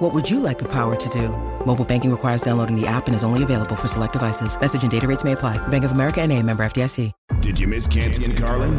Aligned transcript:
What 0.00 0.14
would 0.14 0.30
you 0.30 0.40
like 0.40 0.58
the 0.58 0.68
power 0.68 0.96
to 0.96 1.08
do? 1.10 1.28
Mobile 1.66 1.84
banking 1.84 2.10
requires 2.10 2.40
downloading 2.40 2.74
the 2.74 2.86
app 2.86 3.06
and 3.06 3.14
is 3.14 3.22
only 3.22 3.42
available 3.42 3.76
for 3.76 3.86
select 3.86 4.14
devices. 4.14 4.58
Message 4.58 4.80
and 4.80 4.90
data 4.90 5.06
rates 5.06 5.24
may 5.24 5.32
apply. 5.32 5.58
Bank 5.68 5.84
of 5.84 5.92
America 5.92 6.22
and 6.22 6.32
a 6.32 6.42
member 6.42 6.64
FDIC. 6.64 7.12
Did 7.40 7.60
you 7.60 7.66
miss 7.66 7.86
Canty 7.86 8.24
and 8.24 8.38
Carlin? 8.38 8.78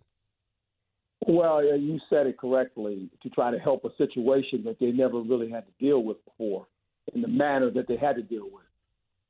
Well, 1.26 1.62
you 1.64 2.00
said 2.10 2.26
it 2.26 2.36
correctly 2.36 3.08
to 3.22 3.30
try 3.30 3.52
to 3.52 3.58
help 3.58 3.84
a 3.84 3.90
situation 3.96 4.64
that 4.64 4.78
they 4.80 4.90
never 4.90 5.20
really 5.20 5.48
had 5.48 5.64
to 5.66 5.72
deal 5.78 6.02
with 6.02 6.16
before 6.24 6.66
in 7.14 7.22
the 7.22 7.28
manner 7.28 7.70
that 7.70 7.86
they 7.86 7.96
had 7.96 8.16
to 8.16 8.22
deal 8.22 8.46
with. 8.52 8.64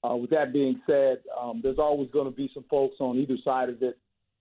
Uh, 0.03 0.17
with 0.17 0.31
that 0.31 0.53
being 0.53 0.81
said, 0.87 1.19
um, 1.39 1.61
there's 1.63 1.79
always 1.79 2.11
going 2.11 2.25
to 2.25 2.37
be 2.37 2.51
some 2.55 2.65
folks 2.71 2.97
on 2.99 3.19
either 3.19 3.37
side 3.45 3.69
of 3.69 3.83
it 3.83 3.99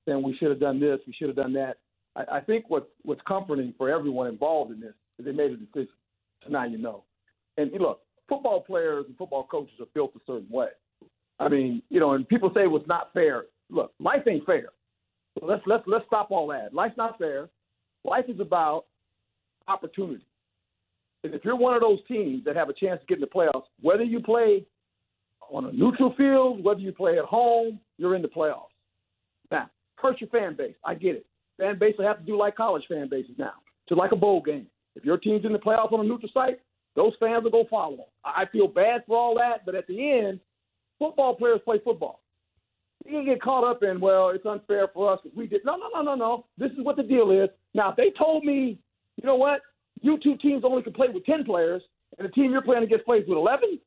saying 0.08 0.24
we 0.24 0.36
should 0.38 0.50
have 0.50 0.60
done 0.60 0.80
this, 0.80 1.00
we 1.06 1.14
should 1.14 1.28
have 1.28 1.36
done 1.36 1.54
that. 1.54 1.78
I, 2.16 2.38
I 2.38 2.40
think 2.40 2.70
what, 2.70 2.90
what's 3.04 3.22
comforting 3.28 3.74
for 3.78 3.90
everyone 3.90 4.28
involved 4.28 4.72
in 4.72 4.80
this 4.80 4.94
is 5.20 5.26
they 5.26 5.32
made 5.32 5.52
a 5.52 5.58
decision. 5.58 5.94
So 6.44 6.50
now 6.50 6.66
you 6.66 6.78
know. 6.78 7.04
And 7.58 7.72
look, 7.80 8.02
football 8.28 8.62
players 8.62 9.06
and 9.08 9.18
football 9.18 9.46
coaches 9.50 9.76
are 9.80 9.88
built 9.94 10.14
a 10.16 10.20
certain 10.26 10.50
way. 10.50 10.70
I 11.42 11.50
mean, 11.50 11.82
you 11.90 12.00
know, 12.00 12.12
and 12.12 12.28
people 12.28 12.52
say 12.54 12.64
it 12.64 12.72
was 12.72 12.84
not 12.88 13.12
fair. 13.14 13.46
Look, 13.72 13.92
life 14.00 14.22
ain't 14.30 14.46
fair. 14.46 14.70
So 15.40 15.46
let's 15.46 15.64
let's 15.66 15.84
let's 15.88 16.06
stop 16.06 16.30
all 16.30 16.48
that. 16.48 16.74
Life's 16.74 16.98
not 16.98 17.18
fair. 17.18 17.50
Life 18.06 18.26
is 18.28 18.40
about 18.40 18.86
opportunity. 19.68 20.26
And 21.24 21.34
if 21.34 21.44
you're 21.44 21.56
one 21.56 21.74
of 21.74 21.82
those 21.82 22.00
teams 22.08 22.44
that 22.46 22.56
have 22.56 22.70
a 22.70 22.74
chance 22.74 23.00
to 23.00 23.06
get 23.08 23.16
in 23.16 23.22
the 23.22 23.28
playoffs, 23.28 23.66
whether 23.82 24.04
you 24.04 24.20
play 24.20 24.66
on 25.52 25.66
a 25.66 25.72
neutral 25.72 26.14
field, 26.16 26.64
whether 26.64 26.80
you 26.80 26.92
play 26.92 27.18
at 27.18 27.26
home, 27.26 27.80
you're 27.98 28.16
in 28.16 28.22
the 28.22 28.28
playoffs. 28.28 28.74
Now, 29.50 29.70
hurt 29.96 30.22
your 30.22 30.30
fan 30.30 30.56
base. 30.56 30.76
I 30.86 30.94
get 30.94 31.16
it. 31.16 31.26
Fan 31.58 31.78
base 31.80 31.96
will 31.98 32.06
have 32.06 32.20
to 32.20 32.26
do 32.26 32.38
like 32.38 32.56
college 32.56 32.84
fan 32.88 33.08
bases 33.10 33.36
now, 33.38 33.54
to 33.88 33.96
like 33.96 34.12
a 34.12 34.16
bowl 34.16 34.42
game. 34.42 34.68
If 34.96 35.06
your 35.06 35.18
team's 35.18 35.46
in 35.46 35.54
the 35.54 35.60
playoffs 35.60 35.92
on 35.92 36.00
a 36.02 36.04
neutral 36.04 36.32
site, 36.34 36.60
those 36.96 37.14
fans 37.20 37.44
will 37.44 37.52
go 37.52 37.66
follow 37.70 37.98
them. 37.98 38.06
I 38.26 38.46
feel 38.52 38.68
bad 38.68 39.04
for 39.08 39.18
all 39.18 39.36
that, 39.36 39.66
but 39.66 39.76
at 39.76 39.88
the 39.88 40.12
end, 40.12 40.40
football 41.02 41.36
players 41.36 41.60
play 41.66 41.80
football. 41.84 42.22
You 43.06 43.12
can 43.14 43.26
get 43.26 43.42
caught 43.42 43.64
up 43.64 43.82
in, 43.82 44.00
well, 44.00 44.30
it's 44.30 44.46
unfair 44.46 44.88
for 44.94 45.12
us 45.12 45.20
we 45.36 45.48
did. 45.48 45.62
No, 45.66 45.76
no, 45.76 45.88
no, 45.92 46.04
no, 46.04 46.14
no. 46.14 46.46
This 46.60 46.72
is 46.74 46.86
what 46.86 46.96
the 46.96 47.04
deal 47.04 47.32
is. 47.32 47.50
Now, 47.74 47.90
if 47.90 47.96
they 47.96 48.12
told 48.16 48.46
me, 48.46 48.78
you 49.18 49.26
know 49.26 49.36
what, 49.36 49.62
you 50.02 50.20
two 50.22 50.38
teams 50.38 50.64
only 50.64 50.84
can 50.84 50.94
play 50.94 51.08
with 51.12 51.26
10 51.26 51.44
players, 51.44 51.82
and 52.20 52.28
the 52.28 52.32
team 52.32 52.52
you're 52.52 52.62
playing 52.62 52.84
against 52.84 53.06
plays 53.06 53.24
with 53.28 53.38
11, 53.38 53.80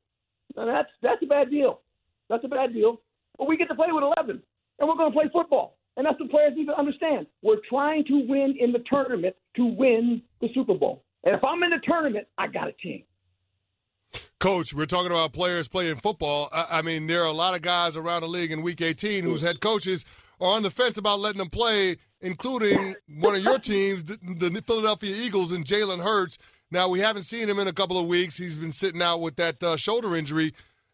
then 0.56 0.66
that's, 0.66 0.88
that's 1.02 1.22
a 1.22 1.26
bad 1.26 1.50
deal. 1.50 1.82
That's 2.28 2.44
a 2.44 2.48
bad 2.48 2.72
deal. 2.72 3.00
But 3.38 3.46
we 3.46 3.56
get 3.56 3.68
to 3.68 3.76
play 3.76 3.88
with 3.92 4.02
11, 4.02 4.42
and 4.80 4.88
we're 4.88 4.96
going 4.96 5.12
to 5.12 5.16
play 5.16 5.30
football. 5.32 5.76
And 5.96 6.04
that's 6.04 6.18
what 6.18 6.30
players 6.30 6.54
need 6.56 6.66
to 6.66 6.76
understand. 6.76 7.28
We're 7.42 7.62
trying 7.68 8.04
to 8.06 8.26
win 8.26 8.56
in 8.58 8.72
the 8.72 8.82
tournament 8.90 9.36
to 9.54 9.64
win 9.64 10.20
the 10.40 10.48
Super 10.52 10.74
Bowl. 10.74 11.04
And 11.22 11.36
if 11.36 11.44
I'm 11.44 11.62
in 11.62 11.70
the 11.70 11.80
tournament, 11.84 12.26
I 12.36 12.48
got 12.48 12.66
a 12.66 12.72
team. 12.72 13.04
Coach, 14.44 14.74
we're 14.74 14.84
talking 14.84 15.10
about 15.10 15.32
players 15.32 15.68
playing 15.68 15.96
football. 15.96 16.50
I, 16.52 16.66
I, 16.70 16.82
mean, 16.82 17.06
there 17.06 17.22
are 17.22 17.28
a 17.28 17.32
lot 17.32 17.54
of 17.54 17.62
guys 17.62 17.96
around 17.96 18.20
the 18.20 18.28
league 18.28 18.52
in 18.52 18.60
Week 18.60 18.82
18 18.82 19.24
whose 19.24 19.40
head 19.40 19.62
coaches 19.62 20.04
are 20.38 20.52
on 20.52 20.62
the 20.62 20.68
fence 20.68 20.98
about 20.98 21.20
letting 21.20 21.38
them 21.38 21.48
play, 21.48 21.96
including 22.20 22.94
one 23.08 23.34
of 23.34 23.42
your 23.42 23.58
teams, 23.58 24.04
the, 24.04 24.18
the 24.18 24.60
Philadelphia 24.60 25.16
Eagles, 25.16 25.50
and 25.50 25.64
Jalen 25.64 26.04
Hurts. 26.04 26.36
Now, 26.70 26.90
we 26.90 27.00
haven't 27.00 27.22
seen 27.22 27.48
him 27.48 27.58
in 27.58 27.68
a 27.68 27.72
couple 27.72 27.96
of 27.96 28.06
weeks. 28.06 28.36
He's 28.36 28.56
been 28.56 28.72
sitting 28.72 29.00
out 29.00 29.22
with 29.22 29.36
that 29.36 29.64
uh, 29.64 29.78
shoulder 29.78 30.14
injury, 30.14 30.52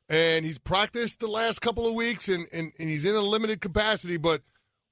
and 0.09 0.47
he's 0.47 0.59
practiced 0.59 1.19
the 1.19 1.27
last 1.27 1.59
couple 1.61 1.89
of 1.89 1.95
weeks, 1.95 2.29
and, 2.29 2.47
and, 2.53 2.71
and 2.79 2.89
he's 2.89 3.05
in 3.05 3.17
a 3.17 3.21
limited 3.21 3.61
capacity. 3.61 4.17
But 4.17 4.43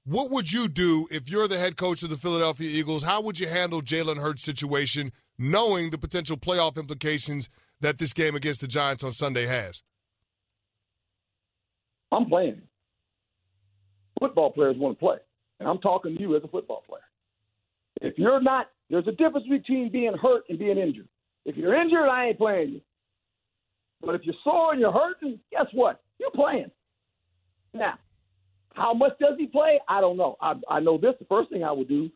what 0.03 0.31
would 0.31 0.51
you 0.51 0.67
do 0.67 1.07
if 1.11 1.29
you're 1.29 1.47
the 1.47 1.57
head 1.57 1.77
coach 1.77 2.03
of 2.03 2.09
the 2.09 2.17
Philadelphia 2.17 2.69
Eagles? 2.69 3.03
How 3.03 3.21
would 3.21 3.39
you 3.39 3.47
handle 3.47 3.81
Jalen 3.81 4.17
Hurts' 4.17 4.43
situation, 4.43 5.13
knowing 5.37 5.91
the 5.91 5.97
potential 5.97 6.35
playoff 6.35 6.75
implications– 6.75 7.49
that 7.81 7.97
this 7.97 8.13
game 8.13 8.35
against 8.35 8.61
the 8.61 8.67
Giants 8.67 9.03
on 9.03 9.11
Sunday 9.11 9.45
has? 9.45 9.81
I'm 12.11 12.25
playing. 12.25 12.61
Football 14.19 14.51
players 14.51 14.75
want 14.77 14.97
to 14.97 14.99
play. 14.99 15.17
And 15.59 15.67
I'm 15.67 15.79
talking 15.79 16.15
to 16.15 16.21
you 16.21 16.35
as 16.35 16.43
a 16.43 16.47
football 16.47 16.83
player. 16.87 17.01
If 18.01 18.17
you're 18.17 18.41
not, 18.41 18.67
there's 18.89 19.07
a 19.07 19.11
difference 19.11 19.47
between 19.47 19.91
being 19.91 20.13
hurt 20.21 20.43
and 20.49 20.57
being 20.57 20.77
injured. 20.77 21.07
If 21.45 21.55
you're 21.57 21.79
injured, 21.79 22.09
I 22.09 22.27
ain't 22.27 22.37
playing 22.37 22.69
you. 22.69 22.81
But 24.01 24.15
if 24.15 24.21
you're 24.23 24.35
sore 24.43 24.71
and 24.71 24.79
you're 24.79 24.91
hurting, 24.91 25.39
guess 25.51 25.67
what? 25.73 26.01
You're 26.19 26.31
playing. 26.31 26.71
Now, 27.73 27.95
how 28.73 28.93
much 28.93 29.13
does 29.19 29.35
he 29.37 29.47
play? 29.47 29.79
I 29.87 29.99
don't 30.01 30.17
know. 30.17 30.37
I, 30.41 30.53
I 30.69 30.79
know 30.79 30.97
this. 30.97 31.15
The 31.19 31.25
first 31.25 31.49
thing 31.49 31.63
I 31.63 31.71
would 31.71 31.89
do 31.89 32.09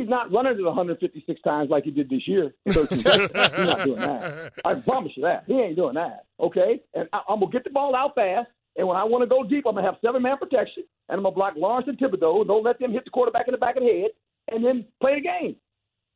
He's 0.00 0.08
not 0.08 0.32
running 0.32 0.58
it 0.58 0.62
156 0.62 1.42
times 1.42 1.68
like 1.68 1.84
he 1.84 1.90
did 1.90 2.08
this 2.08 2.26
year. 2.26 2.54
He's 2.64 2.74
not 2.74 2.88
doing 2.88 3.98
that. 4.00 4.50
I 4.64 4.74
promise 4.76 5.12
you 5.14 5.24
that. 5.24 5.44
He 5.46 5.52
ain't 5.52 5.76
doing 5.76 5.94
that. 5.96 6.24
Okay? 6.40 6.80
And 6.94 7.06
I, 7.12 7.20
am 7.28 7.40
going 7.40 7.52
to 7.52 7.58
get 7.58 7.64
the 7.64 7.70
ball 7.70 7.94
out 7.94 8.14
fast. 8.14 8.48
And 8.78 8.88
when 8.88 8.96
I 8.96 9.04
want 9.04 9.20
to 9.22 9.28
go 9.28 9.44
deep, 9.44 9.66
I'm 9.66 9.74
going 9.74 9.84
to 9.84 9.90
have 9.90 10.00
seven 10.02 10.22
man 10.22 10.38
protection. 10.38 10.84
And 11.10 11.18
I'm 11.18 11.22
going 11.22 11.34
to 11.34 11.36
block 11.36 11.54
Lawrence 11.58 11.86
and 11.86 11.98
Thibodeaux. 11.98 12.46
Don't 12.46 12.64
let 12.64 12.78
them 12.78 12.92
hit 12.92 13.04
the 13.04 13.10
quarterback 13.10 13.46
in 13.46 13.52
the 13.52 13.58
back 13.58 13.76
of 13.76 13.82
the 13.82 13.90
head. 13.90 14.10
And 14.50 14.64
then 14.64 14.86
play 15.02 15.16
the 15.16 15.20
game. 15.20 15.56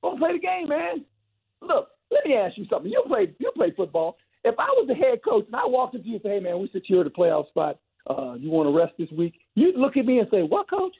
Go 0.03 0.16
play 0.16 0.33
the 0.33 0.39
game, 0.39 0.71
man. 0.71 1.05
Look, 1.61 1.89
let 2.11 2.25
me 2.25 2.34
ask 2.37 2.56
you 2.56 2.65
something. 2.71 2.91
You 2.91 3.05
play, 3.06 3.34
you 3.39 3.53
play 3.55 3.75
football. 3.77 4.16
If 4.45 4.55
I 4.59 4.69
was 4.69 4.87
the 4.89 4.95
head 4.95 5.19
coach 5.22 5.45
and 5.45 5.56
I 5.56 5.66
walked 5.66 5.95
up 5.95 6.03
to 6.03 6.09
you 6.09 6.15
and 6.15 6.22
say, 6.22 6.31
hey, 6.31 6.41
man, 6.41 6.59
we 6.59 6.71
secured 6.72 7.06
a 7.06 7.11
playoff 7.11 7.49
spot. 7.49 7.81
Uh, 8.09 8.34
you 8.39 8.49
want 8.49 8.66
to 8.66 8.75
rest 8.75 8.95
this 8.99 9.11
week? 9.11 9.34
You'd 9.56 9.77
look 9.77 9.99
at 9.99 10.06
me 10.06 10.21
and 10.21 10.28
say, 10.31 10.43
what, 10.43 10.71
coach? 10.71 10.95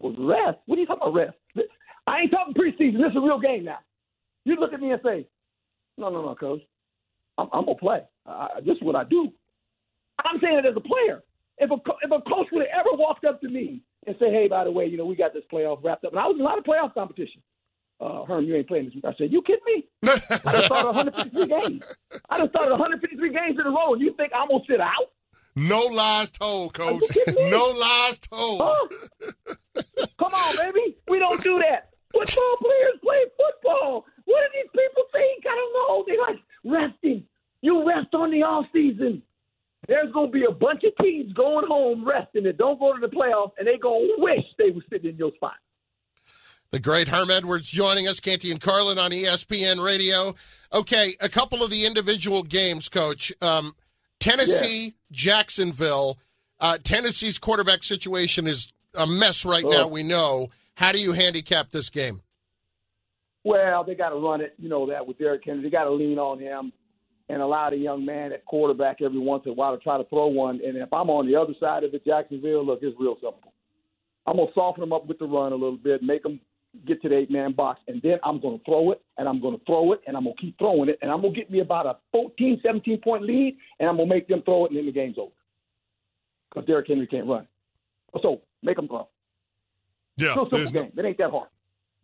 Well, 0.00 0.14
rest? 0.18 0.58
What 0.66 0.78
are 0.78 0.80
you 0.80 0.86
talking 0.86 1.02
about, 1.02 1.14
rest? 1.14 1.36
I 2.06 2.20
ain't 2.20 2.30
talking 2.30 2.54
preseason. 2.54 2.98
This 2.98 3.10
is 3.10 3.16
a 3.16 3.20
real 3.20 3.38
game 3.38 3.64
now. 3.64 3.78
You 4.44 4.56
look 4.56 4.72
at 4.72 4.80
me 4.80 4.90
and 4.90 5.00
say, 5.04 5.26
no, 5.98 6.10
no, 6.10 6.22
no, 6.22 6.34
coach. 6.34 6.62
I'm, 7.38 7.48
I'm 7.52 7.64
going 7.64 7.76
to 7.76 7.80
play. 7.80 8.00
I, 8.26 8.60
this 8.64 8.76
is 8.76 8.82
what 8.82 8.96
I 8.96 9.04
do. 9.04 9.28
I'm 10.24 10.40
saying 10.40 10.58
it 10.58 10.66
as 10.66 10.76
a 10.76 10.80
player. 10.80 11.22
If 11.58 11.70
a, 11.70 11.74
if 12.02 12.10
a 12.10 12.20
coach 12.28 12.48
would 12.52 12.66
have 12.66 12.80
ever 12.80 12.96
walked 12.96 13.24
up 13.24 13.40
to 13.42 13.48
me 13.48 13.82
and 14.06 14.16
say, 14.18 14.30
hey, 14.30 14.48
by 14.48 14.64
the 14.64 14.70
way, 14.70 14.86
you 14.86 14.96
know, 14.96 15.04
we 15.04 15.14
got 15.14 15.32
this 15.32 15.44
playoff 15.52 15.82
wrapped 15.84 16.04
up. 16.04 16.12
And 16.12 16.20
I 16.20 16.26
was 16.26 16.36
in 16.36 16.40
a 16.40 16.44
lot 16.44 16.58
of 16.58 16.64
playoff 16.64 16.94
competition. 16.94 17.42
Uh, 18.00 18.24
Herm, 18.24 18.44
you 18.44 18.56
ain't 18.56 18.66
playing 18.66 18.86
this 18.86 18.94
week. 18.94 19.04
I 19.04 19.14
said, 19.16 19.30
you 19.30 19.42
kidding 19.42 19.62
me? 19.64 19.84
I 20.02 20.52
just 20.52 20.66
started 20.66 20.86
153 20.86 21.46
games. 21.46 21.84
I 22.28 22.38
just 22.38 22.50
started 22.50 22.72
153 22.72 23.30
games 23.32 23.58
in 23.60 23.66
a 23.66 23.70
row, 23.70 23.92
and 23.92 24.02
you 24.02 24.12
think 24.16 24.32
I'm 24.34 24.48
going 24.48 24.60
to 24.66 24.72
sit 24.72 24.80
out? 24.80 25.12
No 25.54 25.86
lies 25.86 26.30
told, 26.30 26.74
coach. 26.74 27.02
No 27.28 27.66
lies 27.78 28.18
told. 28.18 28.60
Huh? 28.64 29.54
Come 30.18 30.34
on, 30.34 30.56
baby. 30.56 30.96
We 31.08 31.18
don't 31.20 31.40
do 31.42 31.58
that. 31.58 31.91
Football 32.12 32.56
players 32.58 32.98
play 33.02 33.24
football. 33.36 34.04
What 34.24 34.40
do 34.40 34.48
these 34.54 34.70
people 34.70 35.04
think? 35.12 35.44
I 35.46 35.54
don't 35.54 35.72
know. 35.74 36.04
They 36.06 36.18
like 36.18 36.40
resting. 36.64 37.24
You 37.62 37.86
rest 37.86 38.14
on 38.14 38.30
the 38.30 38.42
off 38.42 38.66
season. 38.72 39.22
There's 39.88 40.12
gonna 40.12 40.30
be 40.30 40.44
a 40.44 40.52
bunch 40.52 40.84
of 40.84 40.92
teams 41.02 41.32
going 41.32 41.66
home 41.66 42.06
resting 42.06 42.44
that 42.44 42.56
don't 42.58 42.78
go 42.78 42.94
to 42.94 43.00
the 43.00 43.14
playoffs, 43.14 43.52
and 43.58 43.66
they 43.66 43.78
gonna 43.78 44.06
wish 44.18 44.44
they 44.58 44.70
were 44.70 44.82
sitting 44.90 45.10
in 45.10 45.16
your 45.16 45.32
spot. 45.34 45.54
The 46.70 46.80
great 46.80 47.08
Herm 47.08 47.30
Edwards 47.30 47.68
joining 47.68 48.08
us, 48.08 48.20
Canty 48.20 48.50
and 48.50 48.60
Carlin 48.60 48.98
on 48.98 49.10
ESPN 49.10 49.84
Radio. 49.84 50.34
Okay, 50.72 51.16
a 51.20 51.28
couple 51.28 51.62
of 51.62 51.70
the 51.70 51.84
individual 51.84 52.42
games, 52.42 52.88
Coach. 52.88 53.32
Um, 53.42 53.74
Tennessee, 54.20 54.84
yeah. 54.84 54.90
Jacksonville. 55.10 56.18
Uh, 56.60 56.78
Tennessee's 56.82 57.38
quarterback 57.38 57.82
situation 57.82 58.46
is 58.46 58.72
a 58.94 59.06
mess 59.06 59.44
right 59.44 59.64
oh. 59.66 59.70
now. 59.70 59.86
We 59.88 60.02
know. 60.02 60.48
How 60.76 60.92
do 60.92 60.98
you 60.98 61.12
handicap 61.12 61.70
this 61.70 61.90
game? 61.90 62.22
Well, 63.44 63.84
they 63.84 63.94
got 63.94 64.10
to 64.10 64.16
run 64.16 64.40
it. 64.40 64.54
You 64.58 64.68
know 64.68 64.86
that 64.86 65.06
with 65.06 65.18
Derrick 65.18 65.42
Henry, 65.44 65.62
they 65.62 65.70
got 65.70 65.84
to 65.84 65.90
lean 65.90 66.18
on 66.18 66.38
him 66.38 66.72
and 67.28 67.42
allow 67.42 67.70
the 67.70 67.76
young 67.76 68.04
man 68.04 68.32
at 68.32 68.44
quarterback 68.44 69.02
every 69.02 69.18
once 69.18 69.42
in 69.46 69.52
a 69.52 69.54
while 69.54 69.76
to 69.76 69.82
try 69.82 69.98
to 69.98 70.04
throw 70.04 70.26
one. 70.26 70.60
And 70.64 70.76
if 70.76 70.92
I'm 70.92 71.10
on 71.10 71.26
the 71.26 71.36
other 71.36 71.54
side 71.58 71.84
of 71.84 71.94
it, 71.94 72.04
Jacksonville, 72.04 72.64
look, 72.64 72.80
it's 72.82 72.96
real 72.98 73.14
simple. 73.14 73.52
I'm 74.26 74.36
gonna 74.36 74.50
soften 74.54 74.82
them 74.82 74.92
up 74.92 75.06
with 75.06 75.18
the 75.18 75.26
run 75.26 75.52
a 75.52 75.56
little 75.56 75.76
bit, 75.76 76.02
make 76.02 76.22
them 76.22 76.40
get 76.86 77.02
to 77.02 77.08
the 77.08 77.16
eight 77.16 77.30
man 77.30 77.52
box, 77.52 77.80
and 77.88 78.00
then 78.02 78.18
I'm 78.24 78.40
going 78.40 78.58
to 78.58 78.64
throw 78.64 78.92
it, 78.92 79.02
and 79.18 79.28
I'm 79.28 79.40
going 79.40 79.58
to 79.58 79.64
throw 79.64 79.92
it, 79.92 80.00
and 80.06 80.16
I'm 80.16 80.24
going 80.24 80.36
to 80.36 80.40
keep 80.40 80.58
throwing 80.58 80.88
it, 80.88 80.98
and 81.02 81.10
I'm 81.10 81.20
going 81.20 81.34
to 81.34 81.38
get 81.38 81.50
me 81.50 81.60
about 81.60 81.86
a 81.86 81.96
14, 82.12 82.60
17 82.62 82.98
point 82.98 83.24
lead, 83.24 83.56
and 83.78 83.88
I'm 83.88 83.96
going 83.96 84.08
to 84.08 84.14
make 84.14 84.28
them 84.28 84.42
throw 84.42 84.64
it, 84.64 84.70
and 84.70 84.78
then 84.78 84.86
the 84.86 84.92
game's 84.92 85.18
over. 85.18 85.32
Because 86.50 86.66
Derrick 86.66 86.88
Henry 86.88 87.06
can't 87.06 87.26
run. 87.26 87.46
So 88.22 88.40
make 88.62 88.76
them 88.76 88.88
throw. 88.88 89.08
Yeah, 90.16 90.34
it's 90.36 90.52
a 90.52 90.56
simple 90.56 90.82
game. 90.82 90.92
It 90.96 91.04
ain't 91.04 91.18
that 91.18 91.30
hard. 91.30 91.48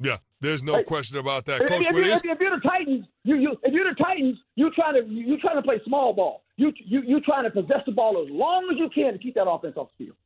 Yeah, 0.00 0.19
there's 0.40 0.62
no 0.62 0.82
question 0.84 1.16
about 1.19 1.44
that, 1.46 1.60
Coach. 1.66 1.82
If, 1.82 1.96
if, 1.96 1.96
if, 1.96 2.25
if, 2.25 2.40
you're 2.40 2.56
the 2.56 2.62
Titans, 2.62 3.06
you, 3.25 3.37
you 3.37 3.56
if 3.62 3.72
you're 3.72 3.88
the 3.88 3.96
Titans, 3.96 4.38
you 4.55 4.70
trying 4.70 4.94
to 4.94 5.08
you 5.10 5.38
trying 5.38 5.56
to 5.56 5.62
play 5.62 5.81
small 5.84 6.12
ball. 6.12 6.44
You 6.56 6.72
you 6.84 7.02
you 7.02 7.20
trying 7.20 7.44
to 7.44 7.50
possess 7.50 7.82
the 7.87 7.93
ball 7.93 8.22
as 8.22 8.31
long 8.31 8.69
as 8.72 8.78
you 8.78 8.88
can 8.94 9.12
to 9.12 9.19
keep 9.19 9.34
that 9.34 9.49
offense 9.49 9.76
off 9.76 9.88
the 9.99 10.05
field. 10.06 10.16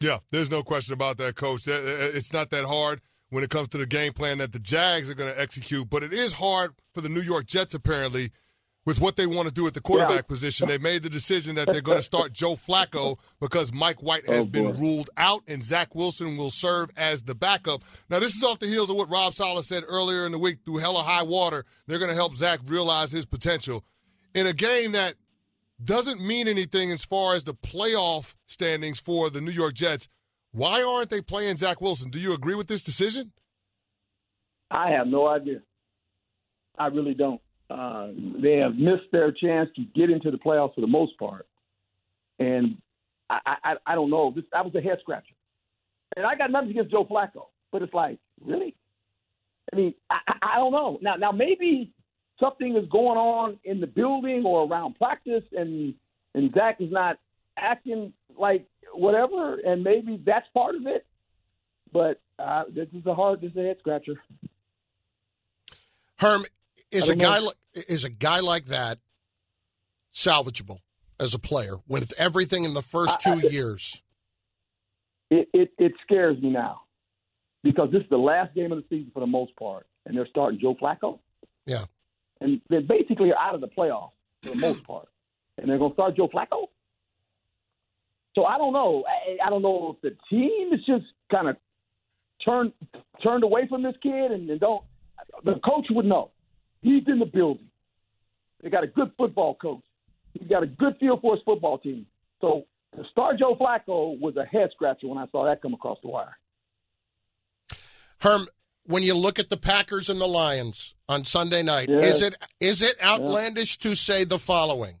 Yeah, 0.00 0.18
there's 0.30 0.50
no 0.50 0.62
question 0.62 0.92
about 0.92 1.18
that, 1.18 1.36
Coach. 1.36 1.68
Uh, 1.68 1.72
it's 1.82 2.32
not 2.32 2.50
that 2.50 2.64
hard 2.64 3.00
when 3.30 3.42
it 3.42 3.50
comes 3.50 3.68
to 3.68 3.78
the 3.78 3.86
game 3.86 4.12
plan 4.12 4.38
that 4.38 4.52
the 4.52 4.58
Jags 4.58 5.08
are 5.08 5.14
going 5.14 5.32
to 5.32 5.40
execute, 5.40 5.88
but 5.88 6.02
it 6.02 6.12
is 6.12 6.32
hard 6.32 6.72
for 6.92 7.00
the 7.00 7.08
New 7.08 7.20
York 7.22 7.46
Jets, 7.46 7.74
apparently, 7.74 8.30
with 8.84 9.00
what 9.00 9.16
they 9.16 9.26
want 9.26 9.48
to 9.48 9.54
do 9.54 9.66
at 9.66 9.74
the 9.74 9.80
quarterback 9.80 10.16
yeah. 10.16 10.22
position. 10.22 10.68
They 10.68 10.78
made 10.78 11.02
the 11.02 11.10
decision 11.10 11.54
that 11.54 11.66
they're 11.70 11.80
going 11.80 11.98
to 11.98 12.02
start 12.02 12.32
Joe 12.32 12.56
Flacco 12.56 13.18
because 13.40 13.72
Mike 13.72 14.02
White 14.02 14.26
has 14.26 14.44
oh, 14.44 14.48
been 14.48 14.78
ruled 14.78 15.10
out, 15.16 15.42
and 15.48 15.62
Zach 15.62 15.94
Wilson 15.94 16.36
will 16.36 16.50
serve 16.50 16.90
as 16.96 17.22
the 17.22 17.34
backup. 17.34 17.82
Now, 18.10 18.18
this 18.18 18.34
is 18.34 18.42
off 18.42 18.58
the 18.58 18.66
heels 18.66 18.90
of 18.90 18.96
what 18.96 19.10
Rob 19.10 19.32
Saleh 19.32 19.64
said 19.64 19.84
earlier 19.86 20.26
in 20.26 20.32
the 20.32 20.38
week 20.38 20.58
through 20.64 20.78
hella 20.78 21.02
high 21.02 21.22
water. 21.22 21.64
They're 21.86 21.98
going 21.98 22.10
to 22.10 22.14
help 22.14 22.34
Zach 22.34 22.60
realize 22.66 23.12
his 23.12 23.26
potential. 23.26 23.84
In 24.34 24.46
a 24.46 24.52
game 24.52 24.92
that 24.92 25.14
doesn't 25.82 26.20
mean 26.20 26.48
anything 26.48 26.90
as 26.92 27.04
far 27.04 27.34
as 27.34 27.44
the 27.44 27.54
playoff 27.54 28.34
standings 28.46 29.00
for 29.00 29.30
the 29.30 29.40
New 29.40 29.50
York 29.50 29.74
Jets. 29.74 30.08
Why 30.52 30.82
aren't 30.82 31.10
they 31.10 31.20
playing 31.20 31.56
Zach 31.56 31.80
Wilson? 31.80 32.10
Do 32.10 32.20
you 32.20 32.32
agree 32.32 32.54
with 32.54 32.68
this 32.68 32.82
decision? 32.82 33.32
I 34.70 34.90
have 34.90 35.06
no 35.06 35.26
idea. 35.26 35.60
I 36.78 36.86
really 36.86 37.14
don't. 37.14 37.40
Uh, 37.74 38.08
they 38.40 38.58
have 38.58 38.76
missed 38.76 39.10
their 39.10 39.32
chance 39.32 39.68
to 39.74 39.82
get 39.96 40.08
into 40.08 40.30
the 40.30 40.36
playoffs 40.36 40.74
for 40.76 40.80
the 40.80 40.86
most 40.86 41.18
part, 41.18 41.46
and 42.38 42.76
I, 43.28 43.56
I, 43.64 43.74
I 43.84 43.94
don't 43.96 44.10
know. 44.10 44.32
This 44.34 44.44
that 44.52 44.64
was 44.64 44.72
a 44.76 44.80
head 44.80 44.98
scratcher, 45.00 45.34
and 46.16 46.24
I 46.24 46.36
got 46.36 46.52
nothing 46.52 46.70
against 46.70 46.92
Joe 46.92 47.04
Flacco, 47.04 47.46
but 47.72 47.82
it's 47.82 47.92
like 47.92 48.18
really. 48.44 48.76
I 49.72 49.76
mean, 49.76 49.94
I, 50.08 50.18
I 50.42 50.56
don't 50.58 50.70
know. 50.70 50.98
Now, 51.02 51.16
now 51.16 51.32
maybe 51.32 51.90
something 52.38 52.76
is 52.76 52.88
going 52.90 53.18
on 53.18 53.58
in 53.64 53.80
the 53.80 53.88
building 53.88 54.44
or 54.46 54.68
around 54.68 54.96
practice, 54.96 55.42
and 55.50 55.94
and 56.34 56.54
Zach 56.54 56.76
is 56.80 56.92
not 56.92 57.18
acting 57.56 58.12
like 58.38 58.66
whatever, 58.92 59.58
and 59.66 59.82
maybe 59.82 60.22
that's 60.24 60.46
part 60.54 60.76
of 60.76 60.86
it. 60.86 61.04
But 61.92 62.20
uh, 62.38 62.64
this 62.72 62.88
is 62.96 63.04
a 63.06 63.14
hard, 63.14 63.40
this 63.40 63.50
is 63.50 63.56
a 63.56 63.62
head 63.62 63.76
scratcher. 63.80 64.14
Herm 66.18 66.44
is 66.94 67.08
a 67.08 67.16
guy 67.16 67.40
is 67.74 68.04
a 68.04 68.10
guy 68.10 68.40
like 68.40 68.66
that 68.66 68.98
salvageable 70.12 70.78
as 71.18 71.34
a 71.34 71.38
player 71.38 71.76
with 71.88 72.12
everything 72.18 72.64
in 72.64 72.74
the 72.74 72.82
first 72.82 73.20
two 73.20 73.30
I, 73.30 73.50
years. 73.50 74.02
It, 75.30 75.48
it 75.52 75.72
it 75.78 75.92
scares 76.02 76.40
me 76.40 76.50
now 76.50 76.82
because 77.62 77.90
this 77.90 78.02
is 78.02 78.08
the 78.10 78.16
last 78.16 78.54
game 78.54 78.72
of 78.72 78.78
the 78.78 78.84
season 78.88 79.10
for 79.12 79.20
the 79.20 79.26
most 79.26 79.56
part, 79.56 79.86
and 80.06 80.16
they're 80.16 80.26
starting 80.26 80.60
Joe 80.60 80.74
Flacco. 80.80 81.18
Yeah 81.66 81.86
and 82.44 82.60
they 82.68 82.80
basically 82.80 83.32
are 83.32 83.38
out 83.38 83.54
of 83.54 83.60
the 83.60 83.68
playoffs 83.68 84.10
for 84.42 84.50
the 84.50 84.56
most 84.56 84.84
part. 84.84 85.08
And 85.58 85.68
they're 85.68 85.78
going 85.78 85.92
to 85.92 85.94
start 85.94 86.16
Joe 86.16 86.28
Flacco. 86.28 86.66
So 88.34 88.44
I 88.44 88.58
don't 88.58 88.72
know. 88.72 89.04
I, 89.06 89.46
I 89.46 89.50
don't 89.50 89.62
know 89.62 89.96
if 89.96 90.02
the 90.02 90.16
team 90.28 90.72
is 90.72 90.80
just 90.84 91.04
kind 91.30 91.48
of 91.48 91.56
turned 92.44 92.72
turned 93.22 93.44
away 93.44 93.66
from 93.68 93.82
this 93.82 93.94
kid 94.02 94.32
and, 94.32 94.50
and 94.50 94.60
don't. 94.60 94.82
The 95.44 95.54
coach 95.64 95.86
would 95.90 96.04
know. 96.04 96.30
He's 96.84 97.02
in 97.06 97.18
the 97.18 97.24
building. 97.24 97.68
They 98.62 98.68
got 98.68 98.84
a 98.84 98.86
good 98.86 99.10
football 99.16 99.54
coach. 99.54 99.82
He's 100.34 100.46
got 100.46 100.62
a 100.62 100.66
good 100.66 100.96
feel 101.00 101.18
for 101.18 101.34
his 101.34 101.42
football 101.42 101.78
team. 101.78 102.06
So 102.42 102.66
to 102.94 103.02
start 103.10 103.38
Joe 103.38 103.56
Flacco 103.56 104.20
was 104.20 104.36
a 104.36 104.44
head 104.44 104.68
scratcher 104.72 105.08
when 105.08 105.16
I 105.16 105.26
saw 105.32 105.46
that 105.46 105.62
come 105.62 105.72
across 105.72 105.98
the 106.02 106.08
wire. 106.08 106.36
Herm, 108.20 108.46
when 108.84 109.02
you 109.02 109.14
look 109.14 109.38
at 109.38 109.48
the 109.48 109.56
Packers 109.56 110.10
and 110.10 110.20
the 110.20 110.26
Lions 110.26 110.94
on 111.08 111.24
Sunday 111.24 111.62
night, 111.62 111.88
is 111.88 112.20
it 112.20 112.36
is 112.60 112.82
it 112.82 112.96
outlandish 113.02 113.78
to 113.78 113.96
say 113.96 114.24
the 114.24 114.38
following? 114.38 114.98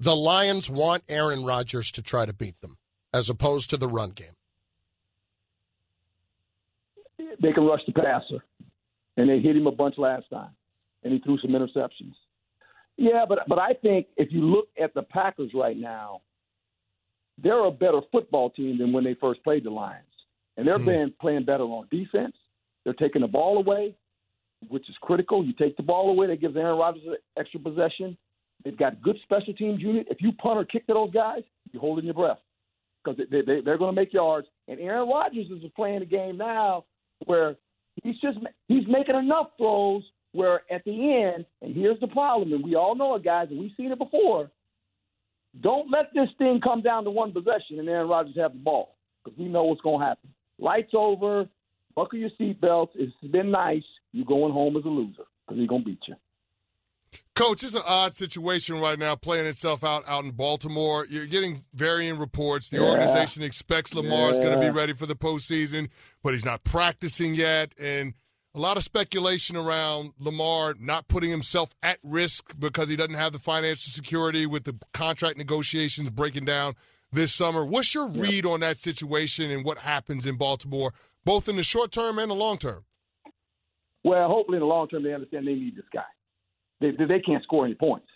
The 0.00 0.16
Lions 0.16 0.68
want 0.68 1.04
Aaron 1.08 1.44
Rodgers 1.44 1.92
to 1.92 2.02
try 2.02 2.26
to 2.26 2.34
beat 2.34 2.60
them 2.60 2.78
as 3.14 3.30
opposed 3.30 3.70
to 3.70 3.76
the 3.76 3.88
run 3.88 4.10
game. 4.10 4.34
They 7.40 7.52
can 7.52 7.64
rush 7.64 7.80
the 7.86 7.92
passer. 7.92 8.44
And 9.16 9.30
they 9.30 9.38
hit 9.38 9.56
him 9.56 9.66
a 9.66 9.72
bunch 9.72 9.96
last 9.98 10.28
time. 10.30 10.50
And 11.02 11.12
he 11.12 11.18
threw 11.20 11.38
some 11.38 11.50
interceptions. 11.50 12.14
Yeah, 12.96 13.24
but 13.28 13.40
but 13.48 13.58
I 13.58 13.74
think 13.74 14.06
if 14.16 14.32
you 14.32 14.40
look 14.40 14.68
at 14.82 14.94
the 14.94 15.02
Packers 15.02 15.50
right 15.54 15.76
now, 15.76 16.22
they're 17.42 17.64
a 17.64 17.70
better 17.70 18.00
football 18.10 18.50
team 18.50 18.78
than 18.78 18.92
when 18.92 19.04
they 19.04 19.14
first 19.14 19.44
played 19.44 19.64
the 19.64 19.70
Lions. 19.70 20.02
And 20.56 20.66
they're 20.66 20.78
mm. 20.78 20.84
playing 20.84 21.12
playing 21.20 21.44
better 21.44 21.64
on 21.64 21.86
defense 21.90 22.34
they're 22.86 22.94
taking 22.94 23.22
the 23.22 23.28
ball 23.28 23.58
away, 23.58 23.96
which 24.68 24.88
is 24.88 24.94
critical. 25.00 25.44
You 25.44 25.52
take 25.54 25.76
the 25.76 25.82
ball 25.82 26.08
away, 26.08 26.28
that 26.28 26.40
gives 26.40 26.56
Aaron 26.56 26.78
Rodgers 26.78 27.02
an 27.04 27.16
extra 27.36 27.58
possession. 27.58 28.16
They've 28.64 28.78
got 28.78 29.02
good 29.02 29.16
special 29.24 29.54
teams 29.54 29.82
unit. 29.82 30.06
If 30.08 30.18
you 30.22 30.30
punt 30.30 30.60
or 30.60 30.64
kick 30.64 30.86
to 30.86 30.94
those 30.94 31.10
guys, 31.10 31.42
you're 31.72 31.80
holding 31.80 32.04
your 32.04 32.14
breath 32.14 32.38
because 33.04 33.18
they, 33.28 33.40
they, 33.42 33.60
they're 33.60 33.76
going 33.76 33.92
to 33.92 34.00
make 34.00 34.12
yards. 34.12 34.46
And 34.68 34.78
Aaron 34.78 35.08
Rodgers 35.08 35.46
is 35.50 35.64
playing 35.74 36.02
a 36.02 36.06
game 36.06 36.36
now 36.36 36.84
where 37.24 37.56
he's 38.04 38.20
just 38.20 38.38
he's 38.68 38.86
making 38.86 39.16
enough 39.16 39.48
throws 39.58 40.04
where 40.36 40.62
at 40.70 40.84
the 40.84 41.14
end, 41.14 41.46
and 41.62 41.74
here's 41.74 41.98
the 42.00 42.06
problem, 42.08 42.52
and 42.52 42.62
we 42.62 42.74
all 42.74 42.94
know 42.94 43.14
it, 43.14 43.24
guys, 43.24 43.48
and 43.50 43.58
we've 43.58 43.72
seen 43.76 43.90
it 43.90 43.98
before. 43.98 44.50
Don't 45.62 45.90
let 45.90 46.12
this 46.14 46.28
thing 46.38 46.60
come 46.62 46.82
down 46.82 47.04
to 47.04 47.10
one 47.10 47.32
possession 47.32 47.78
and 47.78 47.88
Aaron 47.88 48.08
Rodgers 48.08 48.36
have 48.36 48.52
the 48.52 48.58
ball 48.58 48.96
because 49.24 49.38
we 49.38 49.46
know 49.46 49.64
what's 49.64 49.80
going 49.80 50.00
to 50.00 50.06
happen. 50.06 50.30
Lights 50.58 50.92
over, 50.94 51.48
buckle 51.94 52.18
your 52.18 52.30
seatbelts. 52.38 52.90
It's 52.94 53.14
been 53.32 53.50
nice. 53.50 53.82
You're 54.12 54.26
going 54.26 54.52
home 54.52 54.76
as 54.76 54.84
a 54.84 54.88
loser 54.88 55.24
because 55.46 55.58
he's 55.58 55.68
going 55.68 55.82
to 55.82 55.86
beat 55.86 56.00
you. 56.06 56.14
Coach, 57.34 57.62
it's 57.62 57.74
an 57.74 57.82
odd 57.86 58.14
situation 58.14 58.78
right 58.78 58.98
now 58.98 59.14
playing 59.14 59.46
itself 59.46 59.84
out 59.84 60.06
out 60.08 60.24
in 60.24 60.30
Baltimore. 60.32 61.06
You're 61.08 61.26
getting 61.26 61.64
varying 61.74 62.18
reports. 62.18 62.68
The 62.68 62.78
yeah. 62.78 62.90
organization 62.90 63.42
expects 63.42 63.94
Lamar 63.94 64.30
is 64.30 64.38
yeah. 64.38 64.44
going 64.44 64.60
to 64.60 64.66
be 64.66 64.70
ready 64.70 64.92
for 64.92 65.06
the 65.06 65.16
postseason, 65.16 65.88
but 66.22 66.34
he's 66.34 66.44
not 66.44 66.64
practicing 66.64 67.34
yet. 67.34 67.72
And 67.80 68.14
a 68.56 68.58
lot 68.58 68.78
of 68.78 68.82
speculation 68.82 69.54
around 69.54 70.12
Lamar 70.18 70.74
not 70.80 71.06
putting 71.08 71.28
himself 71.28 71.70
at 71.82 71.98
risk 72.02 72.58
because 72.58 72.88
he 72.88 72.96
doesn't 72.96 73.14
have 73.14 73.32
the 73.32 73.38
financial 73.38 73.92
security 73.92 74.46
with 74.46 74.64
the 74.64 74.74
contract 74.94 75.36
negotiations 75.36 76.08
breaking 76.08 76.46
down 76.46 76.74
this 77.12 77.34
summer. 77.34 77.66
What's 77.66 77.94
your 77.94 78.08
read 78.08 78.46
on 78.46 78.60
that 78.60 78.78
situation 78.78 79.50
and 79.50 79.62
what 79.62 79.78
happens 79.78 80.26
in 80.26 80.36
Baltimore 80.36 80.94
both 81.24 81.48
in 81.48 81.56
the 81.56 81.62
short 81.62 81.92
term 81.92 82.18
and 82.18 82.30
the 82.30 82.34
long 82.34 82.56
term? 82.56 82.84
Well, 84.04 84.26
hopefully 84.28 84.56
in 84.56 84.60
the 84.60 84.66
long 84.66 84.88
term 84.88 85.02
they 85.02 85.12
understand 85.12 85.46
they 85.46 85.54
need 85.54 85.76
this 85.76 85.84
guy. 85.92 86.02
They, 86.80 86.92
they 86.92 87.20
can't 87.20 87.42
score 87.42 87.66
any 87.66 87.74
points. 87.74 88.08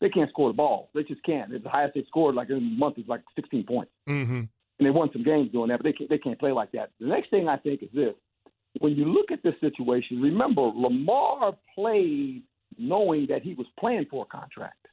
They 0.00 0.08
can't 0.08 0.30
score 0.30 0.50
the 0.50 0.56
ball. 0.56 0.90
They 0.94 1.02
just 1.02 1.22
can't. 1.24 1.52
It's 1.52 1.64
the 1.64 1.70
highest 1.70 1.94
they 1.94 2.04
scored 2.06 2.36
like 2.36 2.48
in 2.48 2.56
a 2.56 2.60
month 2.60 2.98
is 2.98 3.08
like 3.08 3.22
16 3.34 3.66
points. 3.66 3.90
Mm-hmm. 4.08 4.42
And 4.78 4.86
they 4.86 4.90
won 4.90 5.10
some 5.12 5.24
games 5.24 5.50
doing 5.50 5.68
that, 5.68 5.78
but 5.78 5.84
they 5.84 5.92
can't, 5.92 6.08
they 6.08 6.18
can't 6.18 6.38
play 6.38 6.52
like 6.52 6.72
that. 6.72 6.90
The 7.00 7.06
next 7.06 7.30
thing 7.30 7.48
I 7.48 7.56
think 7.56 7.82
is 7.82 7.90
this. 7.92 8.14
When 8.78 8.94
you 8.94 9.04
look 9.06 9.30
at 9.30 9.42
this 9.42 9.54
situation, 9.60 10.20
remember 10.20 10.62
Lamar 10.62 11.56
played 11.74 12.42
knowing 12.78 13.26
that 13.28 13.42
he 13.42 13.54
was 13.54 13.66
playing 13.78 14.06
for 14.10 14.24
a 14.24 14.26
contract. 14.26 14.86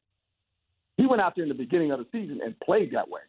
He 0.98 1.06
went 1.06 1.22
out 1.22 1.34
there 1.36 1.44
in 1.44 1.50
the 1.50 1.56
beginning 1.56 1.92
of 1.92 2.00
the 2.00 2.08
season 2.12 2.40
and 2.44 2.60
played 2.60 2.92
that 2.94 3.08
way. 3.08 3.22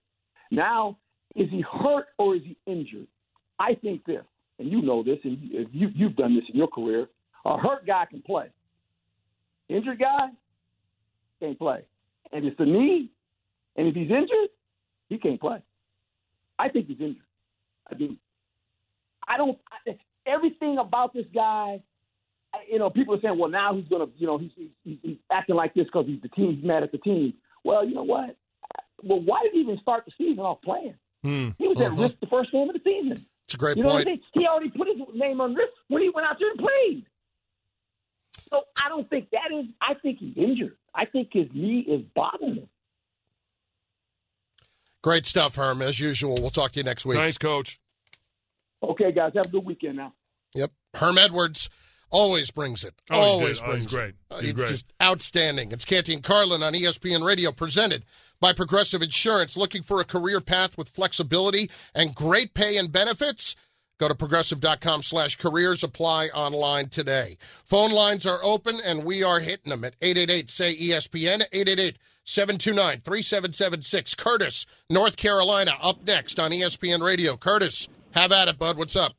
Now, 0.51 0.97
is 1.37 1.49
he 1.51 1.61
hurt 1.61 2.07
or 2.19 2.35
is 2.35 2.43
he 2.45 2.57
injured? 2.67 3.07
I 3.59 3.75
think 3.75 4.05
this, 4.07 4.25
and 4.59 4.71
you 4.71 4.81
know 4.81 5.03
this, 5.03 5.19
and 5.25 5.39
you, 5.73 5.91
you've 5.95 6.17
done 6.17 6.35
this 6.35 6.45
in 6.51 6.57
your 6.57 6.69
career. 6.69 7.09
A 7.45 7.59
hurt 7.59 7.87
guy 7.87 8.07
can 8.09 8.23
play. 8.23 8.47
Injured 9.69 9.99
guy 9.99 10.29
can't 11.41 11.59
play. 11.59 11.83
And 12.33 12.45
it's 12.45 12.57
the 12.57 12.65
knee, 12.65 13.11
and 13.77 13.87
if 13.87 13.95
he's 13.95 14.11
injured, 14.11 14.49
he 15.09 15.19
can't 15.19 15.41
play. 15.41 15.59
I 16.59 16.69
think 16.69 16.89
he's 16.89 17.01
injured. 17.01 17.23
I 17.91 17.95
do. 17.95 18.17
I 19.27 19.37
don't. 19.37 19.59
Everything 20.29 20.79
about 20.79 21.13
this 21.15 21.27
guy, 21.35 21.81
you 22.71 22.79
know, 22.79 22.91
people 22.91 23.15
are 23.15 23.21
saying, 23.21 23.39
well, 23.39 23.51
now 23.51 23.75
he's 23.75 23.87
gonna, 23.89 24.07
you 24.17 24.27
know, 24.27 24.39
he's 24.39 24.51
he's, 24.85 24.99
he's 25.03 25.17
acting 25.33 25.57
like 25.57 25.75
this 25.75 25.85
because 25.87 26.07
he's 26.07 26.21
the 26.23 26.29
team, 26.29 26.57
he's 26.57 26.65
mad 26.65 26.83
at 26.83 26.93
the 26.93 26.99
team. 26.99 27.35
Well, 27.65 27.85
you 27.87 27.95
know 27.95 28.05
what? 28.05 28.37
Well, 29.03 29.21
why 29.21 29.43
did 29.43 29.53
he 29.53 29.61
even 29.61 29.79
start 29.81 30.05
the 30.07 30.13
season 30.19 30.41
off 30.41 30.61
playing? 30.63 30.95
Hmm. 31.23 31.49
He 31.59 31.67
was 31.69 31.81
at 31.81 31.93
Uh-huh. 31.93 32.03
risk 32.03 32.15
the 32.21 32.27
first 32.27 32.53
game 32.53 32.69
of 32.69 32.75
the 32.75 32.81
season. 32.85 33.27
It's 33.45 33.55
a 33.55 33.57
great 33.59 33.77
You 33.77 33.83
know 33.83 33.89
what 33.91 34.05
point. 34.05 34.09
I'm 34.09 34.15
saying? 34.35 34.45
He 34.45 34.47
already 34.47 34.71
put 34.71 34.89
his 34.89 34.97
name 35.15 35.41
on 35.41 35.55
risk 35.55 35.73
when 35.89 36.03
he 36.03 36.11
went 36.11 36.27
out 36.27 36.37
there 36.39 36.51
and 36.51 36.59
played. 36.59 37.07
So 38.51 38.63
I 38.85 38.89
don't 38.89 39.09
think 39.11 39.31
that 39.31 39.53
is. 39.57 39.67
I 39.81 39.95
think 39.95 40.19
he's 40.19 40.37
injured. 40.37 40.77
I 40.95 41.05
think 41.05 41.29
his 41.33 41.49
knee 41.55 41.81
is 41.81 42.03
bothering 42.15 42.55
him. 42.57 42.69
Great 45.03 45.27
stuff, 45.27 45.55
Herm. 45.57 45.81
As 45.83 46.01
usual, 46.01 46.37
we'll 46.41 46.51
talk 46.51 46.73
to 46.73 46.81
you 46.81 46.85
next 46.85 47.07
week. 47.07 47.19
Thanks, 47.19 47.39
coach. 47.39 47.79
Okay, 48.83 49.13
guys, 49.13 49.33
have 49.35 49.47
a 49.47 49.51
good 49.51 49.65
weekend 49.65 49.97
now. 49.97 50.13
Yep. 50.55 50.71
Herm 50.95 51.19
Edwards 51.19 51.69
always 52.11 52.51
brings 52.51 52.85
it. 52.85 52.95
Oh, 53.11 53.17
always 53.17 53.59
did. 53.61 53.65
Oh, 53.65 53.71
brings 53.71 53.85
he's 53.85 53.93
great. 53.93 54.09
it. 54.11 54.15
Uh, 54.31 54.39
He's 54.39 54.51
it's 54.51 54.59
great. 54.61 54.69
just 54.71 54.93
outstanding. 55.03 55.73
It's 55.73 55.85
Canty 55.85 56.15
and 56.15 56.23
Carlin 56.23 56.63
on 56.63 56.73
ESPN 56.73 57.25
Radio, 57.25 57.53
presented 57.53 58.05
by 58.41 58.53
Progressive 58.53 59.03
Insurance. 59.03 59.57
Looking 59.57 59.83
for 59.83 60.01
a 60.01 60.05
career 60.05 60.41
path 60.41 60.79
with 60.79 60.89
flexibility 60.89 61.71
and 61.95 62.15
great 62.15 62.55
pay 62.55 62.77
and 62.79 62.91
benefits? 62.91 63.57
Go 63.99 64.07
to 64.09 64.15
progressive.com 64.15 65.03
slash 65.03 65.35
careers. 65.37 65.83
Apply 65.83 66.29
online 66.29 66.89
today. 66.89 67.37
Phone 67.65 67.91
lines 67.91 68.25
are 68.27 68.39
open, 68.45 68.79
and 68.85 69.05
we 69.05 69.25
are 69.25 69.41
hitting 69.41 69.71
them 69.71 69.83
at 69.85 69.97
888 70.01 70.49
say 70.49 70.77
ESPN, 70.77 71.43
888 71.53 71.99
729 72.25 73.01
3776. 73.01 74.15
Curtis, 74.15 74.67
North 74.89 75.17
Carolina, 75.17 75.73
up 75.83 76.05
next 76.07 76.39
on 76.39 76.53
ESPN 76.53 77.03
Radio. 77.03 77.37
Curtis, 77.37 77.89
have 78.13 78.33
at 78.33 78.49
it, 78.49 78.59
bud. 78.59 78.77
What's 78.77 78.97
up? 78.97 79.15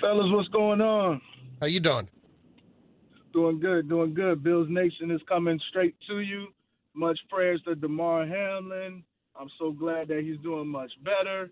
Fellas, 0.00 0.26
what's 0.30 0.48
going 0.48 0.80
on? 0.80 1.20
How 1.60 1.66
you 1.66 1.80
doing? 1.80 2.08
Doing 3.32 3.58
good, 3.58 3.88
doing 3.88 4.14
good. 4.14 4.44
Bills 4.44 4.68
Nation 4.70 5.10
is 5.10 5.20
coming 5.28 5.58
straight 5.70 5.96
to 6.08 6.20
you. 6.20 6.48
Much 6.94 7.18
prayers 7.28 7.60
to 7.66 7.74
Damar 7.74 8.26
Hamlin. 8.26 9.02
I'm 9.38 9.48
so 9.58 9.72
glad 9.72 10.08
that 10.08 10.20
he's 10.20 10.38
doing 10.38 10.68
much 10.68 10.92
better. 11.02 11.50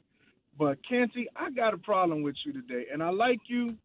But 0.59 0.79
Canty, 0.89 1.29
I 1.35 1.51
got 1.51 1.75
a 1.75 1.79
problem 1.79 2.23
with 2.23 2.37
you 2.45 2.53
today, 2.53 2.87
and 2.93 3.03
I 3.03 3.09
like 3.09 3.41
you, 3.47 3.77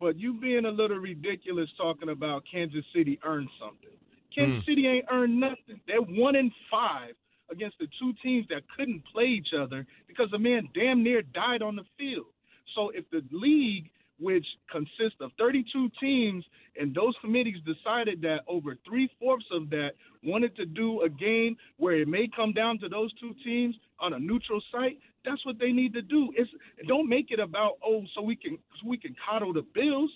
but 0.00 0.16
you 0.18 0.34
being 0.34 0.64
a 0.66 0.70
little 0.70 0.98
ridiculous 0.98 1.68
talking 1.78 2.10
about 2.10 2.42
Kansas 2.50 2.84
City 2.94 3.18
earned 3.24 3.48
something. 3.60 3.96
Kansas 4.36 4.58
hmm. 4.64 4.70
City 4.70 4.86
ain't 4.86 5.06
earned 5.10 5.40
nothing. 5.40 5.80
They're 5.86 6.00
one 6.00 6.36
in 6.36 6.50
five 6.70 7.14
against 7.50 7.78
the 7.78 7.86
two 7.98 8.12
teams 8.22 8.46
that 8.48 8.62
couldn't 8.76 9.02
play 9.12 9.24
each 9.24 9.50
other 9.58 9.86
because 10.08 10.28
the 10.30 10.38
man 10.38 10.68
damn 10.74 11.02
near 11.02 11.22
died 11.22 11.62
on 11.62 11.76
the 11.76 11.84
field. 11.98 12.26
So 12.74 12.90
if 12.90 13.08
the 13.10 13.22
league, 13.30 13.90
which 14.18 14.46
consists 14.70 15.20
of 15.20 15.30
32 15.38 15.90
teams, 16.00 16.44
and 16.78 16.94
those 16.94 17.14
committees 17.20 17.56
decided 17.64 18.20
that 18.22 18.40
over 18.48 18.76
three 18.86 19.10
fourths 19.20 19.46
of 19.52 19.70
that 19.70 19.90
wanted 20.22 20.56
to 20.56 20.66
do 20.66 21.02
a 21.02 21.08
game 21.08 21.56
where 21.76 21.96
it 21.96 22.08
may 22.08 22.28
come 22.34 22.52
down 22.52 22.78
to 22.80 22.88
those 22.88 23.12
two 23.20 23.34
teams 23.44 23.74
on 24.00 24.14
a 24.14 24.18
neutral 24.18 24.60
site, 24.72 24.98
that's 25.24 25.44
what 25.44 25.58
they 25.58 25.72
need 25.72 25.92
to 25.94 26.02
do. 26.02 26.32
It's 26.36 26.50
don't 26.86 27.08
make 27.08 27.30
it 27.30 27.40
about 27.40 27.72
oh, 27.84 28.04
so 28.14 28.22
we 28.22 28.36
can 28.36 28.58
so 28.80 28.88
we 28.88 28.96
can 28.96 29.14
coddle 29.28 29.52
the 29.52 29.66
Bills. 29.74 30.10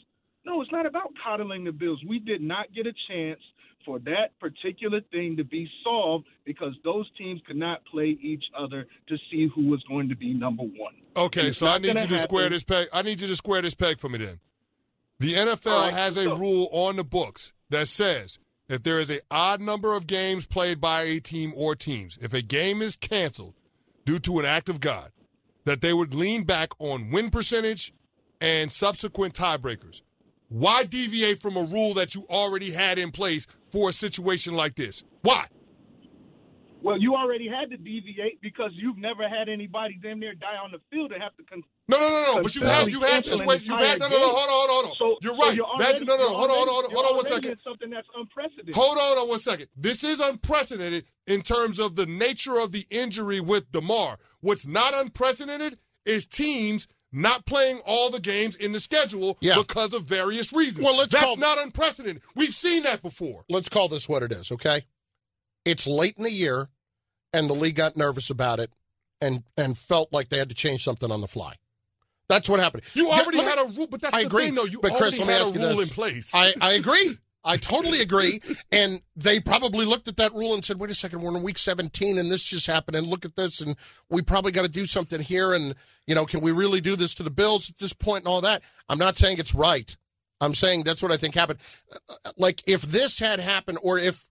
No, 0.46 0.62
it's 0.62 0.72
not 0.72 0.87
about 0.87 1.12
coddling 1.22 1.64
the 1.64 1.72
Bills. 1.72 2.00
We 2.08 2.18
did 2.18 2.40
not 2.40 2.72
get 2.72 2.87
a 2.87 2.92
chance 3.08 3.40
for 3.84 3.99
that 4.00 4.38
particular 4.38 5.00
thing 5.12 5.37
to 5.37 5.44
be 5.44 5.68
solved 5.82 6.26
because 6.44 6.75
those 6.84 7.08
teams 7.16 7.40
could 7.46 7.56
not 7.56 7.84
play 7.84 8.18
each 8.22 8.44
other 8.58 8.87
to 9.08 9.16
see 9.30 9.49
who 9.54 9.68
was 9.68 9.82
going 9.88 10.08
to 10.08 10.16
be 10.16 10.32
number 10.34 10.62
one. 10.62 10.94
Okay, 11.16 11.49
It's 11.49 11.58
so 11.58 11.66
I 11.66 11.78
need 11.78 11.99
you 11.99 12.06
to 12.06 12.18
square 12.18 12.49
this 12.49 12.64
peg. 12.64 12.88
I 12.92 13.02
need 13.02 13.20
you 13.20 13.26
to 13.28 13.37
square 13.37 13.62
this 13.62 13.75
peg 13.75 13.99
for 13.99 14.08
me 14.08 14.18
then. 14.18 14.40
The 15.18 15.34
NFL 15.34 15.82
right, 15.82 15.92
has 15.92 16.16
a 16.16 16.25
so- 16.25 16.37
rule 16.37 16.68
on 16.72 16.96
the 16.96 17.04
books 17.04 17.52
that 17.68 17.88
says 17.88 18.38
if 18.68 18.82
there 18.82 19.00
is 19.00 19.10
a 19.10 19.20
odd 19.30 19.60
number 19.60 19.94
of 19.96 20.06
games 20.06 20.46
played 20.46 20.80
by 20.80 21.02
a 21.02 21.20
team 21.20 21.52
or 21.56 21.75
teams, 21.75 22.18
if 22.22 22.32
a 22.32 22.40
game 22.42 22.80
is 22.80 22.96
canceled 22.96 23.54
due 24.04 24.18
to 24.20 24.38
an 24.38 24.44
act 24.44 24.68
of 24.68 24.80
God, 24.80 25.10
that 25.64 25.80
they 25.80 25.92
would 25.92 26.14
lean 26.14 26.44
back 26.44 26.70
on 26.78 27.10
win 27.10 27.30
percentage 27.30 27.92
and 28.40 28.70
subsequent 28.72 29.34
tiebreakers. 29.34 30.02
Why 30.49 30.84
deviate 30.84 31.40
from 31.40 31.56
a 31.56 31.62
rule 31.62 31.94
that 31.94 32.14
you 32.14 32.25
already 32.30 32.70
had 32.70 32.99
in 32.99 33.12
place 33.12 33.46
for 33.70 33.88
a 33.90 33.92
situation 33.92 34.54
like 34.54 34.74
this? 34.74 35.04
Why? 35.22 35.46
Well, 36.82 36.98
you 36.98 37.14
already 37.14 37.46
had 37.46 37.68
to 37.70 37.76
deviate 37.76 38.40
because 38.40 38.70
you've 38.74 38.96
never 38.96 39.28
had 39.28 39.50
anybody 39.50 39.98
damn 40.02 40.18
near 40.18 40.34
die 40.34 40.56
on 40.56 40.70
the 40.72 40.78
field 40.90 41.10
to 41.10 41.18
have 41.18 41.36
to. 41.36 41.42
Con- 41.44 41.62
No, 41.88 41.98
no, 41.98 42.08
no, 42.08 42.34
no. 42.36 42.42
But 42.42 42.54
you've 42.54 42.64
had, 42.64 42.88
you've 42.88 43.02
had, 43.02 43.10
Canceling 43.24 43.46
wait, 43.46 43.62
you've 43.62 43.78
had, 43.78 43.98
no, 44.00 44.08
no, 44.08 44.18
no, 44.18 44.28
hold 44.30 44.48
on, 44.48 44.48
hold 44.48 44.70
on, 44.70 44.74
hold 44.76 44.86
on. 44.86 44.92
so 44.98 45.16
you're 45.20 45.36
so 45.36 45.42
right. 45.46 45.56
you're 45.56 45.66
That- 45.78 45.90
already, 45.90 46.04
no, 46.06 46.16
no, 46.16 46.22
you're 46.22 46.30
hold 46.30 46.50
on, 46.50 46.56
hold 46.56 46.68
on, 46.68 46.74
hold 46.74 46.84
on, 46.86 46.90
you're 46.90 46.96
hold 47.02 47.10
on 47.10 47.16
one 47.16 47.26
second. 47.26 47.50
in 47.50 47.58
Something 47.62 47.90
that's 47.90 48.08
unprecedented. 48.16 48.74
Hold 48.74 48.96
on 48.96 49.18
on 49.18 49.28
one 49.28 49.38
second. 49.38 49.66
This 49.76 50.02
is 50.04 50.20
unprecedented 50.20 51.04
in 51.26 51.42
terms 51.42 51.78
of 51.78 51.96
the 51.96 52.06
nature 52.06 52.58
of 52.58 52.72
the 52.72 52.86
injury 52.88 53.40
with 53.40 53.70
Damar. 53.72 54.16
What's 54.40 54.66
not 54.66 54.94
unprecedented 54.94 55.78
is 56.06 56.26
teams 56.26 56.88
not 57.12 57.44
playing 57.46 57.80
all 57.86 58.10
the 58.10 58.20
games 58.20 58.54
in 58.56 58.72
the 58.72 58.80
schedule 58.80 59.36
Yeah. 59.40 59.56
because 59.56 59.92
of 59.94 60.04
various 60.04 60.52
reasons. 60.52 60.84
Well, 60.84 60.96
let's 60.96 61.12
That's 61.12 61.24
call- 61.24 61.36
not 61.36 61.58
unprecedented. 61.58 62.22
We've 62.36 62.54
seen 62.54 62.82
that 62.84 63.02
before. 63.02 63.44
let's 63.48 63.68
call 63.68 63.88
this 63.88 64.08
what 64.08 64.22
it 64.22 64.32
is, 64.32 64.52
okay? 64.52 64.82
It's 65.64 65.86
late 65.86 66.14
in 66.16 66.24
the 66.24 66.30
year, 66.32 66.68
and 67.32 67.48
the 67.50 67.54
league 67.54 67.74
got 67.76 67.96
nervous 67.96 68.30
about 68.30 68.60
it 68.60 68.70
and 69.20 69.42
and 69.56 69.76
felt 69.76 70.12
like 70.12 70.28
they 70.28 70.38
had 70.38 70.48
to 70.48 70.54
change 70.54 70.82
something 70.84 71.10
on 71.10 71.20
the 71.20 71.28
fly. 71.28 71.54
That's 72.28 72.48
what 72.48 72.60
happened. 72.60 72.84
You 72.94 73.08
Yeah, 73.08 73.14
already 73.20 73.38
let 73.38 73.44
me- 73.44 73.50
had 73.50 73.58
a 73.58 73.72
rule, 73.76 73.88
but 73.88 74.00
that's 74.00 74.14
I 74.14 74.20
the 74.20 74.26
agree. 74.28 74.44
thing, 74.46 74.54
though. 74.54 74.64
You 74.64 74.80
but 74.80 74.92
Chris, 74.92 75.18
already 75.18 75.18
let 75.18 75.26
me 75.26 75.32
had 75.32 75.42
ask 75.42 75.54
you 75.54 75.60
rule 75.60 75.76
this. 75.76 75.88
in 75.88 75.94
place. 75.94 76.30
I, 76.34 76.54
I 76.60 76.72
agree. 76.74 77.18
I 77.42 77.56
totally 77.56 78.00
agree. 78.00 78.40
And 78.70 79.00
they 79.16 79.40
probably 79.40 79.87
looked 79.87 80.09
at 80.09 80.16
that 80.18 80.35
rule 80.35 80.54
and 80.54 80.64
said, 80.64 80.78
wait 80.78 80.90
a 80.90 80.94
second, 80.94 81.23
we're 81.23 81.37
in 81.37 81.42
week 81.42 81.59
17 81.59 82.18
and 82.18 82.30
this 82.30 82.42
just 82.42 82.66
happened. 82.66 82.97
And 82.97 83.06
look 83.06 83.25
at 83.25 83.37
this. 83.37 83.61
And 83.61 83.76
we 84.09 84.23
probably 84.23 84.52
got 84.52 84.62
to 84.62 84.68
do 84.68 84.87
something 84.87 85.20
here. 85.20 85.54
And, 85.54 85.75
you 86.06 86.14
know, 86.14 86.26
can 86.26 86.40
we 86.40 86.52
really 86.52 86.80
do 86.80 86.97
this 86.97 87.14
to 87.14 87.23
the 87.23 87.30
Bills 87.30 87.70
at 87.70 87.78
this 87.78 87.92
point 87.92 88.25
and 88.25 88.28
all 88.28 88.42
that? 88.42 88.62
I'm 88.88 88.99
not 88.99 89.16
saying 89.16 89.38
it's 89.38 89.54
right. 89.54 89.97
I'm 90.40 90.54
saying 90.54 90.85
that's 90.85 91.02
what 91.02 91.12
I 91.12 91.16
think 91.16 91.35
happened. 91.35 91.61
Like, 92.37 92.62
if 92.66 92.82
this 92.82 93.18
had 93.18 93.40
happened, 93.40 93.78
or 93.82 93.99
if, 93.99 94.28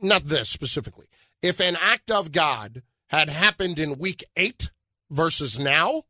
not 0.00 0.24
this 0.24 0.48
specifically, 0.50 1.06
if 1.42 1.60
an 1.60 1.76
act 1.80 2.10
of 2.10 2.32
God 2.32 2.82
had 3.08 3.28
happened 3.28 3.78
in 3.78 3.98
week 3.98 4.24
eight 4.36 4.70
versus 5.10 5.58
now, 5.58 6.02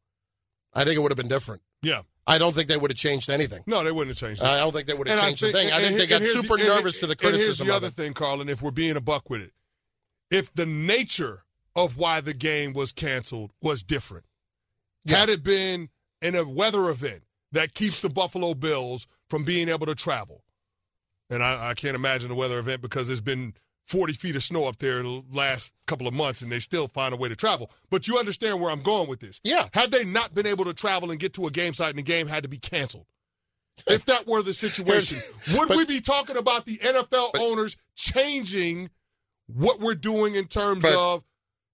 I 0.73 0.85
think 0.85 0.97
it 0.97 1.01
would 1.01 1.13
have 1.13 1.19
been 1.19 1.29
different. 1.29 1.63
yeah. 1.83 2.03
I 2.27 2.39
don't 2.39 2.55
think 2.55 2.69
they 2.69 2.77
would 2.77 2.91
have 2.91 2.99
changed 2.99 3.29
anything. 3.29 3.63
No, 3.67 3.85
they 3.85 3.93
wouldn't 3.93 4.19
have 4.19 4.29
changed 4.29 4.43
it. 4.43 4.47
I 4.49 4.59
don't 4.59 4.73
think 4.73 4.87
they 4.87 4.95
would 4.95 5.07
have 5.09 5.19
And 5.19 5.27
changed 5.27 5.41
think- 5.43 5.53
the 5.53 5.59
thing. 5.59 5.73
I 5.73 5.77
and- 5.81 5.87
think 5.89 5.99
they 5.99 6.07
got 6.07 6.23
the- 6.23 6.29
super 6.29 6.55
and- 6.55 6.65
nervous 6.65 6.99
to 7.01 7.07
the 7.07 7.13
and 7.13 7.21
here's 7.21 7.33
criticism 7.37 7.67
the 7.67 7.75
other 7.75 7.89
it. 7.89 7.95
thing, 7.95 8.15
Carlin, 8.15 8.49
if 8.49 8.63
we're 8.63 8.71
being 8.71 8.97
a 8.97 9.01
buck 9.01 9.29
with 9.29 9.43
it. 9.43 9.53
If 10.31 10.53
the 10.55 10.65
nature 10.67 11.45
of 11.77 11.97
why 11.99 12.21
the 12.23 12.33
game 12.35 12.73
was 12.73 12.93
canceled 12.93 13.53
was 13.61 13.83
different, 13.83 14.25
Yeah. 15.05 15.19
had 15.19 15.29
it 15.29 15.43
been 15.43 15.91
in 16.23 16.35
a 16.35 16.49
weather 16.49 16.89
event 16.89 17.25
that 17.53 17.75
keeps 17.75 18.01
the 18.01 18.09
Buffalo 18.09 18.55
Bills 18.55 19.07
from 19.29 19.45
being 19.45 19.69
able 19.69 19.87
to 19.87 19.95
travel, 19.95 20.45
and 21.29 21.43
I, 21.43 21.71
I 21.71 21.75
can't 21.75 21.95
imagine 21.95 22.31
a 22.31 22.35
weather 22.35 22.59
event 22.59 22.81
because 22.81 23.07
there's 23.09 23.21
been 23.21 23.55
40 23.87 24.13
feet 24.15 24.37
of 24.37 24.43
snow 24.43 24.65
up 24.65 24.79
there 24.79 24.99
in 25.01 25.05
the 25.05 25.23
last 25.33 25.73
couple 25.87 26.07
of 26.09 26.15
months 26.15 26.41
and 26.43 26.51
they 26.51 26.59
still 26.59 26.89
find 26.89 27.13
a 27.13 27.17
way 27.17 27.29
to 27.29 27.37
travel. 27.37 27.71
But 27.91 28.09
you 28.09 28.19
understand 28.19 28.61
where 28.61 28.71
I'm 28.71 28.83
going 28.83 29.09
with 29.09 29.21
this. 29.21 29.41
Yeah. 29.45 29.69
Had 29.75 29.91
they 29.91 30.05
not 30.05 30.35
been 30.35 30.47
able 30.47 30.65
to 30.65 30.75
travel 30.75 31.11
and 31.11 31.21
get 31.21 31.35
to 31.35 31.47
a 31.47 31.51
game 31.51 31.75
site 31.75 31.91
and 31.91 31.99
the 31.99 32.03
game 32.03 32.27
had 32.27 32.43
to 32.45 32.49
be 32.49 32.59
canceled, 32.59 33.07
if 33.87 34.05
that 34.07 34.27
were 34.27 34.43
the 34.43 34.55
situation, 34.55 35.19
would 35.55 35.69
but- 35.69 35.77
we 35.77 35.85
be 35.85 36.01
talking 36.01 36.37
about 36.37 36.65
the 36.65 36.79
NFL 36.79 37.31
owners 37.39 37.77
changing 37.95 38.91
what 39.47 39.81
we're 39.81 39.95
doing 39.95 40.35
in 40.35 40.47
terms 40.47 40.83
But- 40.83 40.95
of 40.95 41.25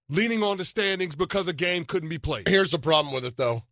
leaning 0.09 0.43
on 0.43 0.57
the 0.57 0.65
standings 0.65 1.15
because 1.15 1.47
a 1.47 1.53
game 1.53 1.85
couldn't 1.85 2.09
be 2.09 2.17
played? 2.17 2.47
Here's 2.47 2.71
the 2.71 2.79
problem 2.79 3.13
with 3.13 3.23
it, 3.23 3.37
though. 3.37 3.63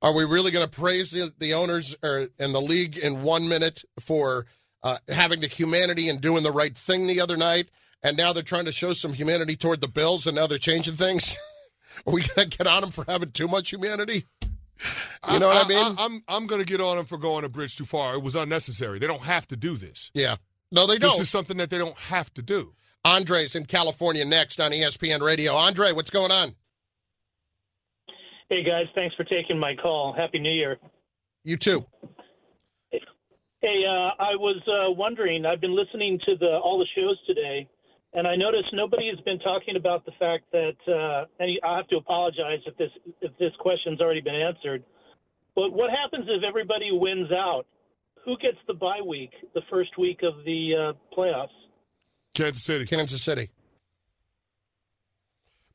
Are 0.00 0.12
we 0.14 0.24
really 0.24 0.50
going 0.50 0.64
to 0.64 0.70
praise 0.70 1.10
the, 1.12 1.32
the 1.38 1.54
owners 1.54 1.96
or, 2.02 2.28
and 2.38 2.54
the 2.54 2.60
league 2.60 2.98
in 2.98 3.22
one 3.22 3.48
minute 3.48 3.84
for 4.00 4.46
uh, 4.82 4.98
having 5.08 5.40
the 5.40 5.46
humanity 5.46 6.08
and 6.08 6.20
doing 6.20 6.42
the 6.42 6.52
right 6.52 6.76
thing 6.76 7.06
the 7.06 7.20
other 7.20 7.36
night, 7.36 7.68
and 8.02 8.16
now 8.16 8.32
they're 8.32 8.42
trying 8.42 8.64
to 8.64 8.72
show 8.72 8.92
some 8.92 9.12
humanity 9.12 9.56
toward 9.56 9.80
the 9.80 9.88
Bills, 9.88 10.26
and 10.26 10.36
now 10.36 10.46
they're 10.46 10.58
changing 10.58 10.96
things? 10.96 11.38
Are 12.06 12.12
we 12.12 12.22
going 12.22 12.48
to 12.48 12.58
get 12.58 12.66
on 12.66 12.80
them 12.80 12.90
for 12.90 13.04
having 13.06 13.30
too 13.32 13.48
much 13.48 13.70
humanity? 13.70 14.24
You 15.30 15.38
know 15.38 15.48
what 15.48 15.64
I, 15.64 15.68
mean? 15.68 15.94
I, 15.98 16.04
am 16.04 16.22
I'm 16.26 16.46
going 16.46 16.60
to 16.60 16.66
get 16.66 16.80
on 16.80 16.96
them 16.96 17.06
for 17.06 17.18
going 17.18 17.44
a 17.44 17.48
bridge 17.48 17.76
too 17.76 17.84
far. 17.84 18.14
It 18.14 18.22
was 18.22 18.34
unnecessary. 18.34 18.98
They 18.98 19.06
don't 19.06 19.22
have 19.22 19.46
to 19.48 19.56
do 19.56 19.76
this. 19.76 20.10
yeah. 20.14 20.36
No, 20.72 20.86
they 20.86 20.94
This 20.94 21.00
don't. 21.00 21.10
This 21.18 21.20
is 21.20 21.30
something 21.30 21.58
that 21.58 21.68
they 21.68 21.76
don't 21.78 21.96
have 21.98 22.32
to 22.34 22.42
do. 22.42 22.72
Andre's 23.04 23.54
in 23.54 23.66
California 23.66 24.24
next 24.24 24.58
on 24.58 24.70
ESPN 24.70 25.20
Radio. 25.20 25.54
Andre, 25.54 25.92
what's 25.92 26.10
going 26.10 26.30
on? 26.32 26.54
Hey 28.48 28.62
guys, 28.62 28.86
thanks 28.94 29.14
for 29.14 29.24
taking 29.24 29.58
my 29.58 29.74
call. 29.74 30.12
Happy 30.12 30.38
New 30.38 30.50
Year. 30.50 30.78
You 31.44 31.56
too. 31.56 31.86
Hey, 33.62 33.84
uh, 33.88 34.10
I 34.18 34.34
was 34.34 34.60
uh, 34.66 34.90
wondering. 34.90 35.46
I've 35.46 35.60
been 35.60 35.76
listening 35.76 36.18
to 36.26 36.36
the 36.36 36.58
all 36.58 36.80
the 36.80 36.86
shows 37.00 37.16
today, 37.28 37.68
and 38.12 38.26
I 38.26 38.34
noticed 38.34 38.66
nobody 38.72 39.08
has 39.08 39.20
been 39.24 39.38
talking 39.38 39.76
about 39.76 40.04
the 40.04 40.10
fact 40.18 40.44
that. 40.50 40.74
Uh, 40.86 41.26
and 41.38 41.58
I 41.64 41.76
have 41.76 41.86
to 41.88 41.96
apologize 41.96 42.58
if 42.66 42.76
this 42.76 42.90
if 43.20 43.30
this 43.38 43.52
question's 43.60 44.00
already 44.00 44.20
been 44.20 44.34
answered. 44.34 44.82
But 45.54 45.72
what 45.72 45.90
happens 45.90 46.26
if 46.28 46.42
everybody 46.42 46.90
wins 46.90 47.30
out? 47.30 47.66
Who 48.24 48.36
gets 48.38 48.58
the 48.66 48.74
bye 48.74 49.00
week, 49.06 49.30
the 49.54 49.62
first 49.70 49.96
week 49.96 50.20
of 50.24 50.44
the 50.44 50.94
uh, 50.94 51.16
playoffs? 51.16 51.48
Kansas 52.34 52.64
City. 52.64 52.84
Kansas 52.84 53.22
City. 53.22 53.48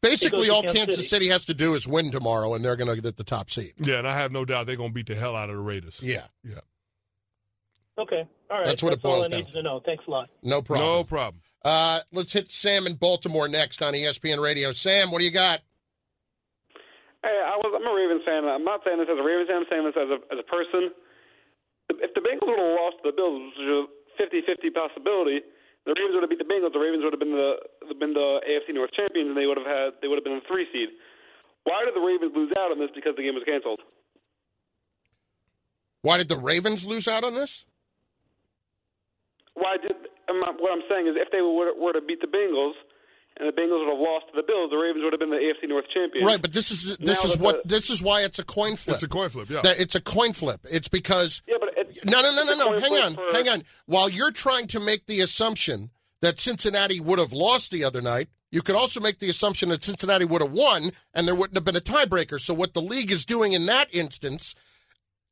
Basically, 0.02 0.50
all 0.50 0.62
Kansas 0.62 0.78
Kansas 0.78 0.96
City. 0.96 1.08
City 1.08 1.28
has 1.28 1.46
to 1.46 1.54
do 1.54 1.74
is 1.74 1.88
win 1.88 2.12
tomorrow, 2.12 2.54
and 2.54 2.64
they're 2.66 2.76
going 2.76 2.94
to 2.94 3.02
get 3.02 3.16
the 3.16 3.24
top 3.24 3.50
seed. 3.50 3.74
Yeah, 3.78 4.00
and 4.00 4.08
I 4.08 4.18
have 4.18 4.32
no 4.34 4.44
doubt 4.44 4.66
they're 4.66 4.76
going 4.76 4.90
to 4.90 4.94
beat 4.94 5.08
the 5.08 5.16
hell 5.16 5.36
out 5.36 5.50
of 5.50 5.56
the 5.56 5.62
Raiders. 5.62 6.02
Yeah, 6.04 6.26
Yeah. 6.44 6.60
Okay, 7.98 8.28
all 8.50 8.58
right. 8.60 8.66
That's 8.68 8.84
what 8.84 8.94
it 8.94 9.02
boils 9.02 9.26
all 9.26 9.26
I 9.26 9.28
down 9.30 9.40
need 9.42 9.52
to 9.54 9.64
know. 9.64 9.82
Thanks 9.84 10.04
a 10.08 10.12
lot. 10.12 10.30
no 10.44 10.62
problem. 10.62 10.88
No 10.88 11.04
problem. 11.04 11.42
Uh, 11.66 12.00
let's 12.14 12.32
hit 12.32 12.52
Sam 12.52 12.86
in 12.86 12.94
Baltimore 12.94 13.48
next 13.48 13.82
on 13.82 13.94
ESPN 13.94 14.40
Radio. 14.42 14.72
Sam, 14.72 15.10
what 15.12 15.20
do 15.20 15.26
you 15.26 15.32
got? 15.32 15.62
Hey, 17.24 17.34
I 17.34 17.58
was, 17.58 17.74
I'm 17.74 17.84
a 17.84 17.92
Ravens 17.92 18.22
fan. 18.24 18.46
I'm 18.46 18.64
not 18.64 18.86
saying 18.86 19.00
this 19.02 19.10
as 19.12 19.18
a 19.18 19.26
Ravens 19.26 19.50
fan. 19.50 19.66
I'm 19.66 19.70
saying 19.70 19.84
this 19.90 19.98
as 19.98 20.10
a, 20.14 20.18
as 20.32 20.40
a 20.40 20.48
person. 20.48 20.94
If 21.90 22.14
the 22.14 22.22
Bengals 22.22 22.46
would 22.46 22.62
have 22.62 22.78
lost 22.78 23.02
to 23.02 23.10
the 23.10 23.16
Bills, 23.18 23.42
which 23.52 23.66
is 23.66 23.68
a 23.68 23.84
50-50 24.22 24.74
possibility, 24.78 25.42
the 25.90 25.98
Ravens 25.98 26.14
would 26.14 26.24
have 26.24 26.30
beat 26.30 26.40
the 26.40 26.48
Bengals. 26.48 26.72
The 26.72 26.80
Ravens 26.84 27.02
would 27.04 27.12
have 27.12 27.20
been 27.20 27.34
the 27.34 27.58
been 27.98 28.14
the 28.14 28.40
AFC 28.46 28.76
North 28.76 28.92
champions, 28.94 29.34
and 29.34 29.38
they 29.38 29.48
would 29.50 29.58
have 29.58 29.66
had 29.66 29.98
they 30.00 30.08
would 30.08 30.22
have 30.22 30.24
been 30.28 30.38
the 30.38 30.48
three 30.48 30.68
seed. 30.72 30.94
Why 31.64 31.84
did 31.84 31.96
the 31.96 32.06
Ravens 32.06 32.32
lose 32.36 32.54
out 32.56 32.72
on 32.72 32.80
this? 32.80 32.92
Because 32.94 33.16
the 33.18 33.24
game 33.24 33.34
was 33.36 33.44
canceled. 33.44 33.82
Why 36.02 36.18
did 36.18 36.30
the 36.30 36.38
Ravens 36.38 36.86
lose 36.86 37.08
out 37.08 37.24
on 37.24 37.34
this? 37.34 37.66
Why 39.58 39.78
did 39.82 39.96
what 40.30 40.72
I'm 40.72 40.84
saying 40.90 41.08
is 41.08 41.16
if 41.18 41.32
they 41.32 41.42
were, 41.42 41.74
were 41.74 41.94
to 41.94 42.02
beat 42.02 42.22
the 42.22 42.28
Bengals 42.28 42.74
and 43.40 43.48
the 43.48 43.54
Bengals 43.54 43.80
would 43.86 43.90
have 43.90 44.00
lost 44.00 44.26
to 44.28 44.34
the 44.36 44.46
Bills, 44.46 44.70
the 44.70 44.78
Ravens 44.78 45.04
would 45.04 45.14
have 45.14 45.20
been 45.20 45.30
the 45.32 45.38
AFC 45.38 45.68
North 45.68 45.86
champions. 45.94 46.26
Right, 46.28 46.42
but 46.42 46.54
this 46.54 46.70
is 46.72 46.98
this 46.98 47.24
Now 47.24 47.30
is 47.30 47.38
what 47.38 47.64
the- 47.64 47.70
this 47.76 47.90
is 47.90 48.02
why 48.02 48.22
it's 48.24 48.40
a 48.40 48.46
coin 48.46 48.76
flip. 48.76 48.96
It's 48.96 49.04
a 49.04 49.08
coin 49.08 49.30
flip, 49.30 49.50
yeah. 49.50 49.62
That- 49.62 49.80
it's 49.80 49.96
a 49.96 50.02
coin 50.02 50.34
flip. 50.34 50.62
It's 50.70 50.88
because 50.88 51.42
Yeah, 51.48 51.56
but 51.60 51.70
it's, 51.78 52.04
no, 52.06 52.22
no, 52.22 52.32
no, 52.36 52.44
no, 52.44 52.52
it's 52.52 52.86
a 52.86 52.90
no. 52.90 52.96
Hang 52.96 53.04
on, 53.06 53.16
for- 53.16 53.34
hang 53.34 53.50
on. 53.50 53.64
While 53.86 54.10
you're 54.10 54.32
trying 54.32 54.68
to 54.68 54.80
make 54.80 55.06
the 55.08 55.22
assumption 55.22 55.90
that 56.22 56.40
Cincinnati 56.40 57.00
would 57.00 57.20
have 57.20 57.34
lost 57.34 57.72
the 57.72 57.84
other 57.84 58.02
night, 58.02 58.28
you 58.52 58.62
could 58.62 58.76
also 58.76 59.00
make 59.00 59.20
the 59.20 59.30
assumption 59.30 59.70
that 59.70 59.84
Cincinnati 59.84 60.26
would 60.26 60.42
have 60.42 60.52
won, 60.52 60.92
and 61.14 61.28
there 61.28 61.36
wouldn't 61.36 61.56
have 61.58 61.66
been 61.66 61.76
a 61.76 61.82
tiebreaker. 61.82 62.40
So 62.40 62.54
what 62.54 62.74
the 62.74 62.82
league 62.82 63.12
is 63.12 63.26
doing 63.26 63.54
in 63.54 63.66
that 63.68 63.94
instance, 63.94 64.56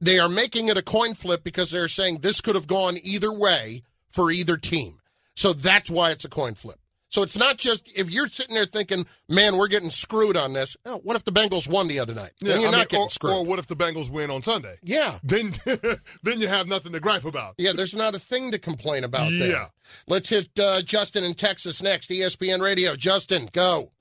they 0.02 0.20
are 0.20 0.30
making 0.30 0.68
it 0.68 0.78
a 0.78 0.82
coin 0.84 1.14
flip 1.16 1.44
because 1.44 1.72
they're 1.72 1.88
saying 1.88 2.20
this 2.20 2.42
could 2.42 2.56
have 2.56 2.68
gone 2.68 2.98
either 3.04 3.32
way 3.32 3.84
for 4.16 4.32
either 4.32 4.58
team. 4.58 5.00
So 5.36 5.52
that's 5.54 5.90
why 5.92 6.12
it's 6.12 6.24
a 6.26 6.30
coin 6.30 6.56
flip. 6.56 6.80
So 7.10 7.22
it's 7.24 7.38
not 7.38 7.58
just 7.58 7.90
if 7.96 8.10
you're 8.12 8.28
sitting 8.28 8.56
there 8.56 8.66
thinking, 8.66 9.06
"Man, 9.30 9.56
we're 9.56 9.68
getting 9.70 9.90
screwed 9.90 10.36
on 10.36 10.52
this." 10.54 10.76
Oh, 10.86 10.98
what 11.04 11.16
if 11.16 11.24
the 11.24 11.32
Bengals 11.32 11.70
won 11.70 11.88
the 11.88 12.00
other 12.00 12.14
night? 12.14 12.32
then 12.42 12.60
you're 12.60 12.70
I 12.70 12.72
not 12.72 12.78
mean, 12.78 12.88
getting 12.90 13.00
or, 13.06 13.10
screwed. 13.10 13.34
Or 13.34 13.46
what 13.46 13.60
if 13.60 13.68
the 13.68 13.76
Bengals 13.76 14.10
win 14.10 14.30
on 14.32 14.42
Sunday? 14.44 14.76
yeah, 14.84 15.18
Then, 15.24 15.54
then 16.24 16.40
you 16.42 16.48
have 16.48 16.68
nothing 16.68 16.92
to 16.94 17.00
gripe 17.00 17.24
about. 17.24 17.56
yeah. 17.58 17.72
There's 17.74 17.96
not 17.96 18.16
a 18.16 18.20
thing 18.20 18.52
to 18.52 18.60
complain 18.60 19.04
about. 19.06 19.30
there. 19.32 19.50
Yeah. 19.52 19.68
Let's 20.08 20.30
hit 20.30 20.50
uh, 20.60 20.82
Justin 20.82 21.24
in 21.24 21.36
Texas 21.36 21.82
next. 21.82 22.10
ESPN 22.10 22.60
Radio. 22.62 22.96
Justin, 22.96 23.48
go. 23.54 23.92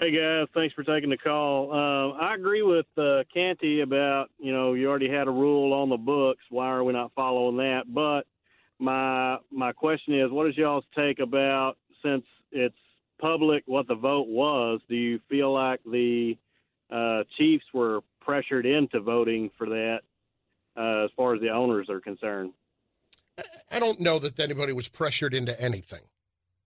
Hey 0.00 0.10
guys, 0.10 0.48
thanks 0.54 0.74
for 0.74 0.82
taking 0.82 1.10
the 1.10 1.18
call. 1.18 1.70
Uh, 1.72 2.12
I 2.18 2.34
agree 2.34 2.62
with 2.62 2.86
uh, 2.98 3.22
Canty 3.32 3.80
about 3.82 4.30
you 4.38 4.52
know 4.52 4.74
you 4.74 4.88
already 4.88 5.08
had 5.08 5.28
a 5.28 5.30
rule 5.30 5.72
on 5.72 5.90
the 5.90 5.96
books. 5.96 6.42
Why 6.50 6.68
are 6.68 6.82
we 6.82 6.92
not 6.92 7.12
following 7.14 7.58
that? 7.58 7.82
But 7.86 8.26
my 8.82 9.38
my 9.50 9.72
question 9.72 10.18
is, 10.18 10.30
what 10.30 10.48
is 10.48 10.56
y'all's 10.56 10.84
take 10.96 11.20
about 11.20 11.76
since 12.04 12.24
it's 12.50 12.74
public 13.20 13.62
what 13.66 13.86
the 13.86 13.94
vote 13.94 14.26
was? 14.28 14.80
Do 14.88 14.96
you 14.96 15.20
feel 15.30 15.52
like 15.52 15.80
the 15.84 16.36
uh, 16.90 17.22
Chiefs 17.38 17.64
were 17.72 18.00
pressured 18.20 18.66
into 18.66 19.00
voting 19.00 19.50
for 19.56 19.68
that 19.68 20.00
uh, 20.76 21.04
as 21.04 21.10
far 21.16 21.34
as 21.34 21.40
the 21.40 21.50
owners 21.50 21.88
are 21.88 22.00
concerned? 22.00 22.52
I 23.70 23.78
don't 23.78 24.00
know 24.00 24.18
that 24.18 24.38
anybody 24.38 24.72
was 24.72 24.88
pressured 24.88 25.32
into 25.32 25.58
anything 25.60 26.02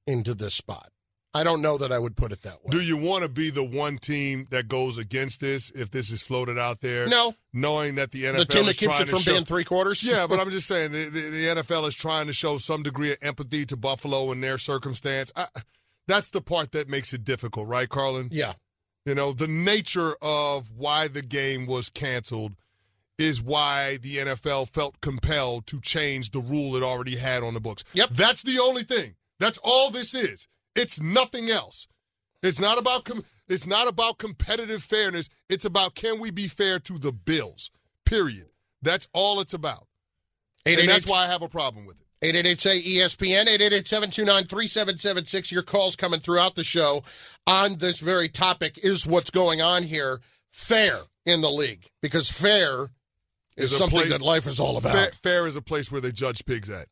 into 0.07 0.35
this 0.35 0.55
spot. 0.55 0.91
I 1.35 1.45
don't 1.45 1.61
know 1.61 1.77
that 1.79 1.93
I 1.93 1.99
would 1.99 2.17
put 2.17 2.33
it 2.33 2.43
that 2.43 2.65
way. 2.65 2.71
Do 2.71 2.81
you 2.81 2.97
want 2.97 3.23
to 3.23 3.29
be 3.29 3.51
the 3.51 3.65
one 3.65 3.99
team 3.99 4.47
that 4.51 4.69
goes 4.69 4.97
against 4.97 5.41
this 5.41 5.71
if 5.71 5.91
this 5.91 6.11
is 6.11 6.23
floated 6.23 6.59
out 6.59 6.81
there? 6.81 7.07
No. 7.09 7.35
Knowing 7.53 7.97
that 7.97 8.11
the 8.11 8.25
NFL 8.25 8.37
the 8.39 8.45
team 8.47 8.61
is 8.63 8.67
that 8.69 8.77
keeps 8.79 8.95
trying 8.95 9.03
it 9.03 9.05
to 9.05 9.11
from 9.11 9.21
show, 9.21 9.33
being 9.33 9.45
three 9.45 9.65
quarters? 9.65 10.03
Yeah, 10.03 10.27
but 10.27 10.41
I'm 10.41 10.51
just 10.51 10.67
saying 10.67 10.93
the, 10.93 11.11
the, 11.11 11.21
the 11.21 11.47
NFL 11.63 11.87
is 11.89 11.95
trying 11.95 12.27
to 12.29 12.33
show 12.33 12.57
some 12.57 12.83
degree 12.83 13.13
of 13.13 13.19
empathy 13.21 13.67
to 13.67 13.77
Buffalo 13.77 14.33
in 14.33 14.41
their 14.41 14.57
circumstance. 14.57 15.31
I, 15.37 15.47
that's 16.09 16.31
the 16.31 16.41
part 16.41 16.73
that 16.73 16.89
makes 16.89 17.13
it 17.13 17.25
difficult, 17.25 17.69
right, 17.69 17.89
Carlin? 17.89 18.29
yeah. 18.33 18.55
You 19.05 19.15
know, 19.15 19.33
the 19.33 19.47
nature 19.47 20.17
of 20.21 20.73
why 20.73 21.07
the 21.07 21.23
game 21.23 21.67
was 21.67 21.89
canceled 21.89 22.57
is 23.19 23.41
why 23.41 23.99
the 23.99 24.17
NFL 24.17 24.69
felt 24.71 25.01
compelled 25.01 25.67
to 25.69 25.81
change 25.81 26.33
the 26.33 26.41
rule 26.41 26.75
it 26.77 26.83
already 26.83 27.15
had 27.15 27.45
on 27.45 27.55
the 27.55 27.61
books. 27.61 27.85
Yep. 27.93 28.11
That's 28.11 28.43
the 28.43 28.59
only 28.59 28.83
thing. 28.83 29.15
That's 29.39 29.59
all 29.63 29.91
this 29.91 30.13
is. 30.13 30.49
It's 30.77 31.01
nothing 31.01 31.51
else. 31.51 31.89
It's 32.43 32.61
not 32.61 32.79
about 32.79 33.05
com- 33.05 33.25
it's 33.49 33.67
not 33.67 33.89
about 33.89 34.19
competitive 34.19 34.83
fairness. 34.83 35.29
It's 35.49 35.65
about 35.65 35.95
can 35.95 36.21
we 36.21 36.31
be 36.31 36.49
fair 36.49 36.79
to 36.81 36.99
the 36.99 37.13
Bills? 37.13 37.71
Period. 38.05 38.49
That's 38.83 39.09
all 39.13 39.41
it's 39.41 39.55
about. 39.55 39.87
And 40.65 40.89
that's 40.89 41.09
why 41.09 41.25
I 41.25 41.27
have 41.29 41.43
a 41.43 41.49
problem 41.49 41.87
with 41.87 41.97
it. 42.01 42.07
888 42.23 42.59
say 42.59 42.83
ESPN, 42.83 43.47
888 43.47 43.87
729 43.87 44.45
3776. 44.47 45.53
Your 45.53 45.63
calls 45.63 45.97
coming 45.97 46.21
throughout 46.21 46.55
the 46.55 46.65
show 46.65 47.03
on 47.47 47.77
this 47.77 48.01
very 48.01 48.29
topic 48.29 48.79
is 48.83 49.07
what's 49.07 49.31
going 49.31 49.61
on 49.61 49.83
here. 49.83 50.21
Fair 50.51 50.99
in 51.27 51.41
the 51.43 51.51
league 51.51 51.85
because 52.01 52.31
fair 52.31 52.91
is, 53.57 53.71
Is 53.73 53.79
something 53.79 53.99
place- 54.01 54.11
that 54.11 54.23
life 54.23 54.47
is 54.47 54.59
all 54.59 54.77
about. 54.77 54.93
Fair, 54.93 55.11
fair 55.23 55.47
is 55.47 55.57
a 55.57 55.63
place 55.63 55.93
where 55.93 56.01
they 56.01 56.13
judge 56.13 56.45
pigs 56.47 56.71
at. 56.71 56.89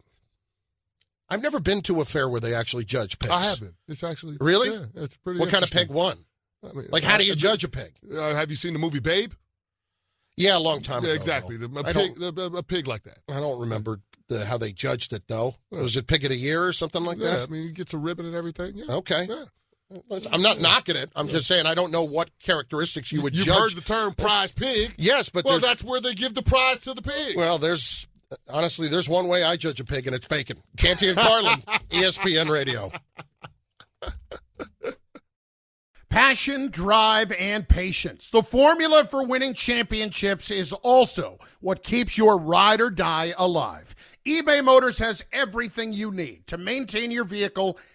I've 1.28 1.42
never 1.42 1.58
been 1.60 1.80
to 1.82 2.00
a 2.00 2.04
fair 2.04 2.28
where 2.28 2.40
they 2.40 2.54
actually 2.54 2.84
judge 2.84 3.18
pigs. 3.18 3.30
I 3.32 3.44
have 3.44 3.60
been. 3.60 3.74
It's 3.88 4.02
actually 4.04 4.37
Really? 4.40 4.70
Yeah, 4.70 4.84
it's 4.94 5.16
pretty. 5.16 5.40
What 5.40 5.48
kind 5.50 5.64
of 5.64 5.70
pig 5.70 5.88
won? 5.90 6.16
I 6.62 6.72
mean, 6.72 6.88
Like, 6.90 7.02
how 7.02 7.16
do 7.18 7.24
you 7.24 7.34
judge 7.34 7.64
a 7.64 7.68
pig? 7.68 7.92
Uh, 8.14 8.34
have 8.34 8.50
you 8.50 8.56
seen 8.56 8.72
the 8.72 8.78
movie 8.78 9.00
Babe? 9.00 9.32
Yeah, 10.37 10.56
a 10.56 10.58
long 10.58 10.80
time 10.80 11.02
Yeah, 11.04 11.10
ago. 11.10 11.16
exactly. 11.20 11.56
The- 11.56 11.66
a, 11.66 11.84
pig, 11.94 12.18
don't, 12.18 12.56
a, 12.56 12.62
pig 12.62 12.87
like 12.88 13.04
that. 13.04 13.18
I 13.28 13.34
don't 13.40 13.60
remember 13.60 14.00
the, 14.28 14.44
how 14.44 14.58
they 14.58 14.72
judged 14.72 15.12
it 15.12 15.22
though. 15.28 15.54
Was 15.70 15.96
it 15.96 16.06
pig 16.06 16.24
of 16.24 16.30
the 16.30 16.37
year 16.37 16.64
or 16.64 16.72
something 16.72 17.04
like 17.04 17.18
that? 17.18 17.48
I 17.48 17.52
mean, 17.52 17.64
he 17.64 17.72
gets 17.72 17.94
a 17.94 17.98
ribbon 17.98 18.26
and 18.26 18.34
everything. 18.34 18.72
Yeah. 18.76 18.87
Okay. 18.96 19.26
Yeah. 19.28 19.44
I'm 20.32 20.42
not 20.42 20.60
knocking 20.60 20.96
it. 20.96 21.12
I'm 21.14 21.28
just 21.28 21.46
saying 21.46 21.66
I 21.66 21.74
don't 21.74 21.92
know 21.92 22.02
what 22.02 22.30
characteristics 22.42 23.12
you 23.12 23.22
would 23.22 23.37
You've 23.37 23.46
judge. 23.46 23.56
heard 23.58 23.72
the 23.76 23.80
term 23.82 24.14
prize 24.14 24.50
pig. 24.50 24.94
yes, 24.98 25.28
but 25.28 25.44
Well, 25.44 25.60
that's 25.60 25.84
where 25.84 26.00
they 26.00 26.14
give 26.14 26.34
the 26.34 26.42
prize 26.42 26.78
to 26.80 26.94
the 26.94 27.02
pig. 27.02 27.37
Well, 27.37 27.58
there's 27.58 28.08
honestly, 28.48 28.88
there's 28.88 29.08
one 29.08 29.28
way 29.28 29.42
I 29.42 29.56
judge 29.56 29.80
a 29.80 29.84
pig, 29.84 30.06
and 30.06 30.14
it's 30.14 30.26
bacon. 30.26 30.58
Canty 30.76 31.08
and 31.08 31.18
Carlin, 31.18 31.60
ESPN 31.90 32.48
Radio. 32.48 32.90
Passion, 36.08 36.70
drive, 36.70 37.32
and 37.32 37.68
patience. 37.68 38.30
The 38.30 38.42
formula 38.42 39.04
for 39.04 39.26
winning 39.26 39.52
championships 39.52 40.48
is 40.48 40.72
also 40.72 41.38
what 41.60 41.82
keeps 41.82 42.16
your 42.16 42.38
ride 42.38 42.80
or 42.80 42.90
die 42.90 43.34
alive. 43.37 43.96
eBay 44.24 44.62
Motors 44.62 44.98
has 44.98 45.24
everything 45.32 45.92
you 45.92 46.12
need 46.12 46.46
to 46.46 46.56
maintain 46.56 47.10
your 47.10 47.24
vehicle 47.24 47.78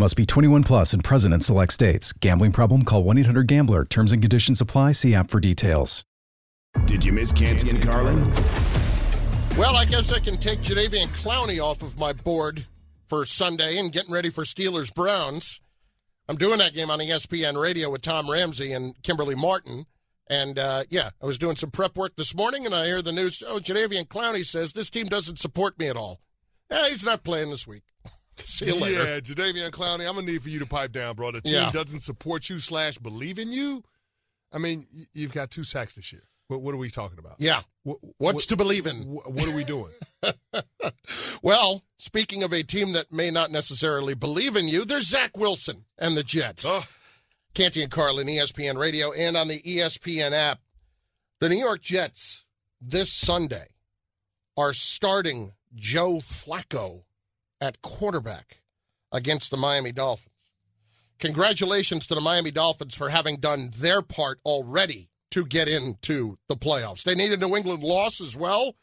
Must 0.00 0.16
be 0.16 0.24
21 0.24 0.64
plus 0.64 0.94
and 0.94 1.04
present 1.04 1.34
in 1.34 1.42
select 1.42 1.74
states. 1.74 2.14
Gambling 2.14 2.52
problem? 2.52 2.86
Call 2.86 3.04
1 3.04 3.18
800 3.18 3.46
GAMBLER. 3.46 3.84
Terms 3.84 4.12
and 4.12 4.22
conditions 4.22 4.62
apply. 4.62 4.92
See 4.92 5.14
app 5.14 5.30
for 5.30 5.40
details. 5.40 6.06
Did 6.86 7.04
you 7.04 7.12
miss 7.12 7.32
Canty 7.32 7.68
and 7.68 7.82
Carlin? 7.82 8.32
Well, 9.58 9.76
I 9.76 9.84
guess 9.84 10.10
I 10.10 10.18
can 10.18 10.38
take 10.38 10.60
Jadeveon 10.60 11.08
Clowney 11.08 11.62
off 11.62 11.82
of 11.82 11.98
my 11.98 12.14
board 12.14 12.64
for 13.08 13.26
Sunday 13.26 13.76
and 13.76 13.92
getting 13.92 14.10
ready 14.10 14.30
for 14.30 14.44
Steelers 14.44 14.90
Browns. 14.94 15.60
I'm 16.30 16.36
doing 16.36 16.60
that 16.60 16.72
game 16.72 16.90
on 16.90 17.00
ESPN 17.00 17.60
Radio 17.60 17.90
with 17.90 18.00
Tom 18.00 18.30
Ramsey 18.30 18.72
and 18.72 18.94
Kimberly 19.02 19.34
Martin. 19.34 19.84
And 20.30 20.58
uh, 20.58 20.84
yeah, 20.88 21.10
I 21.22 21.26
was 21.26 21.36
doing 21.36 21.56
some 21.56 21.72
prep 21.72 21.94
work 21.94 22.16
this 22.16 22.34
morning, 22.34 22.64
and 22.64 22.74
I 22.74 22.86
hear 22.86 23.02
the 23.02 23.12
news. 23.12 23.42
Oh, 23.46 23.58
Jadeveon 23.58 24.08
Clowney 24.08 24.46
says 24.46 24.72
this 24.72 24.88
team 24.88 25.08
doesn't 25.08 25.38
support 25.38 25.78
me 25.78 25.88
at 25.88 25.98
all. 25.98 26.20
Eh, 26.70 26.88
he's 26.88 27.04
not 27.04 27.22
playing 27.22 27.50
this 27.50 27.66
week. 27.66 27.82
See 28.44 28.66
you 28.66 28.74
later. 28.76 29.04
Yeah, 29.04 29.20
Jadeveon 29.20 29.70
Clowney, 29.70 30.08
I'm 30.08 30.14
gonna 30.14 30.22
need 30.22 30.42
for 30.42 30.48
you 30.48 30.58
to 30.60 30.66
pipe 30.66 30.92
down, 30.92 31.14
bro. 31.16 31.30
The 31.30 31.40
team 31.40 31.54
Yeah. 31.54 31.70
doesn't 31.72 32.00
support 32.00 32.48
you 32.48 32.58
slash 32.58 32.98
believe 32.98 33.38
in 33.38 33.52
you. 33.52 33.82
I 34.52 34.58
mean, 34.58 34.86
you've 35.12 35.32
got 35.32 35.50
two 35.50 35.64
sacks 35.64 35.94
this 35.94 36.12
year. 36.12 36.22
What, 36.48 36.62
what 36.62 36.74
are 36.74 36.78
we 36.78 36.90
talking 36.90 37.18
about? 37.18 37.36
Yeah. 37.38 37.60
What, 37.84 37.98
What's 38.18 38.46
to 38.46 38.56
believe 38.56 38.86
in? 38.86 38.96
What, 39.06 39.32
what 39.32 39.46
are 39.48 39.54
we 39.54 39.64
doing? 39.64 39.92
Well, 41.42 41.82
speaking 41.96 42.42
of 42.42 42.52
a 42.52 42.62
team 42.62 42.92
that 42.92 43.10
may 43.12 43.30
not 43.30 43.50
necessarily 43.50 44.14
believe 44.14 44.56
in 44.56 44.68
you, 44.68 44.84
there's 44.84 45.08
Zach 45.08 45.36
Wilson 45.38 45.84
and 45.98 46.16
the 46.16 46.22
Jets. 46.22 46.66
Ugh. 46.68 46.84
Canty 47.54 47.82
and 47.82 47.90
Carlin, 47.90 48.26
ESPN 48.26 48.76
Radio, 48.78 49.10
and 49.12 49.36
on 49.36 49.48
the 49.48 49.60
ESPN 49.62 50.32
app. 50.32 50.60
The 51.40 51.48
New 51.48 51.56
York 51.58 51.80
Jets 51.80 52.44
this 52.80 53.10
Sunday 53.10 53.68
are 54.56 54.72
starting 54.74 55.52
Joe 55.74 56.16
Flacco 56.18 57.04
at 57.60 57.82
quarterback 57.82 58.62
against 59.12 59.50
the 59.50 59.56
Miami 59.56 59.92
Dolphins. 59.92 60.34
Congratulations 61.18 62.06
to 62.06 62.14
the 62.14 62.20
Miami 62.20 62.50
Dolphins 62.50 62.94
for 62.94 63.10
having 63.10 63.36
done 63.36 63.70
their 63.76 64.00
part 64.00 64.40
already 64.44 65.10
to 65.32 65.44
get 65.44 65.68
into 65.68 66.38
the 66.48 66.56
playoffs. 66.56 67.02
They 67.02 67.14
need 67.14 67.32
a 67.32 67.36
New 67.36 67.56
England 67.56 67.82
loss 67.82 68.20
as 68.20 68.36
well, 68.36 68.74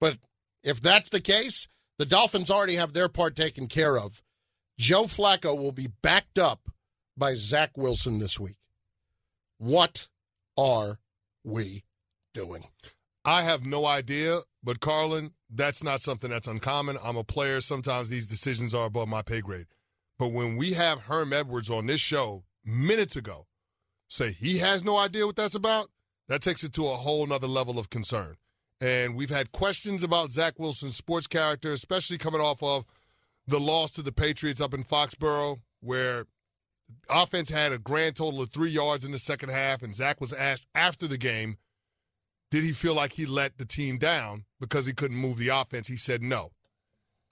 but 0.00 0.16
if 0.62 0.80
that's 0.80 1.10
the 1.10 1.20
case, 1.20 1.68
the 1.98 2.06
Dolphins 2.06 2.50
already 2.50 2.76
have 2.76 2.92
their 2.92 3.08
part 3.08 3.34
taken 3.36 3.66
care 3.66 3.98
of. 3.98 4.22
Joe 4.78 5.04
Flacco 5.04 5.56
will 5.56 5.72
be 5.72 5.88
backed 6.00 6.38
up 6.38 6.68
by 7.16 7.34
Zach 7.34 7.76
Wilson 7.76 8.18
this 8.18 8.40
week. 8.40 8.56
What 9.58 10.08
are 10.56 10.98
we 11.44 11.82
doing? 12.32 12.64
I 13.24 13.42
have 13.42 13.66
no 13.66 13.86
idea, 13.86 14.40
but 14.62 14.80
Carlin, 14.80 15.32
that's 15.50 15.82
not 15.82 16.00
something 16.00 16.30
that's 16.30 16.46
uncommon. 16.48 16.96
I'm 17.04 17.16
a 17.16 17.24
player. 17.24 17.60
Sometimes 17.60 18.08
these 18.08 18.26
decisions 18.26 18.74
are 18.74 18.86
above 18.86 19.08
my 19.08 19.22
pay 19.22 19.40
grade. 19.40 19.66
But 20.18 20.32
when 20.32 20.56
we 20.56 20.72
have 20.72 21.02
Herm 21.02 21.32
Edwards 21.32 21.70
on 21.70 21.86
this 21.86 22.00
show 22.00 22.44
minutes 22.64 23.16
ago 23.16 23.46
say 24.08 24.32
he 24.32 24.58
has 24.58 24.84
no 24.84 24.96
idea 24.96 25.26
what 25.26 25.36
that's 25.36 25.54
about, 25.54 25.90
that 26.28 26.42
takes 26.42 26.64
it 26.64 26.72
to 26.74 26.88
a 26.88 26.96
whole 26.96 27.26
nother 27.26 27.46
level 27.46 27.78
of 27.78 27.90
concern. 27.90 28.36
And 28.80 29.14
we've 29.14 29.30
had 29.30 29.52
questions 29.52 30.02
about 30.02 30.30
Zach 30.30 30.58
Wilson's 30.58 30.96
sports 30.96 31.26
character, 31.26 31.72
especially 31.72 32.18
coming 32.18 32.40
off 32.40 32.62
of 32.62 32.84
the 33.46 33.60
loss 33.60 33.90
to 33.92 34.02
the 34.02 34.12
Patriots 34.12 34.60
up 34.60 34.74
in 34.74 34.84
Foxborough, 34.84 35.60
where 35.80 36.24
offense 37.10 37.50
had 37.50 37.72
a 37.72 37.78
grand 37.78 38.16
total 38.16 38.40
of 38.40 38.50
three 38.50 38.70
yards 38.70 39.04
in 39.04 39.12
the 39.12 39.18
second 39.18 39.50
half, 39.50 39.82
and 39.82 39.94
Zach 39.94 40.20
was 40.20 40.32
asked 40.32 40.66
after 40.74 41.06
the 41.06 41.18
game 41.18 41.56
did 42.50 42.64
he 42.64 42.72
feel 42.72 42.94
like 42.94 43.12
he 43.12 43.26
let 43.26 43.58
the 43.58 43.64
team 43.64 43.96
down 43.96 44.44
because 44.60 44.86
he 44.86 44.92
couldn't 44.92 45.16
move 45.16 45.38
the 45.38 45.48
offense? 45.48 45.86
He 45.86 45.96
said 45.96 46.22
no. 46.22 46.50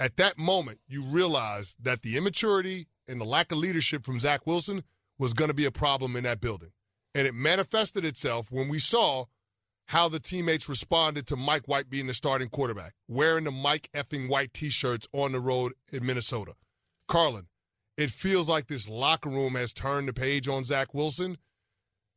At 0.01 0.17
that 0.17 0.39
moment, 0.39 0.81
you 0.87 1.03
realize 1.03 1.75
that 1.81 2.03
the 2.03 2.17
immaturity 2.17 2.87
and 3.09 3.21
the 3.21 3.25
lack 3.25 3.51
of 3.51 3.59
leadership 3.59 4.05
from 4.05 4.21
Zach 4.21 4.47
Wilson 4.47 4.85
was 5.19 5.35
going 5.35 5.49
to 5.49 5.55
be 5.55 5.65
a 5.65 5.73
problem 5.73 6.15
in 6.15 6.25
that 6.25 6.41
building. 6.41 6.71
And 7.15 7.27
it 7.27 7.35
manifested 7.35 8.05
itself 8.05 8.53
when 8.53 8.69
we 8.69 8.79
saw 8.79 9.25
how 9.87 10.09
the 10.09 10.21
teammates 10.21 10.69
responded 10.69 11.27
to 11.27 11.37
Mike 11.37 11.67
White 11.67 11.91
being 11.91 12.07
the 12.07 12.15
starting 12.15 12.49
quarterback, 12.49 12.93
wearing 13.09 13.45
the 13.45 13.51
Mike 13.51 13.89
effing 13.95 14.29
White 14.29 14.53
t 14.53 14.69
shirts 14.69 15.09
on 15.13 15.33
the 15.33 15.41
road 15.41 15.73
in 15.91 16.05
Minnesota. 16.07 16.55
Carlin, 17.09 17.47
it 17.97 18.11
feels 18.11 18.49
like 18.49 18.69
this 18.69 18.87
locker 18.87 19.31
room 19.31 19.55
has 19.55 19.73
turned 19.73 20.07
the 20.07 20.13
page 20.13 20.47
on 20.47 20.65
Zach 20.65 20.95
Wilson. 20.95 21.39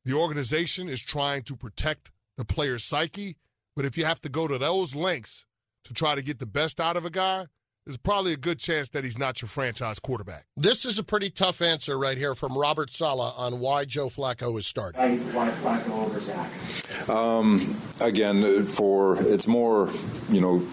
The 0.03 0.13
organization 0.13 0.89
is 0.89 1.01
trying 1.01 1.43
to 1.43 1.55
protect 1.55 2.11
the 2.41 2.54
player's 2.54 2.84
psyche, 2.84 3.38
but 3.75 3.86
if 3.86 3.97
you 3.97 4.04
have 4.04 4.19
to 4.21 4.30
go 4.30 4.47
to 4.47 4.58
those 4.58 4.95
lengths 4.95 5.45
to 5.86 5.93
try 5.93 6.15
to 6.15 6.23
get 6.23 6.39
the 6.39 6.47
best 6.47 6.82
out 6.82 6.97
of 6.97 7.06
a 7.06 7.10
guy, 7.12 7.45
there's 7.86 7.97
probably 7.97 8.34
a 8.34 8.38
good 8.38 8.60
chance 8.60 8.89
that 8.89 9.04
he's 9.04 9.17
not 9.17 9.41
your 9.41 9.49
franchise 9.49 9.99
quarterback. 9.99 10.45
This 10.58 10.86
is 10.86 10.97
a 10.97 11.04
pretty 11.04 11.30
tough 11.30 11.62
answer 11.62 11.97
right 11.97 12.17
here 12.17 12.34
from 12.34 12.58
Robert 12.58 12.89
Saleh 12.89 13.34
on 13.38 13.60
why 13.60 13.86
Joe 13.86 14.08
Flacco 14.08 14.58
is 14.58 14.65
starting. 14.65 15.19
Why 15.34 15.49
Flacco 15.49 16.06
over 16.06 16.19
Zach? 16.19 17.10
Um, 17.10 17.75
again, 17.99 18.65
for 18.65 19.17
it's 19.21 19.47
more, 19.47 19.89
you 20.30 20.41
know, 20.41 20.63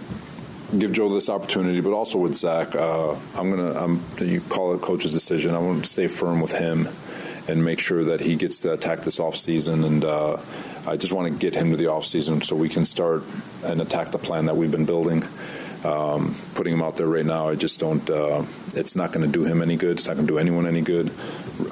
give 0.79 0.93
Joe 0.93 1.13
this 1.13 1.29
opportunity, 1.29 1.81
but 1.81 1.93
also 1.93 2.19
with 2.19 2.37
Zach, 2.37 2.75
uh, 2.75 3.15
I'm 3.37 3.51
gonna, 3.51 3.73
I'm, 3.73 4.03
you 4.21 4.41
call 4.41 4.75
it 4.75 4.81
coach's 4.81 5.13
decision. 5.13 5.55
I 5.55 5.59
want 5.59 5.85
to 5.85 5.91
stay 5.91 6.09
firm 6.09 6.41
with 6.41 6.53
him 6.53 6.89
and 7.49 7.65
make 7.65 7.81
sure 7.81 8.05
that 8.05 8.21
he 8.21 8.37
gets 8.37 8.61
to 8.61 8.73
attack 8.75 9.01
this 9.01 9.19
offseason. 9.19 9.85
And 9.85 10.05
uh, 10.05 10.37
I 10.87 10.97
just 10.97 11.13
want 11.13 11.33
to 11.33 11.39
get 11.39 11.55
him 11.55 11.71
to 11.71 11.77
the 11.77 11.85
offseason 11.85 12.45
so 12.45 12.57
we 12.57 12.69
can 12.69 12.87
start 12.87 13.23
and 13.65 13.81
attack 13.81 14.11
the 14.11 14.19
plan 14.19 14.47
that 14.47 14.57
we've 14.57 14.71
been 14.71 14.85
building. 14.85 15.25
Um, 15.85 16.35
putting 16.55 16.73
him 16.73 16.83
out 16.83 16.97
there 16.97 17.07
right 17.07 17.25
now, 17.25 17.49
I 17.49 17.55
just 17.55 17.79
don't. 17.79 18.09
Uh, 18.11 18.45
it's 18.75 18.97
not 18.97 19.13
going 19.13 19.25
to 19.25 19.33
do 19.33 19.45
him 19.45 19.63
any 19.63 19.77
good. 19.77 19.99
It's 19.99 20.09
not 20.09 20.15
going 20.15 20.27
to 20.27 20.33
do 20.33 20.39
anyone 20.39 20.67
any 20.67 20.81
good. 20.81 21.13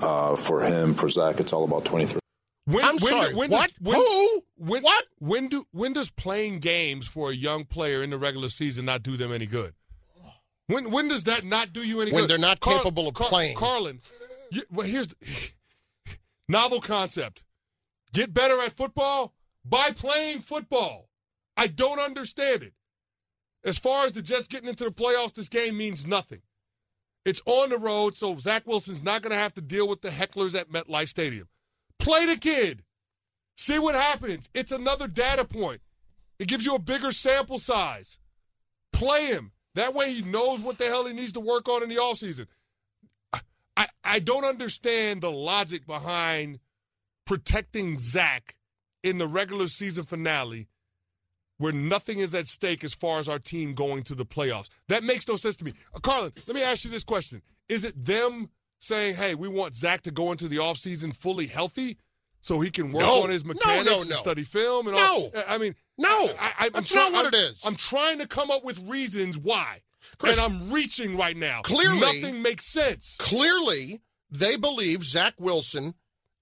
Uh, 0.01 0.37
for 0.37 0.63
him, 0.63 0.95
for 0.95 1.09
Zach, 1.09 1.41
it's 1.41 1.53
all 1.53 1.65
about 1.65 1.85
23. 1.85 2.21
When, 2.67 2.85
I'm 2.85 2.99
sorry, 2.99 3.35
when 3.35 3.51
what? 3.51 3.73
Does, 3.73 3.81
when, 3.81 3.97
Who? 3.97 4.43
When, 4.59 4.83
What? 4.83 5.05
When 5.19 5.49
do 5.49 5.65
when 5.71 5.93
does 5.93 6.11
playing 6.11 6.59
games 6.59 7.07
for 7.07 7.31
a 7.31 7.35
young 7.35 7.65
player 7.65 8.03
in 8.03 8.11
the 8.11 8.19
regular 8.19 8.49
season 8.49 8.85
not 8.85 9.03
do 9.03 9.17
them 9.17 9.33
any 9.33 9.47
good? 9.47 9.75
When 10.67 10.91
when 10.91 11.09
does 11.09 11.25
that 11.25 11.45
not 11.45 11.73
do 11.73 11.83
you 11.83 12.01
any 12.01 12.11
When 12.11 12.23
good? 12.23 12.23
When 12.23 12.29
they're 12.29 12.39
not 12.39 12.61
capable 12.61 13.09
of 13.09 13.15
playing. 13.15 13.57
Carlin, 13.57 14.01
you, 14.51 14.63
well, 14.71 14.87
here's 14.87 15.07
the, 15.07 15.17
novel 16.49 16.81
concept: 16.81 17.45
get 18.13 18.35
better 18.35 18.61
at 18.63 18.77
football 18.77 19.35
by 19.65 19.91
playing 19.91 20.41
football. 20.41 21.09
I 21.57 21.67
don't 21.67 22.01
understand 22.01 22.63
it. 22.63 22.75
As 23.65 23.79
far 23.79 24.07
as 24.07 24.13
the 24.13 24.23
Jets 24.23 24.47
getting 24.47 24.69
into 24.69 24.85
the 24.85 24.91
playoffs, 24.91 25.35
this 25.35 25.49
game 25.49 25.77
means 25.77 26.07
nothing. 26.07 26.43
It's 27.25 27.43
on 27.45 27.71
the 27.71 27.79
road, 27.79 28.15
so 28.15 28.37
Zach 28.37 28.67
Wilson's 28.67 29.03
not 29.03 29.23
going 29.23 29.33
to 29.33 29.37
have 29.37 29.55
to 29.55 29.61
deal 29.61 29.89
with 29.89 30.03
the 30.03 30.11
hecklers 30.11 30.59
at 30.59 30.71
MetLife 30.71 31.09
Stadium. 31.09 31.49
Play 31.99 32.27
the 32.27 32.37
kid. 32.37 32.85
See 33.57 33.79
what 33.79 33.97
happens. 33.97 34.49
It's 34.55 34.71
another 34.71 35.09
data 35.09 35.45
point. 35.45 35.81
It 36.39 36.47
gives 36.47 36.65
you 36.65 36.75
a 36.75 36.81
bigger 36.81 37.11
sample 37.11 37.59
size. 37.59 38.19
Play 38.93 39.27
him. 39.27 39.53
That 39.75 39.95
way 39.95 40.13
he 40.13 40.23
knows 40.23 40.63
what 40.63 40.79
the 40.79 40.85
hell 40.85 41.07
he 41.07 41.13
needs 41.13 41.33
to 41.33 41.41
work 41.41 41.69
on 41.69 41.83
in 41.83 41.89
the 41.89 41.97
offseason. 41.97 42.47
I, 43.77 43.87
I 44.05 44.19
don't 44.21 44.45
understand 44.45 45.21
the 45.21 45.31
logic 45.31 45.87
behind 45.87 46.61
protecting 47.27 47.99
Zach 47.99 48.57
in 49.03 49.19
the 49.19 49.27
regular 49.27 49.69
season 49.69 50.05
finale 50.05 50.69
where 51.59 51.73
nothing 51.73 52.19
is 52.19 52.35
at 52.35 52.47
stake 52.47 52.85
as 52.85 52.93
far 52.95 53.19
as 53.19 53.29
our 53.29 53.39
team 53.39 53.73
going 53.75 54.03
to 54.03 54.15
the 54.15 54.27
playoffs. 54.27 54.69
That 54.89 55.03
makes 55.05 55.27
no 55.27 55.37
sense 55.37 55.57
to 55.57 55.65
me. 55.65 55.73
Uh, 55.95 56.01
Carlin, 56.01 56.33
let 56.47 56.55
me 56.55 56.63
ask 56.63 56.85
you 56.85 56.91
this 56.91 57.05
question. 57.05 57.41
Is 57.69 57.85
it 57.85 58.05
them 58.05 58.51
saying, 58.79 59.15
hey, 59.17 59.35
we 59.35 59.49
want 59.49 59.75
Zach 59.75 60.03
to 60.03 60.11
go 60.11 60.33
into 60.33 60.49
the 60.49 60.57
offseason 60.57 61.15
fully 61.17 61.47
healthy 61.47 61.97
so 62.43 62.61
he 62.61 62.71
can 62.71 62.93
work 62.93 63.05
No. 63.05 63.23
on 63.23 63.31
his 63.31 63.43
No, 63.45 63.55
mechanics 63.55 63.91
no, 63.91 64.01
and 64.03 64.13
study 64.13 64.45
film? 64.45 64.87
And 64.87 64.97
No. 64.97 65.03
all? 65.03 65.33
I 65.49 65.57
mean, 65.57 65.75
No, 65.97 66.09
I, 66.09 66.53
I, 66.59 66.67
I'm 66.67 66.73
that's 66.75 66.91
try- 66.91 67.01
not 67.09 67.13
what 67.13 67.25
I'm- 67.25 67.35
it 67.35 67.51
is. 67.53 67.63
I'm 67.65 67.77
trying 67.77 68.19
to 68.19 68.27
come 68.27 68.51
up 68.51 68.63
with 68.63 68.79
reasons 68.89 69.39
why. 69.39 69.81
Chris, 70.19 70.39
and 70.39 70.45
I'm 70.53 70.71
reaching 70.71 71.17
right 71.17 71.37
now. 71.37 71.63
clearly- 71.63 72.01
Nothing 72.01 72.43
makes 72.43 72.67
sense. 72.67 73.17
Clearly, 73.19 74.03
they 74.31 74.57
believe 74.57 75.05
Zach 75.05 75.41
Wilson 75.41 75.95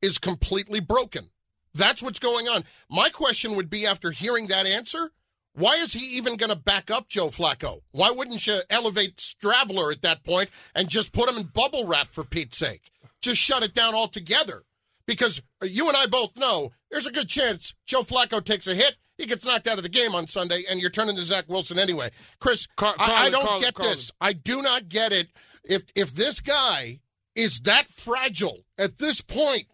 is 0.04 0.18
completely 0.18 0.80
broken. 0.80 1.30
That's 1.74 2.02
what's 2.02 2.18
going 2.20 2.46
on. 2.46 2.62
My 2.90 3.08
question 3.08 3.56
would 3.56 3.70
be 3.70 3.86
after 3.86 4.10
hearing 4.12 4.46
that 4.48 4.66
answer, 4.66 5.10
why 5.54 5.74
is 5.74 5.92
he 5.92 6.16
even 6.16 6.36
going 6.36 6.50
to 6.50 6.56
back 6.56 6.90
up 6.90 7.08
Joe 7.08 7.28
Flacco? 7.28 7.80
Why 7.92 8.10
wouldn't 8.10 8.46
you 8.46 8.60
elevate 8.70 9.16
Streveler 9.16 9.92
at 9.92 10.02
that 10.02 10.22
point 10.24 10.50
and 10.74 10.88
just 10.88 11.12
put 11.12 11.28
him 11.28 11.36
in 11.38 11.44
bubble 11.46 11.86
wrap 11.86 12.12
for 12.12 12.24
Pete's 12.24 12.56
sake? 12.58 12.90
Just 13.22 13.40
shut 13.40 13.62
it 13.62 13.74
down 13.74 13.94
altogether. 13.94 14.62
because 15.06 15.42
you 15.62 15.88
and 15.88 15.96
I 15.96 16.06
both 16.06 16.36
know 16.36 16.72
there's 16.90 17.06
a 17.06 17.12
good 17.12 17.28
chance 17.28 17.74
Joe 17.86 18.02
Flacco 18.02 18.42
takes 18.42 18.66
a 18.66 18.74
hit. 18.74 18.96
He 19.18 19.26
gets 19.26 19.44
knocked 19.46 19.68
out 19.68 19.76
of 19.76 19.82
the 19.84 19.90
game 19.90 20.14
on 20.14 20.26
Sunday, 20.26 20.62
and 20.68 20.80
you're 20.80 20.90
turning 20.90 21.14
to 21.16 21.22
Zach 21.22 21.44
Wilson 21.48 21.78
anyway. 21.78 22.08
Chris, 22.40 22.66
Car- 22.76 22.94
I, 22.98 23.26
I 23.26 23.30
don't 23.30 23.60
get 23.60 23.76
this. 23.76 24.10
I 24.20 24.32
do 24.32 24.60
not 24.62 24.88
get 24.88 25.12
it. 25.12 25.28
If 25.62 25.84
if 25.94 26.14
this 26.14 26.40
guy 26.40 27.00
is 27.34 27.60
that 27.60 27.86
fragile 27.88 28.64
at 28.78 28.98
this 28.98 29.20
point, 29.20 29.66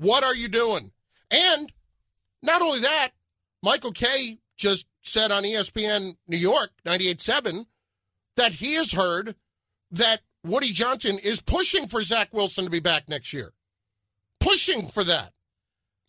what 0.00 0.24
are 0.24 0.34
you 0.34 0.48
doing? 0.48 0.90
And 1.30 1.70
not 2.42 2.62
only 2.62 2.80
that, 2.80 3.10
Michael 3.62 3.92
Kay 3.92 4.38
just 4.56 4.86
said 5.02 5.30
on 5.30 5.42
ESPN 5.44 6.16
New 6.26 6.36
York 6.38 6.70
98.7 6.86 7.66
that 8.36 8.52
he 8.52 8.74
has 8.74 8.92
heard 8.92 9.34
that 9.90 10.20
Woody 10.44 10.70
Johnson 10.72 11.18
is 11.22 11.42
pushing 11.42 11.86
for 11.86 12.00
Zach 12.02 12.32
Wilson 12.32 12.64
to 12.64 12.70
be 12.70 12.80
back 12.80 13.08
next 13.08 13.32
year. 13.32 13.52
Pushing 14.40 14.86
for 14.88 15.04
that. 15.04 15.32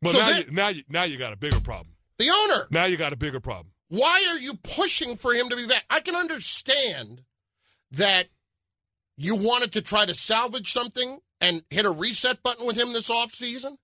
But 0.01 0.11
So 0.11 0.19
now, 0.19 0.29
then- 0.29 0.41
you, 0.45 0.51
now, 0.51 0.67
you, 0.69 0.83
now 0.89 1.03
you 1.03 1.17
got 1.17 1.33
a 1.33 1.37
bigger 1.37 1.59
problem. 1.59 1.95
The 2.17 2.29
owner. 2.29 2.67
Now 2.71 2.85
you 2.85 2.97
got 2.97 3.13
a 3.13 3.17
bigger 3.17 3.39
problem. 3.39 3.73
Why 3.89 4.25
are 4.31 4.37
you 4.39 4.53
pushing 4.63 5.17
for 5.17 5.33
him 5.33 5.49
to 5.49 5.55
be 5.57 5.67
back? 5.67 5.83
I 5.89 5.99
can 5.99 6.15
understand 6.15 7.23
that 7.91 8.27
you 9.17 9.35
wanted 9.35 9.73
to 9.73 9.81
try 9.81 10.05
to 10.05 10.13
salvage 10.13 10.71
something 10.71 11.19
and 11.41 11.63
hit 11.69 11.85
a 11.85 11.91
reset 11.91 12.41
button 12.43 12.65
with 12.65 12.77
him 12.77 12.93
this 12.93 13.09
offseason, 13.09 13.77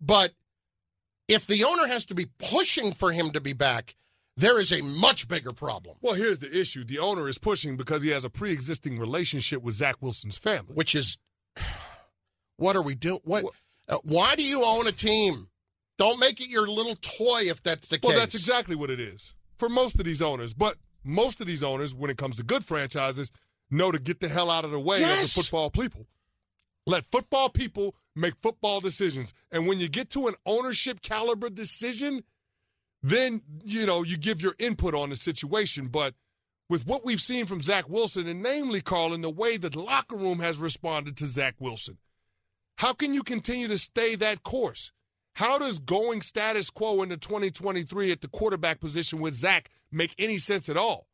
but 0.00 0.32
if 1.28 1.46
the 1.46 1.64
owner 1.64 1.86
has 1.86 2.04
to 2.06 2.14
be 2.14 2.26
pushing 2.38 2.92
for 2.92 3.10
him 3.10 3.30
to 3.30 3.40
be 3.40 3.54
back, 3.54 3.96
there 4.36 4.58
is 4.58 4.72
a 4.72 4.82
much 4.82 5.28
bigger 5.28 5.52
problem. 5.52 5.96
Well, 6.00 6.14
here's 6.14 6.38
the 6.38 6.58
issue: 6.58 6.84
the 6.84 6.98
owner 6.98 7.28
is 7.28 7.38
pushing 7.38 7.76
because 7.76 8.02
he 8.02 8.10
has 8.10 8.24
a 8.24 8.30
pre-existing 8.30 8.98
relationship 8.98 9.62
with 9.62 9.74
Zach 9.74 9.96
Wilson's 10.00 10.38
family, 10.38 10.74
which 10.74 10.94
is 10.94 11.18
what 12.56 12.76
are 12.76 12.82
we 12.82 12.94
doing? 12.94 13.20
What? 13.24 13.44
Uh, 13.88 13.98
why 14.04 14.36
do 14.36 14.44
you 14.44 14.62
own 14.64 14.86
a 14.86 14.92
team? 14.92 15.48
Don't 15.98 16.18
make 16.18 16.40
it 16.40 16.48
your 16.48 16.66
little 16.66 16.96
toy 16.96 17.42
if 17.42 17.62
that's 17.62 17.88
the 17.88 17.98
Well, 18.02 18.10
case. 18.12 18.16
Well, 18.16 18.20
that's 18.20 18.34
exactly 18.34 18.74
what 18.74 18.90
it 18.90 19.00
is 19.00 19.34
for 19.58 19.68
most 19.68 19.98
of 19.98 20.04
these 20.04 20.22
owners. 20.22 20.54
But 20.54 20.76
most 21.04 21.40
of 21.40 21.46
these 21.46 21.62
owners, 21.62 21.94
when 21.94 22.10
it 22.10 22.16
comes 22.16 22.36
to 22.36 22.42
good 22.42 22.64
franchises, 22.64 23.30
know 23.70 23.92
to 23.92 23.98
get 23.98 24.20
the 24.20 24.28
hell 24.28 24.50
out 24.50 24.64
of 24.64 24.70
the 24.70 24.80
way 24.80 25.02
of 25.02 25.08
the 25.08 25.28
football 25.28 25.70
people. 25.70 26.06
Let 26.86 27.06
football 27.10 27.48
people 27.48 27.94
make 28.16 28.34
football 28.42 28.80
decisions. 28.80 29.32
And 29.50 29.66
when 29.66 29.78
you 29.78 29.88
get 29.88 30.10
to 30.10 30.26
an 30.26 30.34
ownership 30.46 31.00
caliber 31.00 31.48
decision, 31.48 32.24
then, 33.02 33.42
you 33.64 33.86
know, 33.86 34.02
you 34.02 34.16
give 34.16 34.42
your 34.42 34.54
input 34.58 34.94
on 34.94 35.10
the 35.10 35.16
situation. 35.16 35.88
But 35.88 36.14
with 36.68 36.86
what 36.86 37.04
we've 37.04 37.20
seen 37.20 37.46
from 37.46 37.62
Zach 37.62 37.88
Wilson, 37.88 38.26
and 38.26 38.42
namely, 38.42 38.80
Carlin, 38.80 39.22
the 39.22 39.30
way 39.30 39.56
the 39.56 39.76
locker 39.78 40.16
room 40.16 40.38
has 40.40 40.58
responded 40.58 41.16
to 41.18 41.26
Zach 41.26 41.54
Wilson, 41.58 41.98
how 42.78 42.92
can 42.92 43.14
you 43.14 43.22
continue 43.22 43.68
to 43.68 43.78
stay 43.78 44.16
that 44.16 44.42
course? 44.42 44.92
How 45.34 45.58
does 45.58 45.78
going 45.78 46.20
status 46.20 46.68
quo 46.70 47.02
into 47.02 47.16
2023 47.16 48.12
at 48.12 48.20
the 48.20 48.28
quarterback 48.28 48.80
position 48.80 49.20
with 49.20 49.34
Zach 49.34 49.70
make 49.90 50.14
any 50.18 50.38
sense 50.38 50.68
at 50.68 50.76
all? 50.76 51.06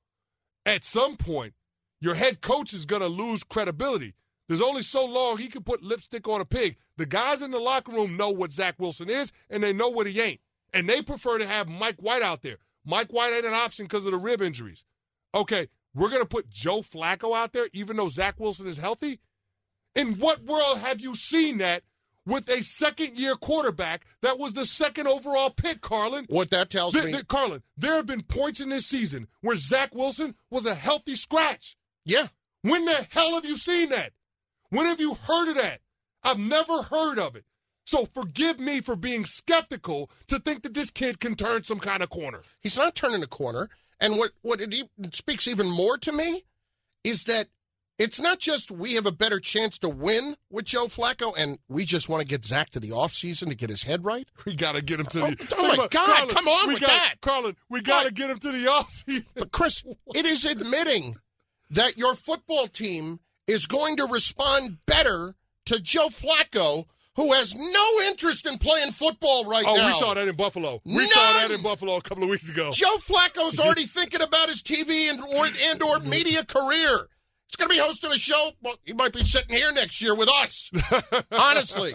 At 0.67 0.85
some 0.85 1.17
point, 1.17 1.55
your 2.01 2.15
head 2.15 2.41
coach 2.41 2.73
is 2.73 2.85
going 2.85 3.03
to 3.03 3.09
lose 3.09 3.43
credibility. 3.45 4.15
There's 4.49 4.63
only 4.63 4.83
so 4.83 5.05
long 5.05 5.37
he 5.37 5.49
can 5.49 5.63
put 5.63 5.83
lipstick 5.83 6.27
on 6.27 6.41
a 6.41 6.45
pig. 6.45 6.77
The 6.97 7.07
guys 7.07 7.43
in 7.43 7.51
the 7.51 7.59
locker 7.59 7.93
room 7.93 8.17
know 8.17 8.31
what 8.31 8.51
Zach 8.51 8.77
Wilson 8.79 9.11
is, 9.11 9.31
and 9.51 9.63
they 9.63 9.73
know 9.73 9.89
what 9.91 10.07
he 10.07 10.21
ain't. 10.21 10.41
And 10.73 10.89
they 10.89 11.03
prefer 11.03 11.39
to 11.39 11.47
have 11.47 11.69
Mike 11.69 12.01
White 12.01 12.23
out 12.23 12.43
there. 12.43 12.57
Mike 12.85 13.13
White 13.13 13.35
ain't 13.35 13.45
an 13.45 13.55
option 13.55 13.85
because 13.85 14.07
of 14.07 14.13
the 14.13 14.19
rib 14.19 14.41
injuries. 14.41 14.85
Okay, 15.35 15.69
we're 15.95 16.09
going 16.09 16.23
to 16.23 16.29
put 16.29 16.49
Joe 16.49 16.81
Flacco 16.81 17.37
out 17.37 17.53
there 17.53 17.69
even 17.73 17.97
though 17.97 18.09
Zach 18.09 18.41
Wilson 18.41 18.67
is 18.67 18.79
healthy? 18.79 19.21
In 19.95 20.15
what 20.15 20.43
world 20.45 20.79
have 20.79 21.01
you 21.01 21.15
seen 21.15 21.59
that 21.59 21.83
with 22.25 22.49
a 22.49 22.63
second 22.63 23.19
year 23.19 23.35
quarterback 23.35 24.07
that 24.23 24.39
was 24.39 24.55
the 24.55 24.65
second 24.65 25.09
overall 25.09 25.51
pick, 25.51 25.81
Carlin? 25.81 26.27
What 26.29 26.51
that 26.51 26.71
tells 26.71 26.95
Th- 26.95 27.07
me- 27.07 27.13
th- 27.13 27.29
Carlin, 27.29 27.63
there 27.77 27.95
have 27.95 28.07
been 28.07 28.23
points 28.23 28.61
in 28.61 28.69
this 28.71 28.87
season 28.87 29.27
where 29.41 29.57
Zach 29.57 29.95
Wilson 29.95 30.35
was 30.51 30.65
a 30.67 30.75
healthy 30.75 31.17
scratch. 31.17 31.77
Yeah. 32.05 32.29
When 32.63 32.85
the 32.85 33.07
hell 33.11 33.35
have 33.35 33.45
you 33.45 33.57
seen 33.57 33.91
that? 33.91 34.13
When 34.71 34.87
have 34.87 35.01
you 35.01 35.15
heard 35.15 35.49
of 35.51 35.55
that? 35.57 35.81
I've 36.23 36.39
never 36.39 36.83
heard 36.83 37.19
of 37.19 37.37
it. 37.37 37.45
So 37.85 38.05
forgive 38.07 38.61
me 38.61 38.81
for 38.81 38.97
being 38.97 39.25
skeptical 39.25 40.11
to 40.27 40.39
think 40.39 40.63
that 40.63 40.75
this 40.75 40.91
kid 40.91 41.21
can 41.21 41.35
turn 41.35 41.63
some 41.65 41.79
kind 41.79 42.03
of 42.03 42.11
corner. 42.11 42.43
He's 42.61 42.77
not 42.77 42.95
turning 42.95 43.23
a 43.23 43.27
corner. 43.27 43.69
And 43.99 44.17
what, 44.19 44.33
what 44.43 44.61
it 44.61 44.75
speaks 45.13 45.49
even 45.49 45.71
more 45.71 45.97
to 45.99 46.13
me 46.13 46.43
is 47.03 47.25
that 47.25 47.49
it's 47.99 48.21
not 48.21 48.39
just 48.39 48.71
we 48.71 48.95
have 48.95 49.07
a 49.07 49.11
better 49.13 49.41
chance 49.41 49.79
to 49.79 49.89
win 49.89 50.37
with 50.51 50.67
Joe 50.67 50.85
Flacco 50.87 51.33
and 51.37 51.59
we 51.69 51.85
just 51.85 52.09
want 52.09 52.21
to 52.21 52.29
get 52.29 52.45
Zach 52.45 52.71
to 52.71 52.81
the 52.81 52.91
offseason 52.91 53.49
to 53.49 53.55
get 53.57 53.71
his 53.71 53.83
head 53.85 54.05
right. 54.05 54.29
We 54.45 54.55
got 54.55 54.75
to 54.77 54.83
get 54.83 55.01
him 55.01 55.07
to 55.07 55.19
the. 55.21 55.49
Oh, 55.57 55.57
oh 55.59 55.69
my 55.77 55.89
God, 55.89 56.07
Carlin, 56.07 56.29
come 56.35 56.47
on 56.47 56.69
we 56.69 56.75
with 56.75 56.83
got- 56.83 56.89
that. 56.91 57.15
Carlin, 57.23 57.57
we 57.71 57.81
got 57.81 58.05
to 58.07 58.13
get 58.13 58.31
him 58.31 58.39
to 58.39 58.53
the 58.53 58.67
offseason. 58.67 59.33
But 59.35 59.51
Chris, 59.51 59.83
it 60.15 60.27
is 60.27 60.45
admitting 60.45 61.17
that 61.71 61.97
your 61.99 62.15
football 62.15 62.67
team 62.67 63.19
is 63.49 63.67
going 63.67 63.97
to 63.97 64.07
respond 64.07 64.79
better 64.87 65.35
to 65.67 65.81
Joe 65.81 66.09
Flacco, 66.09 66.85
who 67.17 67.33
has 67.33 67.55
no 67.55 68.01
interest 68.07 68.47
in 68.47 68.59
playing 68.59 68.93
football 68.93 69.45
right 69.45 69.65
oh, 69.67 69.75
now. 69.75 69.83
Oh, 69.83 69.87
we 69.89 69.93
saw 69.95 70.15
that 70.15 70.29
in 70.29 70.37
Buffalo. 70.37 70.81
We 70.85 70.99
None. 70.99 71.07
saw 71.07 71.33
that 71.33 71.51
in 71.51 71.63
Buffalo 71.63 71.97
a 71.97 72.03
couple 72.03 72.23
of 72.23 72.31
weeks 72.31 72.49
ago. 72.49 72.71
Joe 72.73 72.97
Flacco's 72.99 73.59
already 73.59 73.85
thinking 73.87 74.23
about 74.23 74.49
his 74.49 74.63
TV 74.63 75.11
and 75.11 75.21
or, 75.21 75.49
and 75.65 75.83
or 75.83 75.99
media 76.01 76.45
career. 76.45 77.09
He's 77.49 77.57
going 77.57 77.71
to 77.71 77.75
be 77.75 77.81
hosting 77.81 78.11
a 78.11 78.15
show. 78.15 78.51
Well, 78.63 78.77
he 78.85 78.93
might 78.93 79.13
be 79.13 79.25
sitting 79.25 79.57
here 79.57 79.73
next 79.73 80.03
year 80.03 80.15
with 80.15 80.29
us, 80.29 80.71
honestly. 81.33 81.95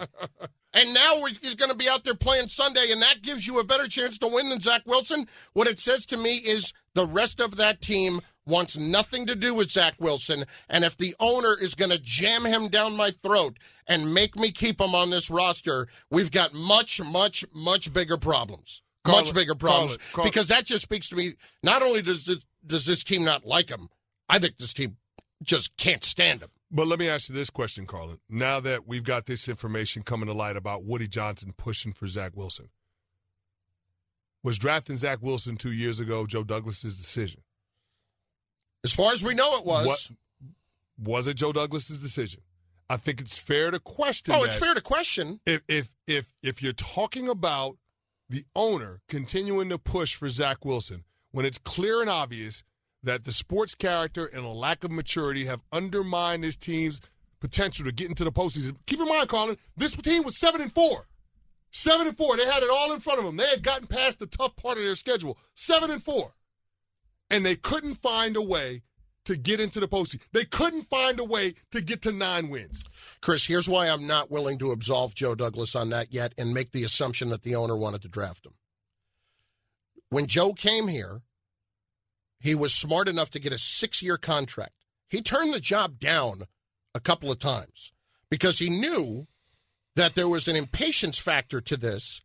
And 0.73 0.93
now 0.93 1.23
he's 1.25 1.53
going 1.53 1.69
to 1.69 1.77
be 1.77 1.87
out 1.87 2.03
there 2.03 2.15
playing 2.15 2.47
Sunday, 2.47 2.87
and 2.89 3.01
that 3.03 3.21
gives 3.21 3.45
you 3.45 3.59
a 3.59 3.63
better 3.63 3.87
chance 3.87 4.17
to 4.17 4.27
win 4.27 4.49
than 4.49 4.59
Zach 4.59 4.81
Wilson. 4.87 5.27
What 5.53 5.67
it 5.67 5.77
says 5.77 6.07
to 6.07 6.17
me 6.17 6.31
is 6.31 6.73
the 6.95 7.05
rest 7.05 7.39
of 7.39 7.57
that 7.57 7.81
team 7.81 8.21
wants 8.45 8.77
nothing 8.77 9.25
to 9.27 9.35
do 9.35 9.53
with 9.53 9.71
Zach 9.71 9.95
Wilson. 9.99 10.43
And 10.69 10.83
if 10.83 10.97
the 10.97 11.15
owner 11.19 11.55
is 11.59 11.75
going 11.75 11.91
to 11.91 11.99
jam 11.99 12.45
him 12.45 12.67
down 12.67 12.95
my 12.95 13.11
throat 13.21 13.57
and 13.87 14.13
make 14.13 14.35
me 14.35 14.51
keep 14.51 14.79
him 14.79 14.95
on 14.95 15.09
this 15.09 15.29
roster, 15.29 15.87
we've 16.09 16.31
got 16.31 16.53
much, 16.53 17.01
much, 17.01 17.45
much 17.53 17.93
bigger 17.93 18.17
problems. 18.17 18.81
Carlin, 19.03 19.25
much 19.25 19.33
bigger 19.33 19.55
problems. 19.55 19.97
Carlin, 19.97 20.11
Carlin. 20.13 20.29
Because 20.29 20.47
that 20.47 20.65
just 20.65 20.83
speaks 20.83 21.09
to 21.09 21.15
me. 21.15 21.31
Not 21.61 21.81
only 21.81 22.01
does 22.01 22.25
this, 22.25 22.45
does 22.65 22.85
this 22.85 23.03
team 23.03 23.23
not 23.23 23.45
like 23.45 23.69
him, 23.69 23.89
I 24.29 24.39
think 24.39 24.57
this 24.57 24.73
team 24.73 24.97
just 25.43 25.75
can't 25.77 26.03
stand 26.03 26.41
him. 26.41 26.49
But 26.71 26.87
let 26.87 26.97
me 26.97 27.07
ask 27.07 27.29
you 27.29 27.35
this 27.35 27.51
question, 27.51 27.85
Carlin. 27.85 28.17
Now 28.29 28.59
that 28.61 28.87
we've 28.87 29.03
got 29.03 29.25
this 29.25 29.47
information 29.47 30.01
coming 30.01 30.27
to 30.27 30.33
light 30.33 30.57
about 30.57 30.85
Woody 30.85 31.07
Johnson 31.07 31.53
pushing 31.55 31.93
for 31.93 32.07
Zach 32.07 32.31
Wilson, 32.35 32.69
was 34.43 34.57
drafting 34.57 34.97
Zach 34.97 35.19
Wilson 35.21 35.55
two 35.55 35.71
years 35.71 35.99
ago 35.99 36.25
Joe 36.25 36.43
Douglas's 36.43 36.97
decision? 36.97 37.41
As 38.83 38.93
far 38.93 39.11
as 39.11 39.23
we 39.23 39.33
know, 39.33 39.57
it 39.57 39.65
was. 39.65 39.85
What, 39.87 40.11
was 40.97 41.27
it 41.27 41.35
Joe 41.35 41.51
Douglas's 41.51 42.01
decision? 42.01 42.41
I 42.89 42.97
think 42.97 43.21
it's 43.21 43.37
fair 43.37 43.71
to 43.71 43.79
question. 43.79 44.35
Oh, 44.37 44.43
it's 44.43 44.57
fair 44.57 44.73
to 44.73 44.81
question. 44.81 45.39
If 45.45 45.61
if 45.67 45.89
if 46.05 46.33
if 46.43 46.61
you're 46.61 46.73
talking 46.73 47.29
about 47.29 47.77
the 48.29 48.43
owner 48.55 49.01
continuing 49.07 49.69
to 49.69 49.77
push 49.77 50.15
for 50.15 50.29
Zach 50.29 50.65
Wilson 50.65 51.03
when 51.31 51.45
it's 51.45 51.57
clear 51.57 52.01
and 52.01 52.09
obvious 52.09 52.63
that 53.01 53.23
the 53.25 53.31
sports 53.31 53.75
character 53.75 54.25
and 54.25 54.45
a 54.45 54.49
lack 54.49 54.83
of 54.83 54.91
maturity 54.91 55.45
have 55.45 55.61
undermined 55.71 56.43
his 56.43 56.55
team's 56.55 57.01
potential 57.39 57.85
to 57.85 57.91
get 57.91 58.09
into 58.09 58.23
the 58.23 58.31
postseason. 58.31 58.77
Keep 58.85 59.01
in 59.01 59.07
mind, 59.07 59.27
Colin, 59.27 59.57
this 59.75 59.95
team 59.95 60.23
was 60.23 60.37
seven 60.37 60.61
and 60.61 60.73
four. 60.73 61.07
Seven 61.71 62.07
and 62.07 62.15
four. 62.15 62.37
They 62.37 62.45
had 62.45 62.63
it 62.63 62.69
all 62.69 62.93
in 62.93 62.99
front 62.99 63.19
of 63.19 63.25
them. 63.25 63.35
They 63.35 63.47
had 63.47 63.63
gotten 63.63 63.87
past 63.87 64.19
the 64.19 64.27
tough 64.27 64.55
part 64.55 64.77
of 64.77 64.83
their 64.83 64.95
schedule. 64.95 65.37
Seven 65.55 65.89
and 65.91 66.01
four. 66.01 66.33
And 67.33 67.45
they 67.45 67.55
couldn't 67.55 67.95
find 67.95 68.35
a 68.35 68.41
way 68.41 68.83
to 69.25 69.35
get 69.37 69.59
into 69.59 69.79
the 69.79 69.87
postseason. 69.87 70.19
They 70.33 70.45
couldn't 70.45 70.83
find 70.83 71.19
a 71.19 71.23
way 71.23 71.55
to 71.71 71.81
get 71.81 72.01
to 72.03 72.11
nine 72.11 72.49
wins. 72.49 72.83
Chris, 73.21 73.45
here's 73.45 73.69
why 73.69 73.87
I'm 73.87 74.05
not 74.05 74.29
willing 74.29 74.57
to 74.59 74.71
absolve 74.71 75.15
Joe 75.15 75.33
Douglas 75.33 75.75
on 75.75 75.89
that 75.89 76.13
yet 76.13 76.33
and 76.37 76.53
make 76.53 76.71
the 76.71 76.83
assumption 76.83 77.29
that 77.29 77.41
the 77.41 77.55
owner 77.55 77.75
wanted 77.75 78.01
to 78.01 78.09
draft 78.09 78.45
him. 78.45 78.53
When 80.09 80.27
Joe 80.27 80.53
came 80.53 80.87
here, 80.87 81.21
he 82.39 82.53
was 82.53 82.73
smart 82.73 83.07
enough 83.07 83.29
to 83.31 83.39
get 83.39 83.53
a 83.53 83.57
six 83.57 84.03
year 84.03 84.17
contract. 84.17 84.73
He 85.09 85.21
turned 85.21 85.53
the 85.53 85.59
job 85.59 85.99
down 85.99 86.43
a 86.93 86.99
couple 86.99 87.31
of 87.31 87.39
times 87.39 87.93
because 88.29 88.59
he 88.59 88.69
knew 88.69 89.27
that 89.95 90.15
there 90.15 90.27
was 90.27 90.47
an 90.47 90.55
impatience 90.55 91.17
factor 91.17 91.61
to 91.61 91.77
this 91.77 92.21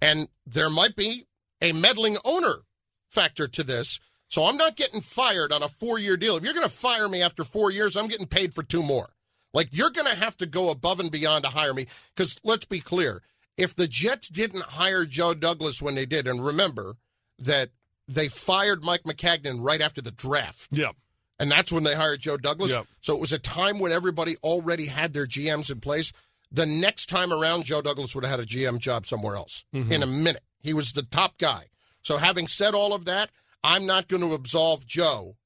and 0.00 0.28
there 0.44 0.68
might 0.68 0.96
be 0.96 1.26
a 1.60 1.72
meddling 1.72 2.18
owner 2.24 2.62
factor 3.08 3.46
to 3.46 3.62
this. 3.62 4.00
So 4.32 4.46
I'm 4.46 4.56
not 4.56 4.76
getting 4.76 5.02
fired 5.02 5.52
on 5.52 5.62
a 5.62 5.68
four 5.68 5.98
year 5.98 6.16
deal. 6.16 6.36
If 6.38 6.42
you're 6.42 6.54
going 6.54 6.66
to 6.66 6.72
fire 6.74 7.06
me 7.06 7.20
after 7.20 7.44
four 7.44 7.70
years, 7.70 7.98
I'm 7.98 8.08
getting 8.08 8.26
paid 8.26 8.54
for 8.54 8.62
two 8.62 8.82
more. 8.82 9.10
Like 9.52 9.68
you're 9.72 9.90
going 9.90 10.10
to 10.10 10.18
have 10.18 10.38
to 10.38 10.46
go 10.46 10.70
above 10.70 11.00
and 11.00 11.10
beyond 11.10 11.44
to 11.44 11.50
hire 11.50 11.74
me. 11.74 11.84
Because 12.16 12.40
let's 12.42 12.64
be 12.64 12.80
clear 12.80 13.20
if 13.58 13.76
the 13.76 13.86
Jets 13.86 14.30
didn't 14.30 14.62
hire 14.62 15.04
Joe 15.04 15.34
Douglas 15.34 15.82
when 15.82 15.94
they 15.96 16.06
did, 16.06 16.26
and 16.26 16.42
remember 16.42 16.94
that 17.40 17.68
they 18.08 18.28
fired 18.28 18.82
Mike 18.82 19.02
Maccagnan 19.02 19.58
right 19.62 19.82
after 19.82 20.00
the 20.00 20.10
draft. 20.10 20.68
Yeah. 20.70 20.92
And 21.38 21.50
that's 21.50 21.70
when 21.70 21.82
they 21.82 21.94
hired 21.94 22.20
Joe 22.20 22.38
Douglas. 22.38 22.70
Yep. 22.70 22.86
So 23.02 23.14
it 23.14 23.20
was 23.20 23.32
a 23.32 23.38
time 23.38 23.78
when 23.78 23.92
everybody 23.92 24.36
already 24.42 24.86
had 24.86 25.12
their 25.12 25.26
GMs 25.26 25.70
in 25.70 25.80
place. 25.80 26.10
the 26.54 26.66
next 26.66 27.06
time 27.10 27.32
around, 27.32 27.64
Joe 27.64 27.80
Douglas 27.80 28.14
would 28.14 28.24
have 28.24 28.30
had 28.30 28.40
a 28.40 28.44
GM 28.46 28.78
job 28.78 29.06
somewhere 29.06 29.36
else 29.36 29.64
Mhm. 29.74 29.90
in 29.90 30.02
a 30.02 30.06
minute. 30.06 30.42
He 30.62 30.74
was 30.74 30.92
the 30.92 31.02
top 31.02 31.38
guy. 31.38 31.68
So, 32.02 32.18
having 32.18 32.46
said 32.46 32.74
all 32.74 32.92
of 32.92 33.06
that, 33.06 33.30
I'm 33.64 33.86
not 33.86 34.08
going 34.08 34.22
to 34.22 34.34
absolve 34.34 34.86
Joe 34.86 35.36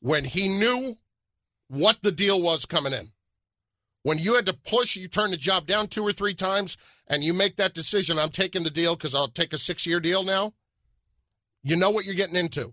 when 0.00 0.24
he 0.24 0.48
knew 0.48 0.96
what 1.68 1.98
the 2.02 2.12
deal 2.12 2.40
was 2.40 2.64
coming 2.64 2.92
in. 2.92 3.10
When 4.02 4.18
you 4.18 4.36
had 4.36 4.46
to 4.46 4.54
push, 4.54 4.96
you 4.96 5.08
turn 5.08 5.32
the 5.32 5.36
job 5.36 5.66
down 5.66 5.88
two 5.88 6.06
or 6.06 6.12
three 6.12 6.34
times, 6.34 6.76
and 7.08 7.24
you 7.24 7.34
make 7.34 7.56
that 7.56 7.74
decision 7.74 8.18
I'm 8.18 8.30
taking 8.30 8.62
the 8.62 8.70
deal 8.70 8.94
because 8.94 9.14
I'll 9.14 9.28
take 9.28 9.52
a 9.52 9.58
six 9.58 9.86
year 9.86 10.00
deal 10.00 10.22
now. 10.22 10.54
You 11.62 11.76
know 11.76 11.90
what 11.90 12.06
you're 12.06 12.14
getting 12.14 12.36
into. 12.36 12.72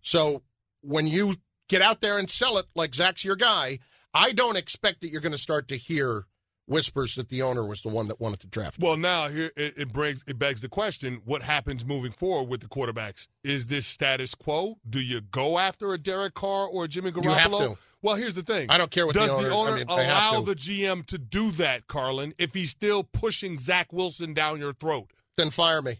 So, 0.00 0.42
when 0.80 1.06
you 1.06 1.34
get 1.68 1.82
out 1.82 2.00
there 2.00 2.18
and 2.18 2.30
sell 2.30 2.58
it 2.58 2.66
like 2.74 2.94
Zach's 2.94 3.24
your 3.24 3.36
guy, 3.36 3.78
I 4.12 4.32
don't 4.32 4.56
expect 4.56 5.00
that 5.00 5.08
you're 5.08 5.20
going 5.20 5.32
to 5.32 5.38
start 5.38 5.68
to 5.68 5.76
hear 5.76 6.26
whispers 6.66 7.14
that 7.16 7.28
the 7.28 7.42
owner 7.42 7.64
was 7.64 7.82
the 7.82 7.88
one 7.88 8.08
that 8.08 8.20
wanted 8.20 8.40
to 8.40 8.46
draft. 8.46 8.78
Well, 8.80 8.96
now 8.96 9.28
here 9.28 9.50
it, 9.56 9.74
it 9.76 9.92
brings 9.92 10.22
it 10.26 10.38
begs 10.38 10.60
the 10.60 10.68
question: 10.68 11.20
What 11.24 11.42
happens 11.42 11.84
moving 11.84 12.12
forward 12.12 12.48
with 12.48 12.60
the 12.60 12.68
quarterbacks? 12.68 13.28
Is 13.42 13.66
this 13.66 13.86
status 13.86 14.34
quo? 14.34 14.78
Do 14.88 15.00
you 15.00 15.20
go 15.20 15.58
after 15.58 15.92
a 15.92 15.98
Derek 15.98 16.34
Carr 16.34 16.66
or 16.66 16.84
a 16.84 16.88
Jimmy 16.88 17.10
Garoppolo? 17.12 17.24
You 17.24 17.30
have 17.30 17.50
to. 17.52 17.78
Well, 18.02 18.16
here's 18.16 18.34
the 18.34 18.42
thing. 18.42 18.68
I 18.68 18.76
don't 18.76 18.90
care 18.90 19.06
what 19.06 19.14
the 19.14 19.20
Does 19.20 19.30
owner- 19.30 19.48
the 19.48 19.54
owner 19.54 19.72
I 19.72 19.76
mean, 19.76 19.88
allow 19.88 20.42
the 20.42 20.54
GM 20.54 21.06
to 21.06 21.16
do 21.16 21.50
that, 21.52 21.86
Carlin? 21.86 22.34
If 22.36 22.52
he's 22.52 22.70
still 22.70 23.02
pushing 23.02 23.58
Zach 23.58 23.92
Wilson 23.94 24.34
down 24.34 24.60
your 24.60 24.74
throat, 24.74 25.10
Then 25.38 25.50
fire 25.50 25.80
me. 25.80 25.96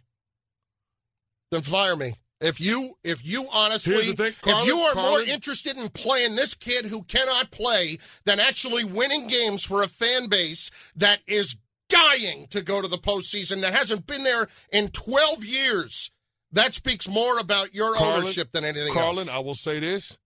Then 1.51 1.63
fire 1.63 1.97
me. 1.97 2.15
If 2.45 2.61
you 2.61 2.95
if 3.03 3.25
you 3.27 3.47
honestly 3.51 4.15
Carlin- 4.15 4.35
if 4.45 4.67
you 4.67 4.77
are 4.79 4.95
more 4.95 5.23
interested 5.23 5.79
in 5.79 5.89
playing 5.89 6.37
this 6.37 6.53
kid 6.55 6.85
who 6.85 7.03
cannot 7.05 7.51
play 7.51 7.99
than 8.27 8.39
actually 8.39 8.85
winning 8.85 9.29
games 9.29 9.65
for 9.65 9.83
a 9.83 9.89
fan 9.89 10.29
base 10.29 10.71
that 10.97 11.21
is 11.27 11.57
dying 11.89 12.47
to 12.51 12.61
go 12.61 12.83
to 12.83 12.89
the 12.89 12.99
postseason 12.99 13.63
that 13.63 13.73
hasn't 13.73 14.07
been 14.07 14.25
there 14.25 14.49
in 14.71 14.89
12 14.89 15.43
years, 15.43 16.11
that 16.53 16.75
speaks 16.75 17.09
more 17.09 17.39
about 17.39 17.75
your 17.75 17.95
Carlin- 17.95 18.25
ownership 18.25 18.53
than 18.53 18.65
anything 18.65 18.93
Carlin, 18.93 19.29
else. 19.31 19.37
I 19.37 19.41
will 19.41 19.55
say 19.55 19.81
this: 19.81 20.19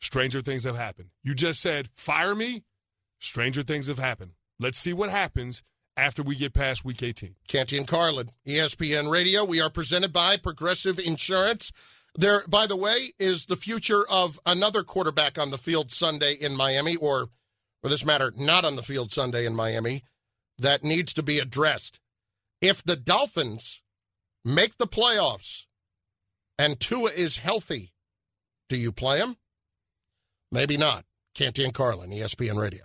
stranger 0.00 0.42
things 0.42 0.64
have 0.64 0.76
happened. 0.76 1.10
You 1.22 1.36
just 1.36 1.60
said 1.60 1.88
fire 1.96 2.34
me. 2.34 2.64
Stranger 3.20 3.62
things 3.62 3.86
have 3.86 4.00
happened. 4.00 4.32
Let's 4.58 4.78
see 4.78 4.92
what 4.92 5.10
happens 5.10 5.62
after 5.96 6.22
we 6.22 6.36
get 6.36 6.52
past 6.52 6.84
Week 6.84 7.02
18. 7.02 7.36
Canty 7.48 7.78
and 7.78 7.86
Carlin, 7.86 8.28
ESPN 8.46 9.10
Radio. 9.10 9.44
We 9.44 9.60
are 9.60 9.70
presented 9.70 10.12
by 10.12 10.36
Progressive 10.36 10.98
Insurance. 10.98 11.72
There, 12.14 12.42
by 12.48 12.66
the 12.66 12.76
way, 12.76 13.12
is 13.18 13.46
the 13.46 13.56
future 13.56 14.08
of 14.08 14.38
another 14.46 14.82
quarterback 14.82 15.38
on 15.38 15.50
the 15.50 15.58
field 15.58 15.92
Sunday 15.92 16.34
in 16.34 16.56
Miami, 16.56 16.96
or 16.96 17.28
for 17.82 17.88
this 17.88 18.04
matter, 18.04 18.32
not 18.36 18.64
on 18.64 18.76
the 18.76 18.82
field 18.82 19.12
Sunday 19.12 19.46
in 19.46 19.54
Miami, 19.54 20.02
that 20.58 20.84
needs 20.84 21.12
to 21.14 21.22
be 21.22 21.38
addressed. 21.38 22.00
If 22.60 22.82
the 22.82 22.96
Dolphins 22.96 23.82
make 24.44 24.78
the 24.78 24.86
playoffs 24.86 25.66
and 26.58 26.80
Tua 26.80 27.10
is 27.10 27.38
healthy, 27.38 27.92
do 28.68 28.76
you 28.76 28.92
play 28.92 29.18
him? 29.18 29.36
Maybe 30.50 30.76
not. 30.76 31.04
Canty 31.34 31.64
and 31.64 31.74
Carlin, 31.74 32.10
ESPN 32.10 32.58
Radio. 32.58 32.84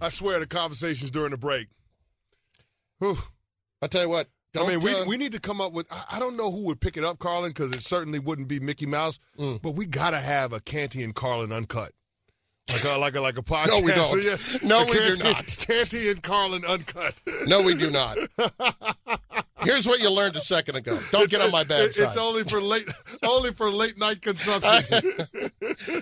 I 0.00 0.08
swear 0.08 0.38
the 0.38 0.46
conversations 0.46 1.10
during 1.10 1.30
the 1.30 1.36
break. 1.38 1.68
Whew. 2.98 3.18
I'll 3.82 3.88
tell 3.88 4.02
you 4.02 4.08
what. 4.08 4.28
I 4.58 4.66
mean, 4.66 4.80
we, 4.80 4.94
uh, 4.94 5.04
we 5.04 5.18
need 5.18 5.32
to 5.32 5.40
come 5.40 5.60
up 5.60 5.72
with. 5.72 5.86
I, 5.92 6.16
I 6.16 6.18
don't 6.18 6.36
know 6.36 6.50
who 6.50 6.62
would 6.64 6.80
pick 6.80 6.96
it 6.96 7.04
up, 7.04 7.18
Carlin, 7.18 7.50
because 7.50 7.72
it 7.72 7.82
certainly 7.82 8.18
wouldn't 8.18 8.48
be 8.48 8.58
Mickey 8.58 8.86
Mouse. 8.86 9.18
Mm. 9.38 9.60
But 9.60 9.72
we 9.74 9.84
got 9.84 10.10
to 10.10 10.18
have 10.18 10.54
a 10.54 10.60
Canty 10.60 11.04
and 11.04 11.14
Carlin 11.14 11.52
uncut. 11.52 11.92
Like 12.70 12.84
a, 12.84 12.98
like 12.98 13.16
a, 13.16 13.20
like 13.20 13.38
a 13.38 13.42
podcast. 13.44 13.68
No, 13.68 13.80
we 13.80 13.92
don't. 13.92 14.24
Yeah. 14.24 14.36
No, 14.62 14.84
we 14.86 14.92
do 14.94 15.16
not. 15.22 15.46
Canty 15.60 16.08
and 16.08 16.22
Carlin 16.22 16.64
uncut. 16.64 17.14
No, 17.46 17.60
we 17.62 17.74
do 17.74 17.90
not. 17.90 18.16
Here's 19.62 19.86
what 19.86 20.00
you 20.00 20.10
learned 20.10 20.34
a 20.36 20.40
second 20.40 20.74
ago. 20.76 20.98
Don't 21.12 21.30
get 21.30 21.40
on 21.40 21.50
my 21.50 21.62
bad 21.64 21.82
It- 21.86 21.94
side. 21.94 22.08
It's 22.08 22.16
only 22.16 22.42
for 22.44 22.60
late, 22.60 22.88
only 23.24 23.52
for 23.52 23.70
late 23.70 23.98
night 23.98 24.22
consumption. 24.22 25.02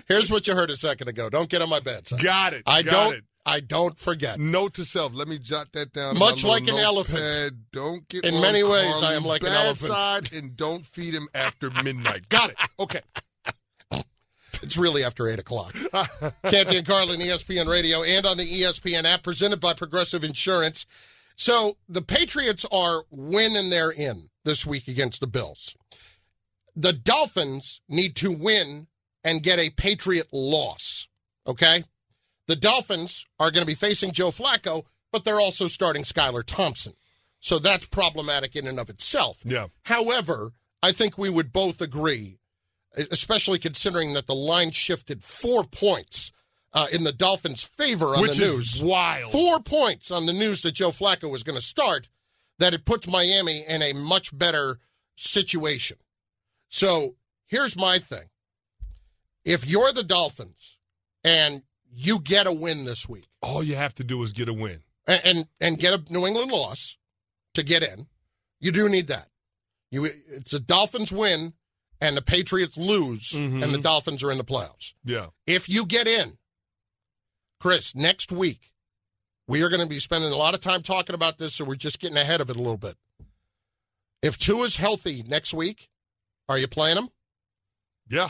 Here's 0.07 0.31
what 0.31 0.47
you 0.47 0.55
heard 0.55 0.69
a 0.69 0.77
second 0.77 1.07
ago. 1.07 1.29
Don't 1.29 1.49
get 1.49 1.61
on 1.61 1.69
my 1.69 1.79
bad 1.81 2.07
side. 2.07 2.21
Got 2.23 2.53
it. 2.53 2.63
I 2.65 2.81
got 2.83 2.91
don't. 2.91 3.13
It. 3.17 3.23
I 3.45 3.59
don't 3.59 3.97
forget. 3.97 4.39
Note 4.39 4.73
to 4.75 4.85
self. 4.85 5.13
Let 5.13 5.27
me 5.27 5.37
jot 5.37 5.71
that 5.73 5.93
down. 5.93 6.17
Much 6.17 6.43
like 6.43 6.67
an 6.67 6.77
elephant. 6.77 7.53
Don't 7.71 8.07
get 8.09 8.25
In 8.25 8.41
many 8.41 8.63
ways, 8.63 9.03
I 9.03 9.13
am 9.13 9.23
like 9.23 9.41
an 9.41 9.49
elephant. 9.49 9.91
Side 9.91 10.33
and 10.33 10.57
don't 10.57 10.83
feed 10.85 11.13
him 11.13 11.27
after 11.35 11.69
midnight. 11.83 12.29
Got 12.29 12.51
it. 12.51 12.57
Okay. 12.79 13.01
It's 14.61 14.77
really 14.77 15.03
after 15.03 15.27
8 15.27 15.37
o'clock. 15.37 15.75
Canty 16.45 16.77
and 16.77 16.87
Carlin, 16.87 17.19
ESPN 17.19 17.67
Radio, 17.67 18.03
and 18.03 18.25
on 18.25 18.37
the 18.37 18.61
ESPN 18.61 19.03
app, 19.03 19.21
presented 19.21 19.59
by 19.59 19.73
Progressive 19.73 20.23
Insurance. 20.23 20.85
So 21.35 21.77
the 21.89 22.01
Patriots 22.01 22.65
are 22.71 23.03
winning 23.11 23.69
their 23.69 23.91
in 23.91 24.29
this 24.43 24.65
week 24.65 24.87
against 24.87 25.19
the 25.19 25.27
Bills. 25.27 25.75
The 26.75 26.93
Dolphins 26.93 27.81
need 27.89 28.15
to 28.15 28.31
win 28.31 28.87
and 29.23 29.43
get 29.43 29.59
a 29.59 29.69
Patriot 29.71 30.27
loss. 30.31 31.07
Okay? 31.45 31.83
The 32.47 32.55
Dolphins 32.55 33.25
are 33.39 33.51
going 33.51 33.63
to 33.63 33.67
be 33.67 33.73
facing 33.75 34.11
Joe 34.11 34.29
Flacco, 34.29 34.85
but 35.11 35.23
they're 35.23 35.39
also 35.39 35.67
starting 35.67 36.03
Skylar 36.03 36.43
Thompson. 36.43 36.93
So 37.39 37.59
that's 37.59 37.85
problematic 37.85 38.55
in 38.55 38.67
and 38.67 38.79
of 38.79 38.89
itself. 38.89 39.39
Yeah. 39.43 39.67
However, 39.83 40.51
I 40.81 40.91
think 40.91 41.17
we 41.17 41.29
would 41.29 41.51
both 41.53 41.81
agree, 41.81 42.39
especially 42.95 43.59
considering 43.59 44.13
that 44.13 44.27
the 44.27 44.35
line 44.35 44.71
shifted 44.71 45.23
four 45.23 45.63
points 45.63 46.31
uh, 46.73 46.87
in 46.91 47.03
the 47.03 47.11
Dolphins' 47.13 47.63
favor 47.63 48.15
on 48.15 48.21
Which 48.21 48.37
the 48.37 48.43
is 48.43 48.81
news. 48.81 48.81
wild. 48.83 49.31
Four 49.31 49.59
points 49.59 50.11
on 50.11 50.25
the 50.25 50.33
news 50.33 50.61
that 50.61 50.73
Joe 50.73 50.89
Flacco 50.89 51.29
was 51.31 51.43
going 51.43 51.57
to 51.57 51.65
start, 51.65 52.09
that 52.59 52.73
it 52.73 52.85
puts 52.85 53.07
Miami 53.07 53.63
in 53.67 53.81
a 53.81 53.93
much 53.93 54.37
better 54.37 54.79
situation. 55.15 55.97
So 56.67 57.15
here's 57.47 57.75
my 57.77 57.99
thing. 57.99 58.25
If 59.45 59.65
you're 59.69 59.93
the 59.93 60.03
Dolphins 60.03 60.79
and 61.23 61.63
you 61.95 62.19
get 62.19 62.45
a 62.47 62.51
win 62.51 62.83
this 62.85 63.07
week, 63.07 63.27
All 63.41 63.63
you 63.63 63.75
have 63.75 63.95
to 63.95 64.03
do 64.03 64.21
is 64.23 64.31
get 64.33 64.49
a 64.49 64.53
win. 64.53 64.83
and, 65.07 65.21
and 65.23 65.47
and 65.61 65.77
get 65.77 65.93
a 65.93 66.13
New 66.13 66.25
England 66.27 66.51
loss 66.51 66.97
to 67.53 67.63
get 67.63 67.83
in. 67.83 68.07
You 68.59 68.71
do 68.71 68.89
need 68.89 69.07
that. 69.07 69.29
You 69.91 70.05
it's 70.05 70.53
a 70.53 70.59
Dolphins 70.59 71.11
win 71.11 71.53
and 72.01 72.17
the 72.17 72.21
Patriots 72.21 72.77
lose 72.77 73.31
Mhm. 73.31 73.63
and 73.63 73.73
the 73.73 73.79
Dolphins 73.81 74.23
are 74.23 74.31
in 74.31 74.37
the 74.37 74.43
playoffs. 74.43 74.93
Yeah. 75.03 75.27
If 75.47 75.69
you 75.69 75.85
get 75.85 76.07
in, 76.07 76.37
Chris, 77.59 77.95
next 77.95 78.31
week 78.31 78.71
we 79.47 79.61
are 79.61 79.69
going 79.69 79.81
to 79.81 79.87
be 79.87 79.99
spending 79.99 80.31
a 80.31 80.35
lot 80.35 80.53
of 80.55 80.61
time 80.61 80.81
talking 80.81 81.13
about 81.15 81.37
this, 81.37 81.53
so 81.55 81.63
we're 81.65 81.75
just 81.75 81.99
getting 81.99 82.17
ahead 82.17 82.41
of 82.41 82.49
it 82.49 82.55
a 82.55 82.59
little 82.59 82.77
bit. 82.77 82.97
If 84.21 84.37
Tua 84.37 84.65
is 84.65 84.77
healthy 84.77 85.23
next 85.23 85.53
week, 85.53 85.89
Are 86.49 86.57
you 86.59 86.67
playing 86.67 86.97
him? 86.97 87.09
Yeah. 88.07 88.29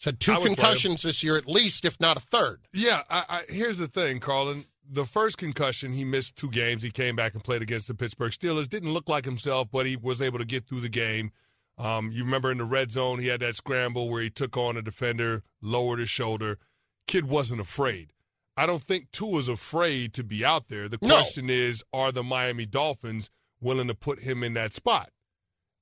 Said 0.00 0.18
two 0.18 0.32
play 0.32 0.40
him. 0.48 0.54
concussions 0.54 1.02
this 1.02 1.22
year 1.22 1.36
at 1.36 1.46
least, 1.46 1.84
if 1.84 2.00
not 2.00 2.16
a 2.16 2.20
third. 2.20 2.62
Yeah, 2.72 3.02
I, 3.10 3.24
I, 3.28 3.42
here's 3.52 3.76
the 3.78 3.86
thing, 3.86 4.18
Carlin. 4.18 4.64
The 4.92 5.04
first 5.04 5.38
concussion, 5.38 5.92
he 5.92 6.04
missed 6.04 6.34
two 6.36 6.50
games. 6.50 6.82
He 6.82 6.90
came 6.90 7.14
back 7.14 7.34
and 7.34 7.44
played 7.44 7.62
against 7.62 7.86
the 7.86 7.94
Pittsburgh 7.94 8.32
Steelers. 8.32 8.66
Didn't 8.68 8.92
look 8.92 9.08
like 9.08 9.24
himself, 9.24 9.68
but 9.70 9.86
he 9.86 9.96
was 9.96 10.20
able 10.20 10.38
to 10.40 10.44
get 10.44 10.66
through 10.66 10.80
the 10.80 10.88
game. 10.88 11.30
Um, 11.78 12.10
you 12.10 12.24
remember 12.24 12.50
in 12.50 12.58
the 12.58 12.64
red 12.64 12.90
zone, 12.90 13.20
he 13.20 13.28
had 13.28 13.40
that 13.40 13.54
scramble 13.56 14.08
where 14.10 14.20
he 14.22 14.30
took 14.30 14.56
on 14.56 14.76
a 14.76 14.82
defender, 14.82 15.42
lowered 15.62 16.00
his 16.00 16.10
shoulder. 16.10 16.58
Kid 17.06 17.26
wasn't 17.28 17.60
afraid. 17.60 18.12
I 18.56 18.66
don't 18.66 18.82
think 18.82 19.10
Tua's 19.12 19.48
afraid 19.48 20.12
to 20.14 20.24
be 20.24 20.44
out 20.44 20.68
there. 20.68 20.88
The 20.88 20.98
No. 21.02 21.08
question 21.16 21.48
is, 21.50 21.84
are 21.92 22.10
the 22.10 22.22
Miami 22.24 22.66
Dolphins 22.66 23.30
willing 23.60 23.86
to 23.88 23.94
put 23.94 24.20
him 24.20 24.42
in 24.42 24.54
that 24.54 24.72
spot? 24.74 25.10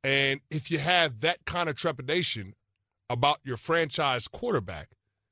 And 0.04 0.40
if 0.50 0.70
you 0.70 0.78
have 0.78 1.20
that 1.20 1.44
kind 1.46 1.68
of 1.68 1.76
trepidation 1.76 2.54
about 3.10 3.38
your 3.44 3.56
franchise 3.56 4.28
quarterback, 4.28 4.90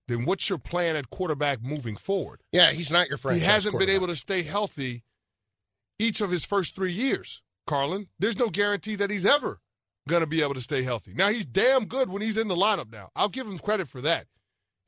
then 0.08 0.24
what's 0.24 0.48
your 0.48 0.58
plan 0.58 0.96
at 0.96 1.10
quarterback 1.10 1.62
moving 1.62 1.96
forward? 1.96 2.42
Yeah, 2.52 2.70
he's 2.72 2.90
not 2.90 3.08
your 3.08 3.18
franchise 3.18 3.42
He 3.42 3.46
hasn't 3.46 3.78
been 3.78 3.90
able 3.90 4.06
to 4.06 4.16
stay 4.16 4.42
healthy 4.42 5.02
each 5.98 6.20
of 6.20 6.30
his 6.30 6.44
first 6.44 6.74
three 6.74 6.92
years, 6.92 7.42
Carlin. 7.66 8.08
There's 8.18 8.38
no 8.38 8.48
guarantee 8.48 8.96
that 8.96 9.10
he's 9.10 9.26
ever 9.26 9.60
going 10.08 10.20
to 10.20 10.26
be 10.26 10.42
able 10.42 10.54
to 10.54 10.60
stay 10.60 10.82
healthy. 10.82 11.14
Now, 11.14 11.28
he's 11.28 11.46
damn 11.46 11.86
good 11.86 12.10
when 12.10 12.22
he's 12.22 12.36
in 12.36 12.48
the 12.48 12.54
lineup 12.54 12.92
now. 12.92 13.10
I'll 13.16 13.28
give 13.28 13.46
him 13.46 13.58
credit 13.58 13.88
for 13.88 14.00
that. 14.02 14.26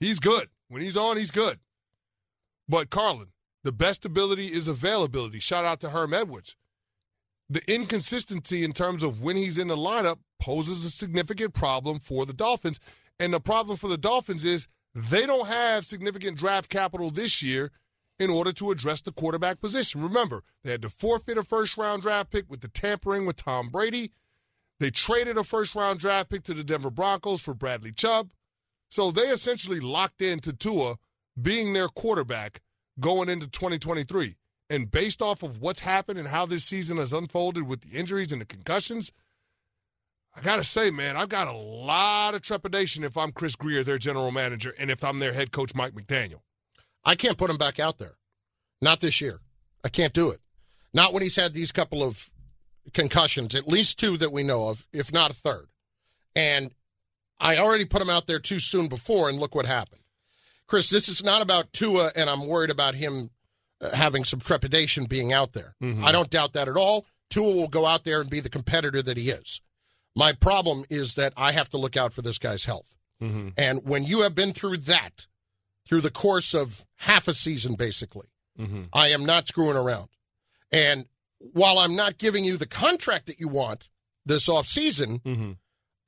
He's 0.00 0.20
good. 0.20 0.48
When 0.68 0.82
he's 0.82 0.96
on, 0.96 1.16
he's 1.16 1.30
good. 1.30 1.58
But, 2.68 2.90
Carlin, 2.90 3.28
the 3.64 3.72
best 3.72 4.04
ability 4.04 4.46
is 4.46 4.68
availability. 4.68 5.40
Shout 5.40 5.64
out 5.64 5.80
to 5.80 5.90
Herm 5.90 6.14
Edwards. 6.14 6.56
The 7.50 7.62
inconsistency 7.72 8.62
in 8.62 8.72
terms 8.72 9.02
of 9.02 9.22
when 9.22 9.36
he's 9.36 9.58
in 9.58 9.68
the 9.68 9.76
lineup 9.76 10.18
poses 10.40 10.84
a 10.84 10.90
significant 10.90 11.54
problem 11.54 11.98
for 11.98 12.26
the 12.26 12.32
Dolphins. 12.32 12.80
And 13.18 13.32
the 13.32 13.40
problem 13.40 13.76
for 13.76 13.88
the 13.88 13.98
Dolphins 13.98 14.44
is 14.44 14.68
they 14.94 15.26
don't 15.26 15.48
have 15.48 15.84
significant 15.84 16.38
draft 16.38 16.68
capital 16.68 17.10
this 17.10 17.42
year 17.42 17.70
in 18.18 18.30
order 18.30 18.52
to 18.52 18.70
address 18.70 19.00
the 19.00 19.12
quarterback 19.12 19.60
position. 19.60 20.02
Remember, 20.02 20.42
they 20.64 20.72
had 20.72 20.82
to 20.82 20.90
forfeit 20.90 21.38
a 21.38 21.44
first 21.44 21.76
round 21.76 22.02
draft 22.02 22.30
pick 22.30 22.50
with 22.50 22.60
the 22.60 22.68
tampering 22.68 23.26
with 23.26 23.36
Tom 23.36 23.68
Brady. 23.68 24.12
They 24.80 24.90
traded 24.90 25.36
a 25.36 25.44
first 25.44 25.74
round 25.74 26.00
draft 26.00 26.30
pick 26.30 26.42
to 26.44 26.54
the 26.54 26.64
Denver 26.64 26.90
Broncos 26.90 27.40
for 27.40 27.54
Bradley 27.54 27.92
Chubb. 27.92 28.30
So 28.90 29.10
they 29.10 29.22
essentially 29.22 29.80
locked 29.80 30.22
into 30.22 30.52
Tua 30.52 30.96
being 31.40 31.72
their 31.72 31.88
quarterback 31.88 32.60
going 32.98 33.28
into 33.28 33.46
2023. 33.46 34.36
And 34.70 34.90
based 34.90 35.22
off 35.22 35.42
of 35.42 35.60
what's 35.60 35.80
happened 35.80 36.18
and 36.18 36.28
how 36.28 36.46
this 36.46 36.64
season 36.64 36.98
has 36.98 37.12
unfolded 37.12 37.66
with 37.66 37.80
the 37.82 37.96
injuries 37.96 38.32
and 38.32 38.40
the 38.40 38.46
concussions, 38.46 39.12
I 40.38 40.42
got 40.42 40.56
to 40.56 40.64
say, 40.64 40.90
man, 40.90 41.16
I've 41.16 41.28
got 41.28 41.48
a 41.48 41.52
lot 41.52 42.34
of 42.34 42.42
trepidation 42.42 43.02
if 43.02 43.16
I'm 43.16 43.32
Chris 43.32 43.56
Grier, 43.56 43.82
their 43.82 43.98
general 43.98 44.30
manager, 44.30 44.74
and 44.78 44.90
if 44.90 45.02
I'm 45.02 45.18
their 45.18 45.32
head 45.32 45.50
coach, 45.50 45.74
Mike 45.74 45.94
McDaniel. 45.94 46.40
I 47.04 47.14
can't 47.14 47.36
put 47.36 47.50
him 47.50 47.56
back 47.58 47.80
out 47.80 47.98
there. 47.98 48.16
Not 48.80 49.00
this 49.00 49.20
year. 49.20 49.40
I 49.84 49.88
can't 49.88 50.12
do 50.12 50.30
it. 50.30 50.38
Not 50.94 51.12
when 51.12 51.22
he's 51.22 51.36
had 51.36 51.54
these 51.54 51.72
couple 51.72 52.02
of 52.02 52.30
concussions, 52.92 53.54
at 53.54 53.66
least 53.66 53.98
two 53.98 54.16
that 54.18 54.32
we 54.32 54.42
know 54.42 54.68
of, 54.68 54.86
if 54.92 55.12
not 55.12 55.30
a 55.30 55.34
third. 55.34 55.66
And 56.36 56.72
I 57.40 57.58
already 57.58 57.84
put 57.84 58.02
him 58.02 58.10
out 58.10 58.26
there 58.26 58.38
too 58.38 58.60
soon 58.60 58.88
before, 58.88 59.28
and 59.28 59.38
look 59.38 59.54
what 59.54 59.66
happened. 59.66 60.02
Chris, 60.66 60.90
this 60.90 61.08
is 61.08 61.24
not 61.24 61.42
about 61.42 61.72
Tua, 61.72 62.12
and 62.14 62.28
I'm 62.28 62.46
worried 62.46 62.70
about 62.70 62.94
him 62.94 63.30
uh, 63.80 63.94
having 63.94 64.24
some 64.24 64.40
trepidation 64.40 65.06
being 65.06 65.32
out 65.32 65.52
there. 65.52 65.74
I 66.04 66.12
don't 66.12 66.30
doubt 66.30 66.52
that 66.54 66.68
at 66.68 66.76
all. 66.76 67.06
Tua 67.30 67.52
will 67.54 67.68
go 67.68 67.86
out 67.86 68.04
there 68.04 68.20
and 68.20 68.28
be 68.30 68.40
the 68.40 68.48
competitor 68.50 69.02
that 69.02 69.16
he 69.16 69.30
is. 69.30 69.60
My 70.18 70.32
problem 70.32 70.84
is 70.90 71.14
that 71.14 71.32
I 71.36 71.52
have 71.52 71.70
to 71.70 71.76
look 71.76 71.96
out 71.96 72.12
for 72.12 72.22
this 72.22 72.38
guy's 72.38 72.64
health. 72.64 72.92
Mm-hmm. 73.22 73.50
And 73.56 73.86
when 73.86 74.02
you 74.02 74.22
have 74.22 74.34
been 74.34 74.52
through 74.52 74.78
that, 74.78 75.28
through 75.86 76.00
the 76.00 76.10
course 76.10 76.54
of 76.54 76.84
half 76.96 77.28
a 77.28 77.32
season, 77.32 77.76
basically, 77.76 78.26
mm-hmm. 78.58 78.82
I 78.92 79.10
am 79.10 79.24
not 79.24 79.46
screwing 79.46 79.76
around. 79.76 80.08
And 80.72 81.06
while 81.52 81.78
I'm 81.78 81.94
not 81.94 82.18
giving 82.18 82.42
you 82.42 82.56
the 82.56 82.66
contract 82.66 83.26
that 83.26 83.38
you 83.38 83.46
want 83.46 83.90
this 84.26 84.48
offseason, 84.48 85.22
mm-hmm. 85.22 85.52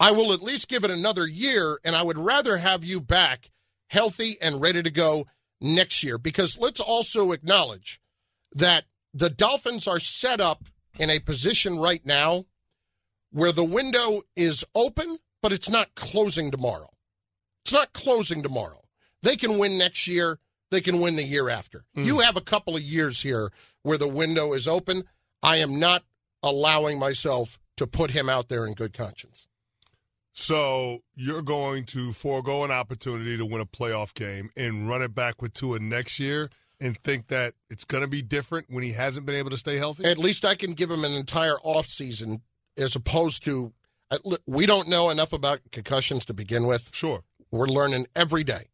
I 0.01 0.11
will 0.11 0.33
at 0.33 0.43
least 0.43 0.67
give 0.67 0.83
it 0.83 0.91
another 0.91 1.29
year, 1.29 1.79
and 1.85 1.95
I 1.95 2.03
would 2.03 2.19
rather 2.19 2.57
have 2.57 2.85
you 2.85 3.01
back 3.01 3.53
healthy 3.91 4.39
and 4.43 4.61
ready 4.61 4.83
to 4.83 4.91
go 4.91 5.29
next 5.61 6.03
year. 6.03 6.19
Because 6.19 6.59
let's 6.59 6.81
also 6.81 7.31
acknowledge 7.31 8.01
that 8.57 8.87
the 9.15 9.31
Dolphins 9.31 9.87
are 9.87 10.01
set 10.01 10.41
up 10.41 10.65
in 10.99 11.11
a 11.11 11.21
position 11.21 11.79
right 11.79 12.05
now 12.05 12.47
where 13.33 13.53
the 13.53 13.64
window 13.64 14.22
is 14.37 14.64
open, 14.74 15.18
but 15.43 15.53
it's 15.53 15.70
not 15.70 15.95
closing 15.95 16.51
tomorrow. 16.51 16.89
It's 17.64 17.72
not 17.72 17.93
closing 17.93 18.43
tomorrow. 18.43 18.81
They 19.22 19.37
can 19.37 19.59
win 19.59 19.78
next 19.78 20.07
year. 20.07 20.39
They 20.70 20.81
can 20.81 21.01
win 21.01 21.16
the 21.16 21.22
year 21.22 21.49
after. 21.49 21.85
Hmm. 21.95 22.05
You 22.05 22.18
have 22.20 22.37
a 22.37 22.41
couple 22.41 22.76
of 22.76 22.83
years 22.83 23.20
here 23.20 23.51
where 23.83 23.99
the 23.99 24.09
window 24.09 24.53
is 24.53 24.68
open. 24.68 25.05
I 25.43 25.57
am 25.57 25.78
not 25.78 26.05
allowing 26.43 26.99
myself 26.99 27.59
to 27.76 27.87
put 27.87 28.11
him 28.11 28.28
out 28.28 28.49
there 28.49 28.66
in 28.66 28.74
good 28.74 28.93
conscience. 28.93 29.49
So 30.33 31.01
you're 31.14 31.43
going 31.43 31.85
to 31.87 32.12
forego 32.12 32.64
an 32.64 32.70
opportunity 32.70 33.37
to 33.37 33.45
win 33.45 33.61
a 33.61 33.66
playoff 33.66 34.14
game 34.14 34.51
and 34.57 34.89
run 34.89 35.03
it 35.03 35.14
back 35.14 35.43
with 35.43 35.55
Tua 35.55 35.81
next 35.81 36.20
year 36.20 36.49
and 36.81 36.97
think 37.03 37.28
that 37.28 37.55
it's 37.68 37.85
going 37.85 38.03
to 38.03 38.09
be 38.09 38.22
different 38.22 38.66
when 38.70 38.83
he 38.83 38.93
hasn't 38.93 39.26
been 39.26 39.35
able 39.35 39.51
to 39.51 39.57
stay 39.57 39.76
healthy? 39.76 40.05
At 40.05 40.18
least 40.18 40.45
I 40.45 40.55
can 40.55 40.72
give 40.72 40.91
him 40.91 41.05
an 41.05 41.12
entire 41.12 41.57
offseason 41.64 42.41
as 42.77 42.97
opposed 42.97 43.45
to 43.45 43.73
uh, 44.11 44.18
we 44.47 44.66
don't 44.66 44.89
know 44.89 45.11
enough 45.11 45.33
about 45.33 45.61
concussions 45.71 46.25
to 46.27 46.35
begin 46.35 46.66
with. 46.66 46.91
Sure. 46.93 47.23
We're 47.51 47.66
learning 47.66 48.07
every 48.14 48.45
day. 48.45 48.66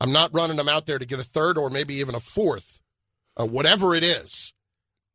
I'm 0.00 0.12
not 0.12 0.34
running 0.34 0.58
him 0.58 0.68
out 0.68 0.86
there 0.86 0.98
to 0.98 1.06
get 1.06 1.20
a 1.20 1.24
third 1.24 1.58
or 1.58 1.68
maybe 1.70 1.94
even 1.94 2.14
a 2.14 2.20
fourth, 2.20 2.80
uh, 3.36 3.46
whatever 3.46 3.94
it 3.94 4.02
is, 4.02 4.54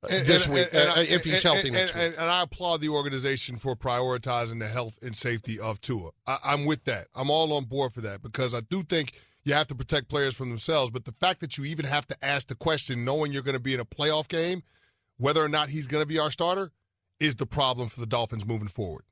uh, 0.04 0.10
this 0.10 0.48
week, 0.48 0.68
uh, 0.74 0.94
if 0.98 1.24
he's 1.24 1.44
and- 1.44 1.54
healthy 1.54 1.68
and, 1.70 1.78
next 1.78 1.94
and, 1.94 2.12
week. 2.12 2.20
And, 2.20 2.30
I 2.30 2.44
applaud 2.44 2.82
the 2.82 2.90
organization 2.90 3.58
for 3.58 3.76
prioritizing 3.76 4.60
the 4.60 4.68
health 4.68 5.00
and 5.02 5.16
safety 5.16 5.60
of 5.60 5.82
Tua. 5.82 6.12
I, 6.28 6.38
I'm 6.46 6.66
with 6.66 6.84
that. 6.86 7.08
I'm 7.16 7.32
all 7.32 7.54
on 7.54 7.66
board 7.66 7.94
for 7.94 8.02
that 8.02 8.22
because 8.22 8.54
I 8.54 8.62
do 8.62 8.84
think 8.84 9.20
you 9.44 9.54
have 9.54 9.68
to 9.68 9.76
protect 9.76 10.08
players 10.08 10.36
from 10.36 10.50
themselves. 10.50 10.92
But 10.92 11.06
the 11.06 11.14
fact 11.14 11.40
that 11.42 11.58
you 11.58 11.66
even 11.66 11.86
have 11.86 12.06
to 12.08 12.18
ask 12.24 12.48
the 12.48 12.56
question, 12.56 13.06
knowing 13.06 13.32
you're 13.32 13.44
going 13.44 13.54
to 13.54 13.60
be 13.60 13.74
in 13.74 13.80
a 13.80 13.86
playoff 13.86 14.28
game, 14.28 14.62
whether 15.18 15.44
or 15.44 15.50
not 15.50 15.70
he's 15.70 15.88
going 15.88 16.02
to 16.02 16.08
be 16.08 16.20
our 16.20 16.32
starter, 16.32 16.72
is 17.20 17.36
the 17.36 17.46
problem 17.46 17.90
for 17.90 18.00
the 18.00 18.06
Dolphins 18.06 18.46
moving 18.46 18.68
forward. 18.68 19.04